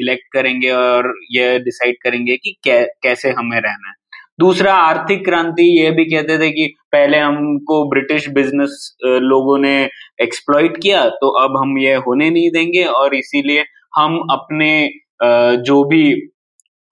इलेक्ट 0.00 0.32
करेंगे 0.32 0.70
और 0.70 1.12
ये 1.30 1.58
डिसाइड 1.58 1.96
करेंगे 2.02 2.36
कि 2.36 2.56
कै, 2.64 2.84
कैसे 3.02 3.30
हमें 3.30 3.60
रहना 3.60 3.88
है। 3.88 3.94
दूसरा 4.38 4.74
आर्थिक 4.74 5.24
क्रांति 5.24 5.62
ये 5.80 5.90
भी 5.90 6.04
कहते 6.04 6.38
थे 6.38 6.50
कि 6.50 6.66
पहले 6.92 7.18
हमको 7.18 7.88
ब्रिटिश 7.90 8.28
बिज़नेस 8.28 8.96
लोगों 9.04 9.58
ने 9.58 9.74
एक्सप्लॉइट 10.22 10.76
किया 10.82 11.08
तो 11.08 11.28
अब 11.40 11.56
हम 11.56 11.78
ये 11.78 11.94
होने 12.06 12.30
नहीं 12.30 12.50
देंगे 12.50 12.84
और 12.84 13.14
इसीलिए 13.14 13.64
हम 13.96 14.18
अपने 14.30 14.70
जो 15.66 15.82
भी 15.84 16.04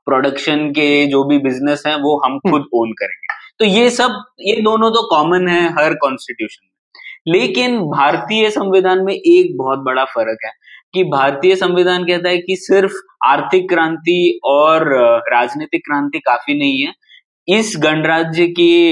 प्रोडक्शन 0.07 0.69
के 0.71 1.07
जो 1.07 1.25
भी 1.25 1.39
बिज़नेस 1.39 1.83
है 1.87 1.97
वो 1.97 2.17
हम 2.25 2.39
खुद 2.39 2.69
ओन 2.75 2.87
हम्म। 2.87 2.93
करेंगे। 2.93 3.35
तो 3.59 3.65
ये 3.65 3.91
सब 3.91 4.23
ये 4.41 4.61
दोनों 4.63 4.91
तो 4.91 5.03
कॉमन 5.09 5.49
है 5.49 5.63
हर 5.71 5.95
कॉन्स्टिट्यूशन 5.95 6.61
में। 6.65 6.71
लेकिन 7.27 7.79
भारतीय 7.81 8.51
संविधान 8.51 9.05
में 9.05 9.13
एक 9.15 9.57
बहुत 9.57 9.79
बड़ा 9.79 10.05
फ़र्क 10.05 10.39
है। 10.45 10.51
कि 10.95 11.05
भारतीय 11.05 11.55
संविधान 11.57 12.05
कहता 12.05 12.29
है 12.29 12.39
कि 12.39 12.57
सिर्फ़ 12.57 12.93
आर्थिक 13.27 13.69
क्रांति 13.71 14.41
और 14.45 14.87
राजनीतिक 15.33 15.81
क्रांति 15.81 16.19
काफ़ी 16.19 16.59
नहीं 16.59 16.81
है। 16.81 16.93
इस 17.49 17.75
गणराज्य 17.83 18.47
की 18.59 18.91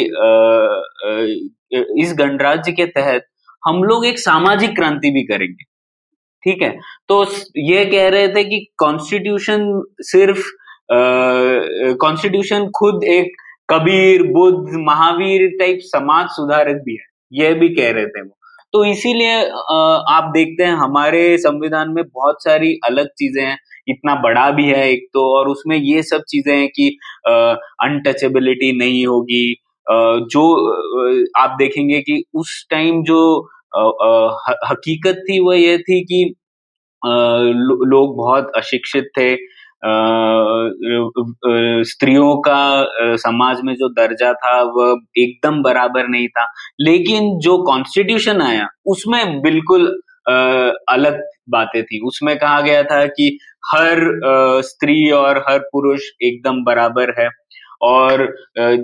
इस 2.03 2.15
गणराज्य 2.19 2.73
के 2.73 2.87
तहत 2.87 3.27
हम 3.67 3.83
लोग 3.85 4.07
एक 4.07 4.19
सामाजिक 4.19 4.75
क्रांति 4.77 5.11
भी 5.11 5.23
करेंगे। 5.25 5.65
ठीक 6.45 6.63
है? 6.63 6.71
तो 7.09 7.25
ये 7.57 7.85
कह 7.85 8.09
रहे 8.09 8.29
थे 8.29 8.45
कि 8.45 8.65
कॉन्स्टिट्यूशन 8.79 9.67
सिर्फ़ 10.03 10.47
कॉन्स्टिट्यूशन 12.01 12.67
खुद 12.79 13.05
एक 13.05 13.33
कबीर, 13.69 14.23
बुद्ध, 14.33 14.69
महावीर 14.87 15.49
टाइप 15.59 15.79
समाज 15.83 16.29
सुधारक 16.29 16.83
भी 16.85 16.97
है। 16.97 17.07
ये 17.33 17.53
भी 17.55 17.69
कह 17.69 17.91
रहे 17.93 18.07
थे 18.07 18.23
वो। 18.23 18.38
तो 18.75 18.85
इसीलिए 18.85 19.35
आप 20.15 20.25
देखते 20.35 20.65
हैं 20.65 20.73
हमारे 20.77 21.21
संविधान 21.39 21.91
में 21.93 22.03
बहुत 22.07 22.43
सारी 22.45 22.73
अलग 22.87 23.07
चीज़ें 23.19 23.43
हैं। 23.45 23.57
इतना 23.89 24.15
बड़ा 24.23 24.51
भी 24.51 24.65
है 24.67 24.89
एक 24.91 25.07
तो 25.15 25.23
और 25.37 25.49
उसमें 25.49 25.77
ये 25.77 26.03
सब 26.03 26.23
चीज़ें 26.29 26.55
हैं 26.57 26.69
कि 26.77 26.89
अनटचेबिलिटी 27.29 28.73
नहीं 28.79 29.07
होगी। 29.07 29.45
जो 30.33 30.43
आप 31.39 31.57
देखेंगे 31.59 32.01
कि 32.01 32.23
उस 32.35 32.67
टाइम 32.71 33.03
जो 33.05 33.21
हकीकत 34.71 35.23
थी 35.29 35.39
वह 35.41 35.59
यह 35.61 35.79
थी 35.89 36.01
कि 36.05 36.25
लोग 37.03 38.17
बहुत 38.17 38.53
अशिक्षित 38.57 39.11
थे। 39.19 39.35
स्त्रियों 41.85 42.35
का 42.39 43.17
समाज 43.17 43.61
में 43.65 43.75
जो 43.75 43.89
दर्जा 43.95 44.33
था, 44.35 44.61
वह 44.63 44.97
एकदम 45.19 45.63
बराबर 45.63 46.09
नहीं 46.09 46.29
था। 46.29 46.47
लेकिन 46.81 47.39
जो 47.39 47.57
कॉन्स्टिट्यूशन 47.65 48.41
आया, 48.43 48.67
उसमें 48.87 49.41
बिल्कुल 49.43 49.87
अलग 50.89 51.21
बातें 51.51 51.83
थी। 51.85 52.01
उसमें 52.07 52.37
कहा 52.39 52.61
गया 52.61 52.83
था 52.83 53.05
कि 53.09 53.37
हर 53.65 54.01
स्त्री 54.65 55.11
और 55.11 55.39
हर 55.49 55.59
पुरुष 55.73 56.09
एकदम 56.23 56.63
बराबर 56.65 57.15
है। 57.21 57.29
और 57.83 58.27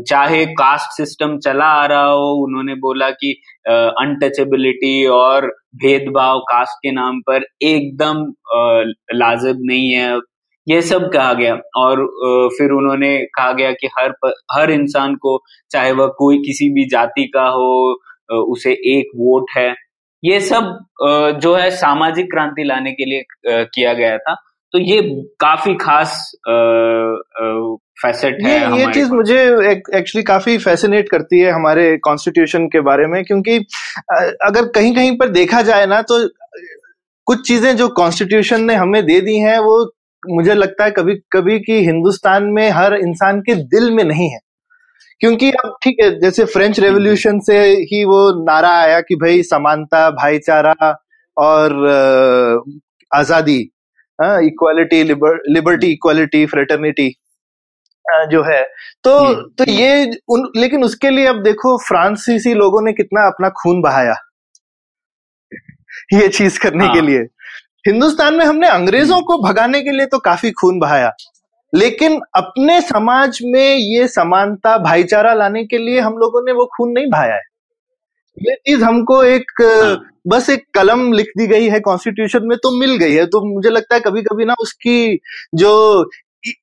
चाहे 0.08 0.44
कास्ट 0.46 0.96
सिस्टम 0.96 1.36
चला 1.38 1.66
आ 1.66 1.86
रहा 1.86 2.04
हो, 2.04 2.26
उन्होंने 2.44 2.74
बोला 2.74 3.08
कि 3.10 3.32
अनटचेबिलिटी 3.68 5.06
और 5.06 5.46
भेदभाव 5.76 6.38
कास्ट 6.50 6.78
के 6.82 6.90
नाम 6.92 7.20
पर 7.20 7.46
एकदम 7.62 8.24
लाजिब 9.14 9.56
नहीं 9.62 9.90
है। 9.90 10.18
ये 10.66 10.80
सब 10.82 11.08
कहा 11.12 11.32
गया। 11.34 11.54
और 11.76 12.04
फिर 12.58 12.70
उन्होंने 12.72 13.16
कहा 13.36 13.52
गया 13.52 13.70
कि 13.72 13.88
हर 13.98 14.14
हर 14.52 14.70
इंसान 14.70 15.14
को 15.16 15.38
चाहे 15.70 15.92
वह 15.92 16.06
कोई 16.18 16.38
किसी 16.38 16.68
भी 16.74 16.84
जाति 16.90 17.24
का 17.34 17.46
हो 17.48 17.72
उसे 18.52 18.72
एक 18.92 19.10
वोट 19.16 19.50
है। 19.56 19.68
ये 20.22 20.40
सब 20.40 20.78
जो 21.42 21.54
है 21.54 21.70
सामाजिक 21.70 22.26
क्रांति 22.26 22.64
लाने 22.64 22.92
के 22.92 23.04
लिए 23.04 23.24
किया 23.46 23.92
गया 23.92 24.16
था। 24.18 24.34
तो 24.74 24.78
ये 24.80 25.00
काफ़ी 25.40 25.74
खास 25.74 26.14
फैसेट 28.02 28.38
है 28.42 28.52
ये 28.52 28.78
ये 28.78 28.92
चीज़ 28.92 29.12
मुझे 29.12 29.36
एक्चुअली 29.96 30.22
काफ़ी 30.22 30.56
फैसिनेट 30.58 31.08
करती 31.08 31.40
है 31.40 31.50
हमारे 31.50 31.96
कॉन्स्टिट्यूशन 31.98 32.66
के 32.66 32.80
बारे 32.80 33.06
में 33.06 33.22
क्योंकि 33.24 33.56
अगर 34.44 34.68
कहीं 34.74 34.94
कहीं 34.94 35.16
पर 35.18 35.28
देखा 35.28 35.60
जाए 35.62 35.86
ना 35.86 36.00
तो 36.02 36.18
कुछ 37.26 37.46
चीज़ें 37.48 37.76
जो 37.76 37.88
कॉन्स्टिट्यूशन 37.96 38.64
ने 38.64 38.74
हमें 38.74 39.04
दे 39.06 39.20
दी 39.20 39.36
हैं 39.38 39.58
वो 39.58 39.76
मुझे 40.28 40.54
लगता 40.54 40.84
है 40.84 40.90
कभी 40.90 41.14
कभी 41.32 41.58
कि 41.58 41.78
हिंदुस्तान 41.84 42.44
में 42.44 42.68
हर 42.70 42.94
इंसान 42.94 43.40
के 43.40 43.54
दिल 43.54 43.90
में 43.90 44.04
नहीं 44.04 44.30
है। 44.30 44.38
क्योंकि 45.20 45.50
अब 45.50 45.76
ठीक 45.82 45.96
है 46.02 46.10
जैसे 46.20 46.44
फ्रेंच 46.44 46.80
रेवोल्यूशन 46.80 47.38
से 47.40 47.58
ही 47.92 48.04
वो 48.04 48.20
नारा 48.44 48.70
आया 48.80 49.00
कि 49.00 49.16
भाई 49.16 49.42
समानता 49.42 50.10
भाईचारा 50.10 50.96
और 51.36 51.72
आज़ादी 53.12 53.58
इक्वालिटी 54.18 55.02
लिबर्टी 55.02 55.86
इक्वालिटी 55.86 56.44
फ्रेटर्निटी 56.46 57.08
जो 58.30 58.42
है। 58.42 58.62
तो 59.04 59.12
तो 59.50 59.64
ये 59.70 60.10
उन 60.28 60.48
लेकिन 60.56 60.84
उसके 60.84 61.10
लिए 61.10 61.26
अब 61.26 61.42
देखो 61.42 61.76
फ्रांसीसी 61.78 62.54
लोगों 62.54 62.82
ने 62.82 62.92
कितना 62.92 63.26
अपना 63.26 63.48
खून 63.62 63.80
बहाया। 63.82 64.14
ये 66.12 66.28
चीज़ 66.28 66.58
करने 66.60 66.84
हाँ। 66.84 66.94
के। 66.94 67.00
लिए। 67.00 67.24
हिंदुस्तान 67.84 68.34
में 68.34 68.44
हमने 68.44 68.68
अंग्रेज़ों 68.68 69.20
को 69.22 69.36
भगाने 69.38 69.80
के 69.82 69.90
लिए 69.90 70.06
तो 70.06 70.18
काफ़ी 70.20 70.50
खून 70.52 70.78
बहाया, 70.78 71.10
लेकिन 71.72 72.20
अपने 72.36 72.80
समाज 72.82 73.38
में 73.44 73.76
ये 73.76 74.06
समानता, 74.08 74.76
भाईचारा 74.80 75.34
लाने 75.34 75.64
के 75.64 75.78
लिए 75.78 76.00
हम 76.00 76.16
लोगों 76.18 76.42
ने 76.44 76.52
वो 76.52 76.64
खून 76.76 76.92
नहीं 76.92 77.10
बहाया 77.10 77.34
है 77.34 77.52
ये 78.36 78.54
चीज़ 78.56 78.82
हमको 78.84 79.22
एक। 79.24 79.62
बस 80.28 80.48
एक 80.50 80.64
कलम 80.74 81.12
लिख 81.12 81.26
दी 81.38 81.46
गई 81.46 81.68
है 81.68 81.80
कॉन्स्टिट्यूशन 81.80 82.46
में 82.48 82.56
तो 82.58 82.70
मिल 82.78 82.96
गई 82.98 83.14
है 83.14 83.24
तो 83.26 83.44
मुझे 83.46 83.70
लगता 83.70 83.94
है 83.94 84.00
कभी 84.00 84.22
कभी 84.22 84.44
ना 84.44 84.54
उसकी 84.60 85.18
जो 85.54 85.72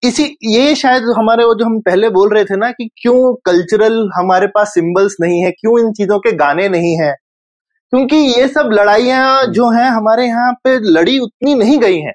इसी, 0.04 0.24
ये 0.46 0.74
शायद 0.76 1.04
हमारे 1.18 1.44
वो 1.46 1.54
जो 1.56 1.66
हम 1.66 1.80
पहले 1.82 2.10
बोल 2.12 2.34
रहे 2.34 2.46
थे 2.46 2.58
ना 2.58 2.72
कि 2.72 2.90
क्यों 3.02 3.34
कल्चरल 3.46 4.10
हमारे 4.16 4.48
पास 4.48 4.74
सिंबल्स 4.74 5.16
नहीं 5.22 5.42
है, 5.44 5.52
क्यों 5.52 5.80
इन 5.80 5.92
चीज़ों 5.94 6.20
के 6.20 6.32
गाने 6.38 6.68
नहीं 6.70 6.96
है 6.98 7.14
क्योंकि 7.94 8.16
ये 8.16 8.48
सब 8.48 8.70
लड़ाइयाँ 8.74 9.46
जो 9.46 9.70
हैं 9.70 9.90
हमारे 9.90 10.26
यहाँ 10.26 10.52
पे 10.64 10.78
लड़ी 10.92 11.18
उतनी 11.20 11.56
नहीं 11.56 11.78
गई 11.80 11.98
हैं। 12.00 12.14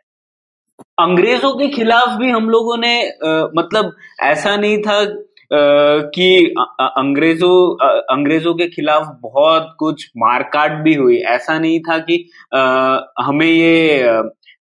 अंग्रेज़ों 1.01 1.53
के 1.55 1.69
खिलाफ 1.69 2.17
भी 2.19 2.31
हम 2.31 2.49
लोगों 2.51 2.77
ने 2.77 2.93
आ, 3.09 3.49
मतलब 3.57 3.93
ऐसा 4.23 4.57
नहीं 4.57 4.79
था 4.83 4.99
आ, 4.99 5.07
कि 6.15 6.55
अंग्रेज़ों 6.81 7.57
अंग्रेज़ों 8.15 8.55
के 8.55 8.67
खिलाफ 8.67 9.07
बहुत 9.23 9.75
कुछ 9.79 10.07
मारकाट 10.17 10.73
भी 10.85 10.95
हुई। 10.95 11.17
ऐसा 11.17 11.59
नहीं 11.59 11.81
था 11.81 11.99
कि 11.99 12.25
आ, 12.55 12.99
हमें 13.21 13.47
ये 13.47 14.01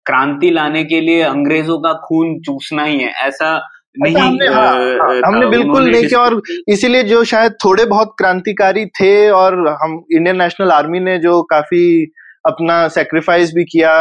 क्रांति 0.06 0.50
लाने 0.50 0.84
के 0.84 1.00
लिए 1.00 1.22
अंग्रेज़ों 1.22 1.78
का 1.78 1.92
खून 2.04 2.38
चूसना 2.40 2.84
ही 2.84 2.98
है। 2.98 3.12
ऐसा 3.26 3.56
नहीं 4.02 4.16
हमने, 4.16 4.46
हाँ, 4.46 4.98
हाँ, 4.98 5.20
हमने 5.26 5.46
बिल्कुल 5.46 5.90
नहीं 5.90 6.06
किया 6.06 6.20
और 6.20 6.42
इसीलिए 6.68 7.02
जो 7.02 7.24
शायद 7.24 7.52
थोड़े 7.64 7.84
बहुत 7.84 8.14
क्रांतिकारी 8.18 8.86
थे 8.86 9.30
और 9.30 9.68
हम 9.82 10.04
इंडियन 10.12 10.36
नेशनल 10.36 10.70
आर्मी 10.70 11.00
ने 11.00 11.18
जो 11.18 11.42
काफ़ी 11.42 12.12
अपना 12.46 12.88
सेक्रीफाइस 12.88 13.52
भी 13.54 13.64
किया 13.64 13.92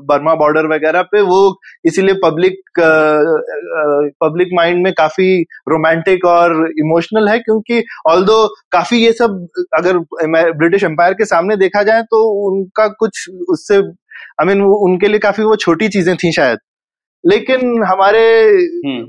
बर्मा 0.00 0.34
बॉर्डर 0.34 0.66
वगैरह 0.66 1.02
पे 1.02 1.20
वो 1.20 1.60
इसीलिए 1.86 2.14
पब्लिक 2.14 2.80
पब्लिक 4.22 4.48
माइंड 4.52 4.82
में 4.84 4.92
काफ़ी 4.92 5.42
रोमांटिक 5.42 6.24
और 6.24 6.72
इमोशनल 6.78 7.28
है 7.28 7.38
क्योंकि 7.38 7.84
ऑल 8.08 8.26
काफ़ी 8.72 8.98
ये 8.98 9.12
सब 9.12 9.48
अगर 9.76 9.98
ब्रिटिश 10.52 10.84
एम्पायर 10.84 11.12
के 11.12 11.24
सामने 11.24 11.56
देखा 11.56 11.82
जाए 11.82 12.02
तो 12.02 12.50
उनका 12.50 12.88
कुछ 12.88 13.28
उससे 13.50 13.76
आई 13.76 14.46
I 14.46 14.46
मीन 14.46 14.58
mean, 14.58 14.90
उनके 14.90 15.08
लिए 15.08 15.18
काफ़ी 15.18 15.44
वो 15.44 15.56
छोटी 15.56 15.88
चीज़ें 15.88 16.16
थी 16.16 16.32
शायद। 16.32 16.58
लेकिन 17.24 17.82
हमारे 17.84 18.24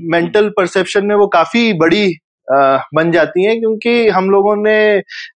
मेंटल 0.09 0.39
हम्म। 0.39 0.53
परसेप्शन 0.57 1.05
में 1.05 1.15
वो 1.15 1.27
काफ़ी 1.29 1.71
बड़ी 1.75 2.05
आ, 2.47 2.77
बन 2.95 3.11
जाती 3.11 3.43
हैं 3.43 3.59
क्योंकि 3.59 4.07
हम 4.09 4.29
लोगों 4.29 4.55
ने 4.57 4.77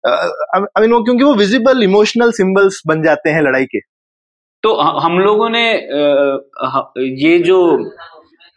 आई 0.08 0.82
मीन 0.82 0.92
वो 0.92 1.02
क्योंकि 1.04 1.24
वो 1.24 1.34
विजिबल 1.36 1.84
इमोशनल 1.84 2.32
सिंबल्स 2.32 2.82
बन 2.88 3.04
जाते 3.04 3.30
हैं 3.30 3.42
लड़ाई 3.42 3.66
के 3.66 3.80
तो 4.64 4.74
हम 5.00 5.20
लोगों 5.20 5.50
ने 5.50 5.66
ये 7.20 7.38
जो 7.40 7.60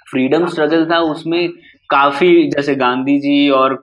फ्रीडम 0.07 0.47
स्ट्रगल 0.47 0.85
था 0.91 0.99
उसमें 1.07 1.49
काफ़ी 1.91 2.31
जैसे 2.51 2.75
गांधी 2.77 3.19
जी 3.19 3.49
और 3.53 3.75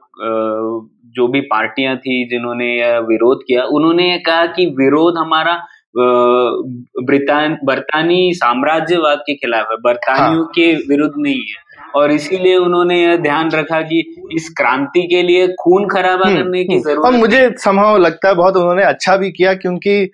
जो 1.15 1.27
भी 1.27 1.41
पार्टियाँ 1.47 1.95
थी 1.97 2.23
जिन्होंने 2.29 2.67
विरोध 3.01 3.43
किया 3.43 3.63
उन्होंने 3.71 4.17
कहा 4.19 4.45
कि 4.55 4.65
विरोध 4.75 5.17
हमारा 5.17 5.55
ब्रितान 5.97 7.57
बरतानी 7.65 8.33
साम्राज्यवाद 8.33 9.17
के 9.17 9.35
खिलाफ 9.35 9.67
है। 9.71 9.77
बरतानियों 9.77 10.43
हाँ। 10.43 10.51
के 10.55 10.73
विरुद्ध 10.73 11.13
नहीं 11.17 11.39
है। 11.39 11.63
और 11.95 12.11
इसीलिए 12.11 12.57
उन्होंने 12.57 13.01
यह 13.03 13.15
ध्यान 13.17 13.51
रखा 13.51 13.81
कि 13.81 13.99
इस 14.35 14.49
क्रांति 14.57 15.01
के 15.01 15.21
लिए 15.23 15.47
खून 15.47 15.87
खराबा 15.87 16.27
हम्म, 16.27 16.37
करने 16.37 16.63
की 16.63 16.79
ज़रूरत 16.79 17.05
और 17.05 17.11
मुझे 17.11 17.49
संभव 17.57 17.97
लगता 17.97 18.27
है 18.29 18.35
बहुत 18.35 18.57
उन्होंने 18.57 18.83
अच्छा 18.83 19.17
भी 19.17 19.31
किया 19.31 19.53
क्योंकि 19.53 20.11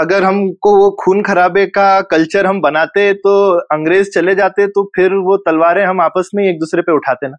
अगर 0.00 0.22
हमको 0.24 0.76
वो 0.76 0.90
खून 1.04 1.22
खराबे 1.22 1.66
का 1.66 2.00
कल्चर 2.00 2.46
हम 2.46 2.60
बनाते 2.60 3.12
तो 3.12 3.34
अंग्रेज़ 3.72 4.10
चले 4.10 4.34
जाते 4.34 4.66
तो 4.66 4.90
फिर 4.96 5.14
वो 5.14 5.36
तलवारें 5.36 5.84
हम 5.86 6.00
आपस 6.00 6.30
में 6.34 6.44
एक 6.44 6.58
दूसरे 6.58 6.82
पे 6.82 6.92
उठाते 6.92 7.28
ना। 7.28 7.36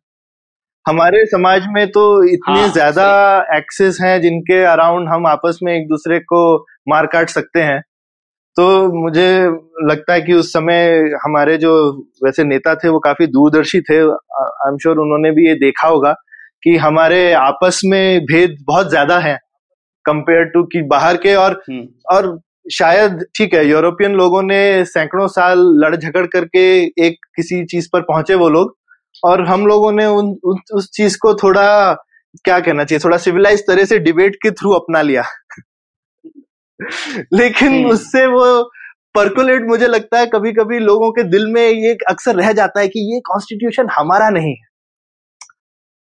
हमारे 0.86 1.26
समाज 1.26 1.66
में 1.70 1.86
तो 1.88 2.02
इतने 2.26 2.60
हाँ, 2.60 2.68
ज़्यादा 2.70 3.06
एक्सेस 3.58 3.98
हैं 4.02 4.20
जिनके 4.22 4.64
अराउंड 4.66 5.10
हम 5.10 5.28
आपस 5.28 5.60
में 5.64 5.74
एक 5.74 5.88
दूसरे 5.88 6.20
को 6.22 6.44
मार 6.90 7.06
काट 7.06 7.30
सकते 7.30 7.62
हैं। 7.62 7.82
तो 8.58 8.66
मुझे 8.94 9.30
लगता 9.84 10.14
है 10.14 10.22
कि 10.22 10.34
उस 10.34 10.52
समय 10.54 10.98
हमारे 11.24 11.58
जो 11.58 11.72
वैसे 12.26 12.44
नेता 12.44 12.76
थे 12.76 12.90
वो 12.90 13.00
काफ़ी 13.00 13.28
दूरदर्शी 13.28 13.82
थे। 13.82 13.98
आई 13.98 14.70
एम 14.70 14.78
श्योर 14.78 14.98
उन्होंने 14.98 15.32
भी 15.32 15.48
ये 15.48 15.56
देखा 15.56 15.88
होगा 15.88 16.14
कि 16.64 16.76
हमारे 16.78 17.32
आपस 17.34 17.82
में 17.86 18.26
भेद 18.26 18.58
बहुत 18.68 18.90
ज़्यादा 18.90 19.20
है 19.20 19.38
कंपेयर 20.06 20.46
टू 20.46 20.64
कि 20.64 20.82
बाहर 20.88 21.18
के 21.18 21.36
और 21.36 21.62
हम्म। 21.70 21.88
और 22.16 22.40
शायद 22.72 23.26
ठीक 23.36 23.54
है 23.54 23.66
यूरोपियन 23.68 24.14
लोगों 24.16 24.42
ने 24.44 24.64
सैकड़ों 24.86 25.28
साल 25.30 25.60
लड़ 25.78 25.96
झगड़ 25.96 26.26
करके 26.28 26.64
एक 27.06 27.18
किसी 27.36 27.66
चीज़ 27.66 27.90
पर 27.94 28.02
पहुँचे 28.02 28.36
वो 28.36 28.50
लोग। 28.50 28.76
और 29.24 29.46
हम 29.46 29.66
लोगों 29.68 29.92
ने 29.92 30.06
उन, 30.08 30.36
उन 30.44 30.60
उस 30.74 30.90
चीज़ 30.92 31.18
को 31.18 31.34
थोड़ा 31.34 31.94
क्या 32.46 32.60
कहना 32.60 32.84
चाहिए 32.84 33.00
थोड़ा 33.04 33.18
सिविलाइज 33.20 33.62
तरह 33.68 33.86
से 33.86 34.00
डिबेट 34.02 34.36
के 34.36 34.52
थ्रू 34.52 34.72
अपना 34.74 35.02
लिया 35.02 35.24
लेकिन 37.34 37.74
हम्म। 37.74 37.90
उससे 37.90 38.26
वो 38.28 38.46
परकुलेट 39.16 39.68
मुझे 39.68 39.88
लगता 39.88 40.20
है 40.20 40.26
कभी 40.26 40.52
कभी 40.54 40.80
लोगों 40.82 41.12
के 41.12 41.24
दिल 41.30 41.46
में 41.48 41.62
ये 41.62 41.94
अक्सर 42.10 42.36
रह 42.36 42.52
जाता 42.52 42.80
है 42.80 42.88
कि 42.88 43.00
ये 43.14 43.20
कॉन्स्टिट्यूशन 43.26 43.90
हमारा 43.98 44.30
नहीं 44.30 44.52
है 44.52 44.72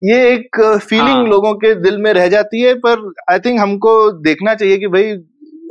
ये 0.03 0.33
एक 0.33 0.61
फीलिंग 0.81 1.09
हाँ. 1.09 1.27
लोगों 1.27 1.55
के 1.55 1.75
दिल 1.75 1.99
में 1.99 2.13
रह 2.13 2.27
जाती 2.29 2.63
है 2.63 2.75
पर 2.79 3.13
आई 3.31 3.39
थिंक 3.39 3.61
हमको 3.61 3.93
देखना 4.23 4.55
चाहिए 4.55 4.79
कि 4.79 4.87
भाई 4.87 5.13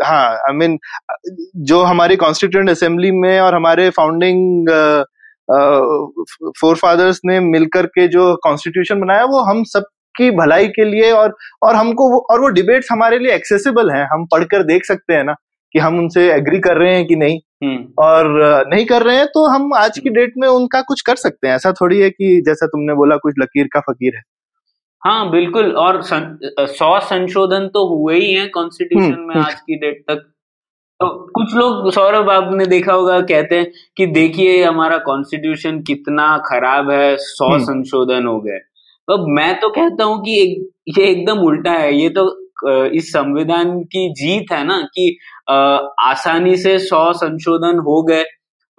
हाँ 0.03 0.29
आई 0.29 0.51
I 0.51 0.55
मीन 0.55 0.71
mean, 0.71 1.65
जो 1.65 1.81
हमारी 1.83 2.15
कॉन्स्टिट्यूंट 2.15 2.69
असेंबली 2.69 3.11
में 3.13 3.39
और 3.39 3.55
हमारे 3.55 3.89
फाउंडिंग 3.89 4.69
फोर 6.59 6.75
फादर्स 6.75 7.19
ने 7.25 7.39
मिलकर 7.39 7.85
के 7.85 8.07
जो 8.07 8.35
कॉन्स्टिट्यूशन 8.43 8.99
बनाया 8.99 9.23
वो 9.25 9.39
हम 9.39 9.63
सब 9.63 9.85
की 10.15 10.29
भलाई 10.31 10.67
के 10.67 10.83
लिए 10.83 11.11
और 11.11 11.35
और 11.63 11.75
हमको 11.75 12.09
वो 12.11 12.19
और 12.31 12.41
वो 12.41 12.47
डिबेट्स 12.47 12.87
हमारे 12.91 13.19
लिए 13.19 13.33
एक्सेसिबल 13.35 13.89
हैं। 13.91 14.05
हम 14.05 14.25
पढ़कर 14.25 14.63
देख 14.63 14.85
सकते 14.85 15.13
हैं 15.13 15.23
ना 15.23 15.33
कि 15.75 15.79
हम 15.79 15.97
उनसे 15.99 16.31
एग्री 16.33 16.59
कर 16.59 16.77
रहे 16.77 16.95
हैं 16.95 17.05
कि 17.07 17.15
नहीं। 17.15 17.39
हम्म। 17.63 18.03
और 18.03 18.25
नहीं 18.67 18.85
कर 18.85 19.03
रहे 19.03 19.15
हैं 19.17 19.27
तो 19.27 19.45
हम 19.45 19.73
आज 19.73 19.97
की 19.99 20.09
डेट 20.09 20.33
में 20.37 20.47
उनका 20.47 20.81
कुछ 20.81 21.01
कर 21.01 21.15
सकते 21.15 21.47
हैं। 21.47 21.55
ऐसा 21.55 21.71
थोड़ी 21.71 21.99
है 21.99 22.09
कि 22.09 22.41
जैसा 22.45 22.67
तुमने 22.67 22.93
बोला 22.93 23.15
कुछ 23.17 23.33
लकीर 23.39 23.67
का 23.73 23.79
फकीर 23.79 24.15
है। 24.15 24.21
हाँ 25.01 25.29
बिल्कुल। 25.31 25.71
और 25.71 26.01
सौ 26.03 26.99
संशोधन 26.99 27.67
तो 27.67 27.87
हुए 27.89 28.19
ही 28.19 28.33
हैं 28.33 28.49
कॉन्स्टिट्यूशन 28.51 29.13
हम्म, 29.13 29.27
में 29.27 29.35
हम्म। 29.35 29.45
आज 29.45 29.53
की 29.53 29.75
डेट 29.75 30.03
तक। 30.09 30.32
तो 30.99 31.07
कुछ 31.35 31.53
लोग 31.55 31.89
सौरभ 31.91 32.29
आपने 32.29 32.65
देखा 32.65 32.93
होगा 32.93 33.19
कहते 33.21 33.55
हैं 33.55 33.71
कि 33.97 34.05
देखिए 34.07 34.63
हमारा 34.63 34.97
कॉन्स्टिट्यूशन 34.97 35.81
कितना 35.81 36.27
खराब 36.45 36.91
है 36.91 37.15
सौ 37.17 37.47
हम्म। 37.47 37.63
संशोधन 37.63 38.27
हो 38.27 38.39
गए। 38.41 38.59
तो 39.07 39.17
मैं 39.35 39.53
तो 39.59 39.69
कहता 39.69 40.03
हूँ 40.03 40.21
कि 40.23 40.41
एक, 40.41 40.69
ये 40.99 41.05
एकदम 41.05 41.39
उल्टा 41.39 41.71
है। 41.71 41.93
ये 41.95 42.09
तो 42.09 42.29
इस 42.95 43.11
संविधान 43.13 43.79
की 43.93 44.07
जीत 44.13 44.51
है 44.51 44.63
ना 44.65 44.79
कि 44.93 45.17
आसानी 45.49 46.55
से 46.57 46.77
सौ 46.79 47.11
संशोधन 47.13 47.79
हो 47.79 48.01
गए 48.03 48.23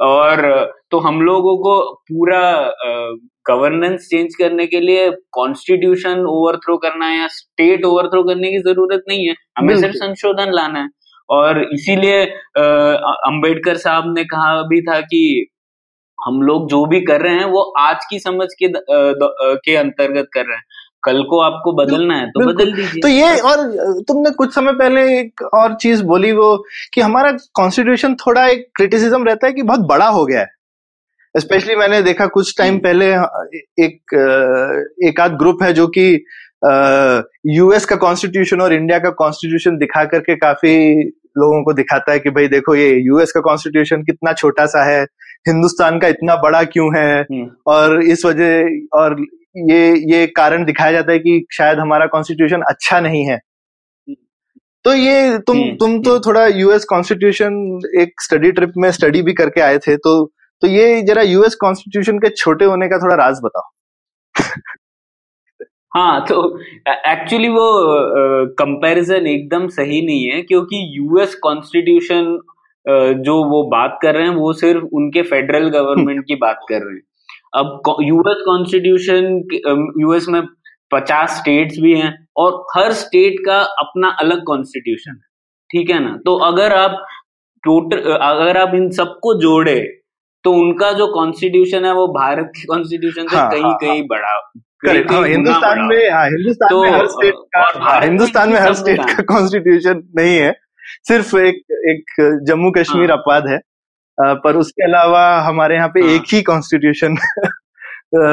और 0.00 0.42
तो 0.90 0.98
हम 0.98 1.20
लोगों 1.22 1.56
को 1.56 1.80
पूरा 2.08 2.42
गवर्नेंस 3.48 4.08
चेंज 4.10 4.34
करने 4.34 4.66
के 4.66 4.80
लिए 4.80 5.10
कॉन्स्टिट्यूशन 5.32 6.24
ओवरथ्रो 6.28 6.76
करना 6.76 7.06
है 7.06 7.18
या 7.18 7.26
स्टेट 7.30 7.84
ओवरथ्रो 7.84 8.22
करने 8.22 8.50
की 8.50 8.58
ज़रूरत 8.58 9.02
नहीं 9.08 9.26
है। 9.28 9.34
हमें 9.58 9.76
सिर्फ़ 9.76 9.96
संशोधन 9.96 10.52
लाना 10.52 10.78
है। 10.78 10.88
और 11.30 11.62
इसीलिए 11.72 12.24
अंबेडकर 13.26 13.76
साहब 13.76 14.04
ने 14.06 14.24
कहा 14.24 14.62
भी 14.62 14.82
था 14.82 15.00
कि 15.00 15.46
हम 16.26 16.42
लोग 16.42 16.70
जो 16.70 16.86
भी 16.86 17.00
कर 17.00 17.20
रहे 17.20 17.34
हैं 17.34 17.44
वो 17.44 17.72
आज 17.78 17.96
की 18.10 18.18
समझ 18.18 18.48
के 18.58 18.68
द- 18.68 18.84
द- 18.90 19.34
के 19.42 19.76
अंतर्गत 19.76 20.28
कर 20.32 20.40
रहे 20.40 20.56
हैं। 20.56 20.64
कल 21.02 21.22
को 21.22 21.40
आपको 21.40 21.72
बदलना 21.72 22.16
है 22.16 22.26
तो 22.26 22.46
बदल 22.46 22.72
दीजिए। 22.72 23.00
तो 23.00 23.08
ये 23.08 23.38
और 23.38 23.56
तुमने 24.02 24.30
कुछ 24.30 24.54
समय 24.54 24.72
पहले 24.72 25.20
एक 25.20 25.42
और 25.54 25.74
चीज़ 25.74 26.04
बोली 26.04 26.32
वो 26.32 26.64
कि 26.94 27.00
हमारा 27.00 27.32
कॉन्स्टिट्यूशन 27.32 28.14
थोड़ा 28.14 28.46
एक 28.46 28.70
क्रिटिसिज्म 28.76 29.24
रहता 29.24 29.46
है 29.46 29.52
कि 29.52 29.62
बहुत 29.62 29.80
बड़ा 29.80 30.08
हो 30.08 30.24
गया 30.26 30.40
है। 30.40 30.46
स्पेशली 31.36 31.76
मैंने 31.76 32.02
देखा 32.02 32.26
कुछ 32.26 32.54
टाइम। 32.58 32.78
पहले 32.78 33.06
एक 33.84 33.94
एक 35.04 35.20
आध 35.20 35.32
ग्रुप 35.32 35.58
है 35.62 35.72
जो 35.72 35.86
कि 35.86 36.24
यूएस 37.46 37.84
का 37.84 37.96
कॉन्स्टिट्यूशन 37.96 38.60
और 38.60 38.72
इंडिया 38.72 38.98
का 38.98 39.10
कॉन्स्टिट्यूशन 39.10 39.76
दिखा 39.78 40.04
करके 40.04 40.36
काफ़ी 40.36 40.74
लोगों 41.38 41.62
को 41.64 41.72
दिखाता 41.72 42.12
है 42.12 42.18
कि 42.18 42.30
भाई 42.30 42.48
देखो 42.48 42.74
ये 42.74 42.88
यूएस 42.98 43.32
का 43.32 43.40
कॉन्स्टिट्यूशन 43.40 44.02
कितना 44.02 44.32
छोटा 44.32 44.66
सा 44.66 44.84
है 44.84 45.02
हिंदुस्तान 45.48 45.98
का 45.98 46.08
इतना 46.08 46.36
बड़ा 46.36 46.62
क्यों 46.64 46.86
है? 46.96 47.20
हम्म, 47.22 47.48
और 47.66 48.02
इस 48.02 48.24
वजह 48.26 48.98
और 48.98 49.16
ये 49.70 49.94
ये 50.12 50.26
कारण 50.26 50.64
दिखाया 50.64 50.92
जाता 50.92 51.12
है 51.12 51.18
कि 51.18 51.44
शायद 51.52 51.78
हमारा 51.78 52.06
कॉन्स्टिट्यूशन 52.06 52.62
अच्छा 52.68 53.00
नहीं 53.00 53.24
है। 53.24 53.38
तो 54.84 54.94
ये 54.94 55.38
तुम 55.38 55.58
हम्म, 55.58 55.74
तुम 55.76 56.00
तो 56.02 56.18
थोड़ा 56.20 56.46
यूएस 56.46 56.84
कॉन्स्टिट्यूशन 56.84 57.54
एक 58.00 58.20
स्टडी 58.22 58.52
ट्रिप 58.52 58.72
में 58.76 58.90
स्टडी 58.92 59.22
भी 59.22 59.32
करके 59.32 59.60
आए 59.60 59.78
थे 59.78 59.96
तो 59.96 60.24
तो 60.62 60.66
ये 60.68 61.02
जरा 61.02 61.22
यूएस 61.22 61.54
कॉन्स्टिट्यूशन 61.54 62.18
के 62.18 62.28
छोटे 62.28 62.64
होने 62.64 62.88
का 62.88 62.98
थोड़ा 62.98 63.16
राज 63.16 63.40
बताओ। 63.44 63.70
हाँ 65.94 66.24
तो 66.28 66.36
एक्चुअली 66.88 67.48
वो 67.48 67.66
कंपैरिजन 68.58 69.26
एकदम 69.26 69.66
सही 69.68 70.00
नहीं 70.06 70.24
है, 70.26 70.40
क्योंकि 70.42 70.76
यूएस 70.96 71.34
कॉन्स्टिट्यूशन 71.42 72.38
जो 73.24 73.34
वो 73.50 73.62
बात 73.70 73.98
कर 74.02 74.14
रहे 74.14 74.22
हैं, 74.22 74.34
वो 74.34 74.52
सिर्फ़ 74.54 74.84
उनके 74.94 75.22
फेडरल 75.24 75.68
गवर्नमेंट 75.70 76.24
की 76.28 76.34
बात 76.36 76.60
कर 76.68 76.82
रहे 76.86 76.94
हैं। 76.94 77.02
अब 77.54 77.94
यूएस 78.02 78.42
कॉन्स्टिट्यूशन 78.46 79.42
यूएस 80.00 80.28
में 80.28 80.42
पचास 80.90 81.38
स्टेट्स 81.38 81.78
भी 81.82 81.94
हैं 81.94 82.12
और 82.36 82.64
हर 82.76 82.92
स्टेट 82.94 83.36
का 83.46 83.60
अपना 83.80 84.08
अलग 84.20 84.42
कॉन्स्टिट्यूशन 84.46 85.10
है, 85.10 85.22
ठीक 85.70 85.90
है 85.90 85.98
ना? 86.04 86.16
तो 86.26 86.36
अगर 86.46 86.72
आप 86.74 87.04
टोटल 87.64 88.12
अगर 88.12 88.56
आप 88.58 88.74
इन 88.74 88.90
सबको 88.92 89.34
जोड़े 89.40 89.78
तो 90.44 90.52
उनका 90.52 90.92
जो 90.92 91.06
कॉन्स्टिट्यूशन 91.06 91.84
है 91.84 91.92
वो 91.94 92.06
भारत 92.08 92.52
के 92.56 92.64
कॉन्स्टिट्यूशन 92.66 93.26
से 93.26 93.36
हाँ, 93.36 93.50
कहीं 93.50 93.62
हाँ, 93.62 93.76
कहीं 93.80 94.02
बड़ा 94.02 94.36
करेक्ट 94.86 95.12
हाँ 95.12 95.26
हिंदुस्तान 95.26 95.78
में 95.80 96.10
हाँ 96.10 96.24
हिंदुस्तान 96.26 96.68
तो, 96.70 96.82
में 96.82 96.90
हर 96.90 97.06
स्टेट 97.06 97.34
का 97.56 97.84
हाँ, 97.84 98.00
हिंदुस्तान 98.00 98.48
में 98.48 98.54
में 98.54 98.60
हर 98.60 98.74
स्टेट 98.74 99.00
का 99.00 99.22
कॉन्स्टिट्यूशन 99.22 100.02
नहीं 100.16 100.36
है। 100.36 100.52
सिर्फ़ 101.08 101.36
एक 101.36 101.62
एक 101.90 102.40
जम्मू 102.48 102.70
कश्मीर 102.70 103.10
हाँ। 103.10 103.18
अपवाद 103.18 103.46
है। 103.48 103.58
पर 104.18 104.56
उसके 104.56 104.84
अलावा 104.84 105.22
हमारे 105.40 105.76
यहाँ 105.76 105.88
पे 105.88 106.00
हाँ। 106.00 106.10
एक 106.10 106.22
ही 106.32 106.42
कॉन्स्टिट्यूशन 106.42 107.16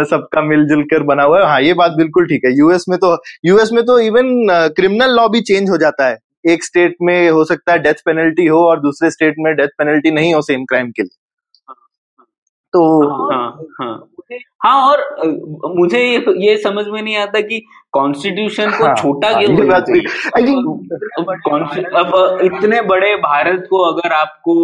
सबका 0.09 0.41
मिलजुल 0.41 0.83
कर 0.83 1.03
बना 1.03 1.23
हुआ 1.23 1.39
है। 1.39 1.45
हाँ 1.45 1.61
ये 1.61 1.73
बात 1.73 1.91
बिल्कुल 1.91 2.25
ठीक 2.25 2.41
है। 2.45 2.51
यूएस 2.57 2.85
में 2.89 2.97
तो 2.99 3.17
यूएस 3.45 3.69
में 3.73 3.83
तो 3.85 3.99
इवन 3.99 4.47
क्रिमिनल 4.75 5.15
लॉ 5.15 5.27
भी 5.29 5.41
चेंज 5.41 5.69
हो 5.69 5.77
जाता 5.77 6.07
है। 6.09 6.17
एक 6.49 6.63
स्टेट 6.63 6.95
में 7.01 7.29
हो 7.29 7.43
सकता 7.45 7.71
है 7.71 7.79
डेथ 7.79 8.01
पेनल्टी 8.05 8.45
हो 8.45 8.59
और 8.67 8.79
दूसरे 8.81 9.11
स्टेट 9.11 9.35
में 9.39 9.55
डेथ 9.55 9.67
पेनल्टी 9.67 10.11
नहीं 10.11 10.33
हो 10.33 10.41
सेम 10.41 10.65
क्राइम 10.65 10.91
के 10.91 11.03
लिए। 11.03 11.17
तो 12.73 12.81
हाँ 13.31 13.47
हाँ। 13.79 14.07
हाँ 14.63 14.75
और 14.81 15.01
मुझे 15.77 15.99
ये 15.99 16.33
ये 16.39 16.55
समझ 16.57 16.85
में 16.87 17.01
नहीं 17.01 17.15
आता 17.17 17.39
कि 17.41 17.59
कॉन्स्टिट्यूशन 17.93 18.69
को 18.69 18.85
हाँ, 18.85 18.95
छोटा 18.95 19.29
हाँ, 19.29 19.43
क्यों 19.43 20.75
अब 21.99 22.39
इतने 22.43 22.81
बड़े 22.81 23.15
भारत 23.17 23.67
को 23.69 23.83
अगर 23.91 24.13
आपको 24.13 24.55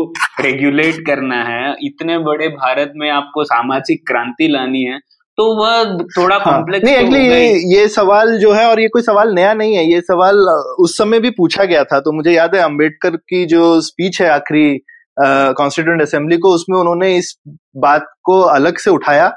रेगुलेट 0.41 1.05
करना 1.05 1.43
है 1.43 1.76
इतने 1.84 2.18
बड़े 2.20 2.47
भारत 2.47 2.93
में 2.95 3.10
आपको 3.10 3.43
सामाजिक 3.43 4.08
क्रांति 4.08 4.47
लानी 4.47 4.84
है 4.84 4.99
तो 5.38 5.53
वह 5.55 5.97
थोड़ा 6.18 6.36
हाँ, 6.36 6.43
कॉम्प्लेक्स 6.45 6.86
नहीं 6.86 6.95
तो 6.95 7.01
एक्चुअली 7.01 7.28
ये 7.28 7.76
ये 7.76 7.88
सवाल 7.88 8.38
जो 8.38 8.51
है 8.53 8.66
और 8.66 8.80
ये 8.80 8.88
कोई 8.88 9.01
सवाल 9.01 9.34
नया 9.34 9.53
नहीं 9.53 9.76
है 9.76 9.86
ये 9.86 10.01
सवाल 10.01 10.38
उस 10.80 10.97
समय 10.97 11.20
भी 11.20 11.30
पूछा 11.30 11.64
गया 11.64 11.84
था 11.84 11.99
तो 11.99 12.12
मुझे 12.12 12.32
याद 12.32 12.55
है 12.55 12.62
अंबेडकर 12.62 13.16
की 13.16 13.45
जो 13.45 13.80
स्पीच 13.82 14.22
है 14.22 14.30
आखिरी 14.30 14.80
कॉन्स्टिट्यूंट 15.20 16.01
असेंबली 16.01 16.38
को 16.38 16.49
उसमें 16.49 16.80
उन्होंने 16.80 17.18
इस 17.18 17.38
बात 17.78 18.05
को 18.24 18.41
अलग 18.41 18.78
से 18.78 18.91
उठाया 18.91 19.34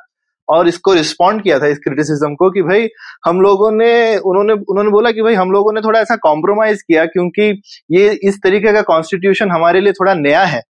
और 0.48 0.68
इसको 0.68 0.94
रिस्पॉन्ड 0.94 1.42
किया 1.42 1.58
था 1.58 1.66
इस 1.66 1.78
क्रिटिसिज्म 1.78 2.34
को 2.34 2.50
कि 2.50 2.62
भाई 2.62 2.88
हम 3.26 3.40
लोगों 3.40 3.70
ने 3.72 4.16
उन्होंने 4.16 4.52
उन्होंने 4.52 4.90
बोला 4.90 5.10
कि 5.10 5.22
भाई 5.22 5.34
हम 5.34 5.50
लोगों 5.50 5.72
ने 5.72 5.80
थोड़ा 5.80 6.00
ऐसा 6.00 6.16
कॉम्प्रोमाइज 6.16 6.82
किया 6.82 7.04
क्योंकि 7.04 7.62
ये 7.90 8.18
इस 8.22 8.38
तरीके 8.42 8.72
का 8.72 8.82
कॉन्स्टिट्यूशन 8.82 9.50
हमारे 9.50 9.80
लिए 9.80 9.92
थोड़ा 9.92 10.14
नया 10.14 10.44
है 10.44 10.62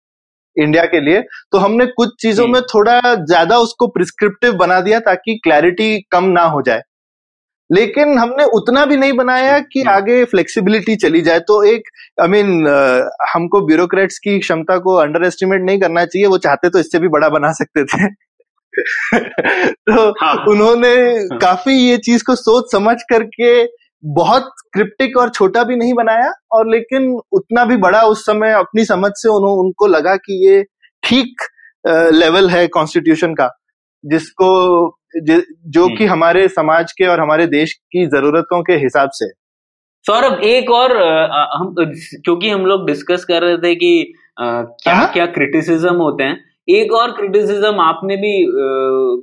इंडिया 0.56 0.84
के 0.84 1.00
लिए 1.00 1.20
तो 1.52 1.58
हमने 1.58 1.86
कुछ 1.86 2.08
चीज़ों। 2.20 2.46
में 2.46 2.62
थोड़ा 2.62 3.00
ज़्यादा 3.14 3.58
उसको 3.58 3.86
प्रिस्क्रिप्टिव 3.86 4.52
बना 4.52 4.80
दिया 4.80 5.00
ताकि 5.00 5.40
क्लैरिटी 5.44 6.00
कम 6.10 6.24
ना 6.24 6.42
हो 6.42 6.62
जाए 6.62 6.82
लेकिन 7.70 8.18
हमने 8.18 8.44
उतना 8.52 8.84
भी 8.86 8.96
नहीं 8.96 9.12
बनाया 9.12 9.58
कि 9.62 9.80
हम्म। 9.80 9.90
आगे 9.90 10.24
फ्लेक्सिबिलिटी 10.24 10.96
चली 10.96 11.20
जाए 11.22 11.40
तो 11.42 11.62
एक 11.64 11.88
आई 12.22 12.28
मीन 12.28 12.66
हमको 13.32 13.60
ब्यूरोक्रेट्स 13.66 14.18
की 14.18 14.38
क्षमता 14.38 14.78
को 14.78 14.94
अंडर 14.96 15.26
एस्टिमेट 15.26 15.62
नहीं 15.62 15.80
करना 15.80 16.04
चाहिए 16.04 16.26
वो 16.26 16.38
चाहते 16.38 16.70
तो 16.70 16.78
इससे 16.78 16.98
भी 16.98 17.08
बड़ा 17.08 17.28
बना 17.28 17.52
सकते 17.54 17.84
थे 17.84 18.08
तो 19.88 20.10
हाँ। 20.14 20.34
उन्होंने 20.48 20.94
हाँ। 20.94 21.38
काफ़ी 21.38 21.74
ये 21.74 21.96
चीज़ 21.98 22.24
को 22.24 22.34
सोच 22.36 22.72
समझ 22.72 22.96
करके 23.10 23.52
बहुत 24.04 24.50
क्रिप्टिक 24.72 25.16
और 25.16 25.30
छोटा 25.30 25.62
भी 25.64 25.76
नहीं 25.76 25.94
बनाया 25.94 26.32
और 26.52 26.68
लेकिन 26.70 27.08
उतना 27.32 27.64
भी 27.64 27.76
बड़ा 27.76 28.00
उस 28.06 28.24
समय 28.26 28.52
अपनी 28.54 28.84
समझ 28.84 29.10
से 29.14 29.28
उन्होंने 29.28 29.60
उनको 29.60 29.86
लगा 29.86 30.14
कि 30.16 30.46
ये 30.46 30.62
ठीक 31.02 31.42
लेवल 32.12 32.48
है 32.50 32.66
कॉन्स्टिट्यूशन 32.68 33.34
का 33.34 33.48
जिसको 34.04 34.48
जि, 35.14 35.42
जो 35.66 35.88
कि 35.96 36.04
हमारे 36.04 36.48
समाज 36.48 36.92
के 36.92 37.06
और 37.06 37.20
हमारे 37.20 37.46
देश 37.46 37.72
की 37.72 38.06
जरूरतों 38.06 38.62
के 38.62 38.72
हिसाब 38.72 39.10
से 39.12 39.30
सौरभ 40.06 40.40
एक 40.44 40.70
और 40.70 40.96
हम 41.52 41.74
क्योंकि 41.78 42.50
हम 42.50 42.66
लोग 42.66 42.86
डिस्कस 42.86 43.24
कर 43.24 43.42
रहे 43.42 43.56
थे 43.56 43.74
कि 43.74 44.12
क्या 44.40 44.94
हाँ। 44.94 45.12
क्या 45.12 45.26
क्रिटिसिज्म 45.26 45.94
होते 45.94 46.24
हैं 46.24 46.44
एक 46.68 46.92
और 46.92 47.10
क्रिटिसिज्म 47.10 47.80
आपने 47.80 48.16
भी 48.16 48.46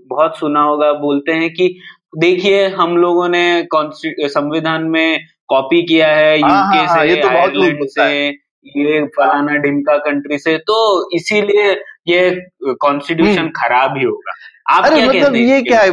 बहुत 0.10 0.38
सुना 0.38 0.62
होगा 0.62 0.92
बोलते 0.94 1.32
हैं 1.32 1.50
कि 1.54 1.78
देखिए 2.18 2.68
हम 2.68 2.98
लोगों 2.98 3.28
ने 3.30 3.68
संविधान 4.28 4.84
में 4.84 5.20
कॉपी 5.48 5.82
किया 5.82 6.08
है 6.08 6.40
हाँ, 6.40 6.50
हाँ, 6.50 6.76
यूके 6.76 6.88
हाँ, 6.88 6.98
से 6.98 7.10
ये 7.10 7.16
तो 7.16 7.30
बहुत 7.30 7.54
लोग 7.54 7.64
आयरलैंड 7.64 7.88
से 7.90 8.28
ये 8.76 9.06
फलाना 9.06 9.56
ढिमका 9.56 9.98
कंट्री 9.98 10.38
से 10.38 10.58
तो 10.58 10.78
इसीलिए 11.16 11.72
ये 12.08 12.30
कॉन्स्टिट्यूशन 12.82 13.40
हम्म। 13.40 13.50
खराब 13.50 13.98
ही 13.98 14.04
होगा 14.04 14.34
आप 14.66 14.86
अरे 14.86 14.96
क्या 14.96 15.08
मतलब 15.08 15.36
ये 15.36 15.62
क्या 15.62 15.80
है 15.80 15.90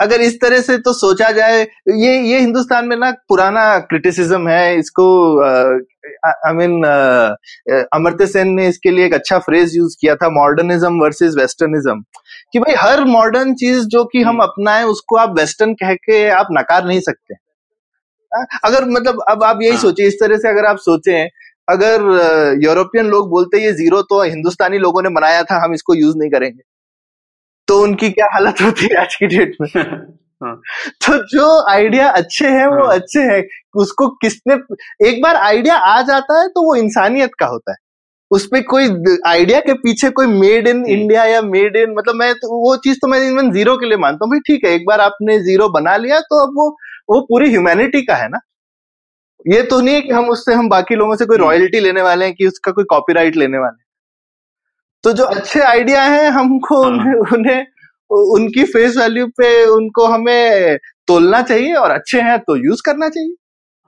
अगर 0.00 0.20
इस 0.20 0.40
तरह 0.40 0.60
से 0.60 0.76
तो 0.78 0.92
सोचा 0.94 1.30
जाए 1.30 1.60
ये 1.60 2.12
ये 2.20 2.38
हिंदुस्तान 2.38 2.86
में 2.88 2.96
ना 2.96 3.10
पुराना 3.28 3.64
क्रिटिसिज्म 3.80 4.48
है 4.48 4.78
इसको 4.78 5.06
आई 5.42 6.52
मीन 6.54 6.84
अमर्त्य 7.92 8.26
सेन 8.26 8.52
ने 8.52 8.66
इसके 8.68 8.90
लिए 8.90 9.06
एक 9.06 9.14
अच्छा 9.14 9.38
फ्रेज 9.40 9.76
यूज़ 9.76 9.96
किया 10.00 10.14
था 10.16 10.28
मॉडर्निज्म 10.32 11.00
वर्सेस 11.00 11.34
वेस्टर्निज्म 11.38 12.00
कि 12.52 12.58
भाई 12.58 12.74
हर 12.78 13.04
मॉडर्न 13.06 13.54
चीज़ 13.56 13.86
जो 13.88 14.04
कि 14.06 14.22
हम 14.22 14.28
हम्म। 14.30 14.42
अपनाएँ 14.42 14.84
उसको 14.86 15.16
आप 15.18 15.38
वेस्टर्न 15.38 15.74
कह 15.74 15.94
के 15.96 16.28
आप 16.32 16.48
नकार 16.52 16.84
नहीं 16.86 17.00
सकते 17.02 17.34
अगर 18.64 18.84
मतलब 18.88 19.22
अब 19.28 19.44
आप 19.44 19.58
यही 19.62 19.72
हाँ। 19.72 19.80
सोचिए 19.80 20.06
इस 20.08 20.20
तरह 20.20 20.36
से 20.36 20.48
अगर 20.48 20.66
आप 20.66 20.78
सोचें 20.80 21.28
अगर 21.68 22.58
यूरोपियन 22.62 23.06
लोग 23.06 23.28
बोलते 23.30 23.64
ये 23.64 23.72
ज़ीरो 23.74 24.00
तो 24.04 24.22
हिंदुस्तानी 24.22 24.78
लोगों 24.78 25.02
ने 25.02 25.08
बनाया 25.10 25.42
था 25.42 25.64
हम 25.64 25.74
इसको 25.74 25.94
यूज़ 25.94 26.16
नहीं 26.18 26.30
करेंगे 26.30 26.62
तो 27.68 27.78
उनकी 27.82 28.10
क्या 28.10 28.26
हालत 28.34 28.60
होती 28.62 28.86
है 28.86 29.00
आज 29.02 29.14
की 29.14 29.26
डेट 29.26 29.56
में? 29.60 29.68
हाँ। 30.42 30.54
तो 31.06 31.16
जो 31.28 31.46
आइडिया 31.70 32.08
अच्छे 32.10 32.48
हैं 32.48 32.66
वो 32.68 32.84
हाँ। 32.86 32.94
अच्छे 32.94 33.20
हैं। 33.22 33.42
उसको 33.74 34.08
किसने 34.22 34.54
एक 35.08 35.22
बार 35.22 35.36
आइडिया 35.36 35.76
आ 35.76 36.00
जाता 36.02 36.40
है 36.40 36.48
तो 36.48 36.62
वो 36.66 36.74
इंसानियत 36.76 37.30
का 37.38 37.46
होता 37.46 37.72
है। 37.72 37.76
उस 38.30 38.46
पे 38.46 38.60
कोई 38.64 38.88
आइडिया 39.26 39.60
के 39.60 39.72
पीछे 39.76 40.10
कोई 40.10 40.26
मेड 40.28 40.68
इन 40.68 40.84
इंडिया 40.86 41.24
या 41.24 41.40
मेड 41.42 41.76
इन 41.76 41.94
मतलब 41.98 42.14
मैं 42.14 42.32
तो 42.34 42.48
वो 42.60 42.76
चीज़ 42.84 42.98
तो 43.02 43.08
मैं 43.08 43.20
इवन 43.22 43.50
ज़ीरो 43.52 43.76
के 43.76 43.86
लिए 43.86 43.98
मानता 43.98 44.24
हूँ। 44.24 44.30
भाई 44.32 44.40
ठीक 44.48 44.64
है 44.66 44.72
एक 44.74 44.84
बार 44.88 45.00
आपने 45.00 45.38
ज़ीरो 45.40 45.68
बना 45.70 45.96
लिया 45.96 46.20
तो 46.22 46.42
अब 46.46 46.52
वो 46.56 46.68
वो 47.10 47.20
पूरी 47.22 47.50
ह्यूमैनिटी 47.50 48.02
का 48.02 48.14
है 48.16 48.28
ना? 48.28 48.38
ये 49.46 49.62
तो 49.62 49.80
नहीं 49.80 49.94
है 49.94 50.00
कि 50.02 50.12
हम 50.12 50.28
उससे 50.30 50.54
हम 50.54 50.68
बाकी 50.68 50.94
लोगों 50.96 51.16
से 51.16 51.24
कोई 51.26 51.36
हम्म। 51.36 51.46
रॉयल्टी 51.46 51.80
लेने 51.80 52.02
वाले 52.02 52.24
हैं 52.24 52.34
कि 52.34 52.46
उसका 52.46 52.72
कोई 52.72 52.84
कॉपीराइट 52.90 53.36
लेने 53.36 53.58
वाले 53.58 53.76
हैं। 53.78 53.83
तो 55.04 55.12
जो 55.12 55.24
अच्छे 55.24 55.60
आइडिया 55.60 56.02
हैं 56.02 56.28
हमको 56.30 56.82
हाँ। 56.82 56.90
उन्हें, 56.90 57.14
उन्हें 57.32 57.66
उनकी 58.10 58.64
फेस 58.64 58.96
वैल्यू 58.96 59.26
पे 59.26 59.64
उनको 59.66 60.06
हमें 60.06 60.78
तोलना 61.08 61.40
चाहिए 61.42 61.74
और 61.74 61.90
अच्छे 61.90 62.20
हैं 62.20 62.38
तो 62.38 62.56
यूज़ 62.56 62.82
करना 62.86 63.08
चाहिए 63.08 63.34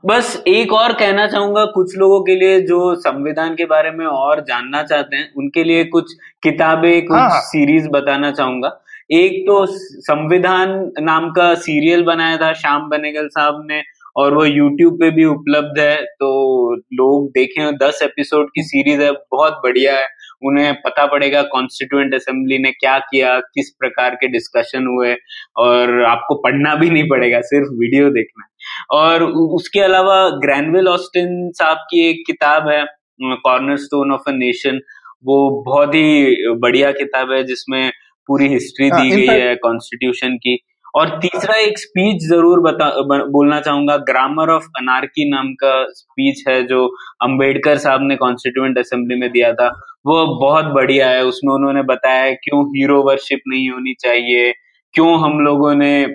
बस 0.05 0.43
एक 0.49 0.73
और 0.73 0.93
कहना 0.93 1.27
चाहूँगा 1.27 1.65
कुछ 1.65 1.97
लोगों 1.97 2.21
के 2.21 2.35
लिए 2.35 2.61
जो 2.61 2.95
संविधान 2.95 3.55
के 3.55 3.65
बारे 3.65 3.91
में 3.91 4.05
और 4.07 4.41
जानना 4.41 4.83
चाहते 4.83 5.17
हैं 5.17 5.33
उनके 5.37 5.65
लिए 5.65 5.85
कुछ 5.85 6.13
किताबें 6.43 7.07
कुछ 7.07 7.17
हाँ, 7.17 7.29
हाँ। 7.31 7.41
सीरीज़ 7.41 7.89
बताना 7.89 8.31
चाहूँगा 8.31 8.79
एक 9.13 9.43
तो 9.47 9.65
संविधान 10.03 10.71
नाम 11.01 11.31
का 11.31 11.55
सीरियल 11.55 12.03
बनाया 12.03 12.37
था 12.37 12.53
श्याम 12.53 12.89
बनेगल 12.89 13.29
साहब 13.29 13.67
ने 13.71 13.83
और 14.17 14.35
वो 14.35 14.45
यूट्यूब 14.45 14.95
पे 14.95 15.11
भी 15.11 15.25
उपलब्ध 15.25 15.79
है 15.81 15.97
तो 16.21 16.29
लोग 16.75 17.29
देखें 17.31 17.77
दस 17.77 17.99
एपिसोड 18.03 18.51
की 18.51 18.63
सीरीज़ 18.63 19.03
है 19.03 19.11
बहुत 19.33 19.61
बढ़िया 19.65 19.95
है 19.95 20.07
उन्हें 20.43 20.75
पता 20.75 21.07
पड़ेगा 21.07 21.43
कॉन्स्टिट्यूएंट 21.43 22.15
असेंबली 22.15 22.59
ने 22.59 22.71
क्या 22.71 22.99
किया 22.99 23.39
किस 23.41 23.71
प्रकार 23.71 24.15
के 24.15 24.29
डिस्कशन 24.29 24.87
हुए 24.87 25.17
और 25.57 26.05
आपको 26.05 26.35
पढ़ना 26.35 26.75
भी 26.75 26.91
नहीं 26.91 27.09
पड़ेगा 27.09 27.41
सिर्फ़ 27.41 27.69
वीडियो 27.69 28.11
देखना 28.11 28.47
और 28.91 29.23
उसके 29.23 29.81
अलावा 29.81 30.29
ग्रैनविल 30.31 30.89
ऑस्टिन 30.89 31.51
साहब 31.51 31.77
की 31.77 32.11
एक 32.11 32.23
किताब 32.27 32.69
है 32.69 32.85
corner 33.23 33.77
stone 33.77 34.13
of 34.13 34.29
a 34.29 34.33
nation 34.33 34.81
वो 35.25 35.63
बहुत 35.63 35.95
ही 35.95 36.37
बढ़िया 36.53 36.93
किताब 36.93 37.33
है 37.33 37.45
जिसमें 37.45 37.93
पूरी 38.27 38.49
हिस्ट्री 38.49 38.89
हाँ, 38.89 39.03
दी 39.03 39.11
गई 39.11 39.27
है 39.27 39.55
कॉन्स्टिट्यूशन 39.57 40.37
की। 40.37 40.57
और 40.97 41.09
तीसरा 41.09 41.57
एक 41.57 41.79
स्पीच 41.79 42.23
ज़रूर 42.29 42.61
बता 42.61 42.87
ब- 43.03 43.29
बोलना 43.31 43.61
चाहूँगा। 43.61 43.97
ग्रामर 43.97 44.51
ऑफ़ 44.51 44.65
अनारकी 44.79 45.31
नाम 45.31 45.53
का 45.55 45.87
स्पीच 45.91 46.45
है 46.49 46.63
जो 46.67 46.87
अंबेडकर 47.23 47.79
साहब 47.79 48.01
ने 48.03 48.17
कॉन्स्टिट्यूएंट 48.17 48.79
असेंबली 48.79 49.17
में 49.17 49.31
दिया 49.31 49.53
था। 49.53 49.69
वो 50.07 50.27
बहुत 50.41 50.65
बढ़िया 50.65 51.09
है। 51.11 51.25
उसमें 51.25 51.55
उन्होंने 51.55 51.83
बताया 51.83 52.31
क्यों 52.35 52.69
हीरो 52.69 53.03
वर्शिप 53.03 53.41
नहीं 53.49 53.71
होनी 53.71 53.95
चाहिए 54.01 54.53
क्यों 54.95 55.21
हम 55.21 55.41
लोगों 55.41 55.75
ने 55.75 56.07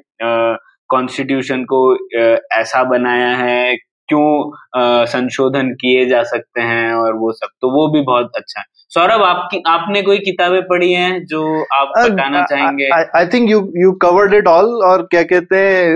कॉन्स्टिट्यूशन 0.89 1.63
को 1.63 1.93
आ, 1.93 2.37
ऐसा 2.53 2.83
बनाया 2.83 3.35
है 3.37 3.75
क्यों 4.11 5.05
संशोधन 5.07 5.73
किए 5.81 6.05
जा 6.05 6.21
सकते 6.25 6.61
हैं 6.63 6.91
और 6.93 7.13
वो 7.15 7.31
सब? 7.33 7.47
तो 7.61 7.71
वो 7.71 7.87
भी 7.93 8.01
बहुत 8.03 8.31
अच्छा 8.35 8.59
है। 8.59 8.65
सौरभ 8.91 9.21
आपकी 9.23 9.61
आपने 9.67 10.01
कोई 10.01 10.17
किताबें 10.19 10.61
पढ़ी 10.63 10.91
हैं 10.93 11.23
जो 11.25 11.41
आप 11.73 11.91
बताना 11.97 12.43
चाहेंगे? 12.45 12.89
I 13.17 13.25
think 13.27 13.49
you 13.49 13.59
you 13.77 13.91
covered 14.01 14.33
it 14.33 14.47
all 14.47 14.73
और 14.85 15.01
क्या 15.11 15.21
कहते 15.23 15.57
हैं 15.57 15.95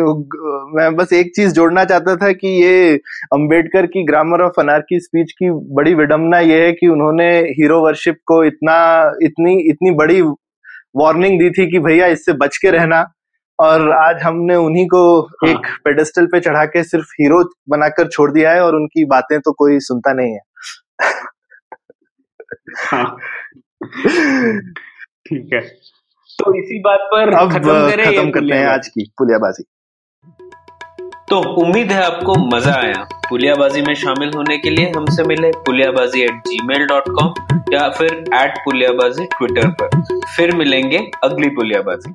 मैं 0.75 0.95
बस 0.95 1.13
एक 1.13 1.31
चीज़ 1.35 1.53
जोड़ना 1.53 1.83
चाहता 1.85 2.15
था 2.15 2.31
कि 2.33 2.47
ये 2.63 2.93
अंबेडकर 3.33 3.85
की 3.87 4.03
ग्रामर 4.03 4.41
ऑफ़ 4.41 4.61
अनार्की 4.61 4.99
स्पीच 4.99 5.31
की 5.31 5.49
बड़ी 5.75 5.93
विडंबना 5.93 6.39
ये 6.41 6.65
है 6.65 6.71
कि 6.71 6.87
उन्होंने 6.87 7.27
हीरो 7.59 7.81
वर्शिप 7.85 8.19
को 8.25 8.43
इतना 8.43 8.77
इतनी 9.23 9.59
इतनी 9.69 9.91
बड़ी 9.95 10.21
वार्निंग 10.95 11.39
दी 11.39 11.49
थी 11.49 11.69
कि 11.71 11.79
भैया 11.79 12.07
इससे 12.07 12.33
बच 12.35 12.57
के 12.57 12.71
रहना। 12.71 13.01
और 13.59 13.91
आज 13.91 14.21
हमने 14.23 14.55
उन्हीं 14.55 14.85
को 14.87 15.01
हाँ। 15.21 15.49
एक 15.49 15.67
पेडेस्टल 15.85 16.25
पे 16.25 16.39
चढ़ा 16.39 16.63
के 16.65 16.83
सिर्फ़ 16.83 17.11
हीरो 17.11 17.43
बनाकर 17.69 18.07
छोड़ 18.07 18.31
दिया 18.31 18.51
है 18.51 18.61
और 18.61 18.75
उनकी 18.75 19.05
बातें 19.05 19.39
तो 19.39 19.51
कोई 19.51 19.79
सुनता 19.79 20.13
नहीं 20.13 20.33
है। 20.33 20.39
हाँ। 22.85 23.17
ठीक 25.27 25.49
है। 25.53 25.59
तो 26.39 26.53
इसी 26.59 26.79
बात 26.79 27.07
पर 27.11 27.33
अब 27.33 27.51
खत्म 27.51 27.79
करें 27.89 28.05
खत्म 28.05 28.29
करते 28.31 28.55
हैं 28.55 28.67
आज 28.67 28.87
की 28.87 29.11
पुलियाबाजी। 29.17 29.63
तो 31.29 31.39
उम्मीद 31.61 31.91
है 31.91 32.03
आपको 32.03 32.33
मज़ा 32.55 32.73
आया। 32.73 33.07
पुलियाबाजी 33.29 33.81
में 33.81 33.93
शामिल 33.95 34.31
होने 34.35 34.57
के 34.57 34.69
लिए 34.69 34.91
हमसे 34.95 35.23
मिले 35.23 35.51
Puliyabaazi 35.65 36.21
at 36.21 36.41
Gmail 36.67 36.85
dot 36.87 37.09
com 37.09 37.33
या 37.73 37.87
फिर 37.89 38.13
एट 38.33 38.57
पुलियाबाजी 38.57 39.25
ट्विटर 39.25 39.69
पर। 39.81 40.21
फिर 40.35 40.55
मिलेंगे 40.55 40.99
अगली 41.23 41.49
पुलियाबाजी। 41.49 42.13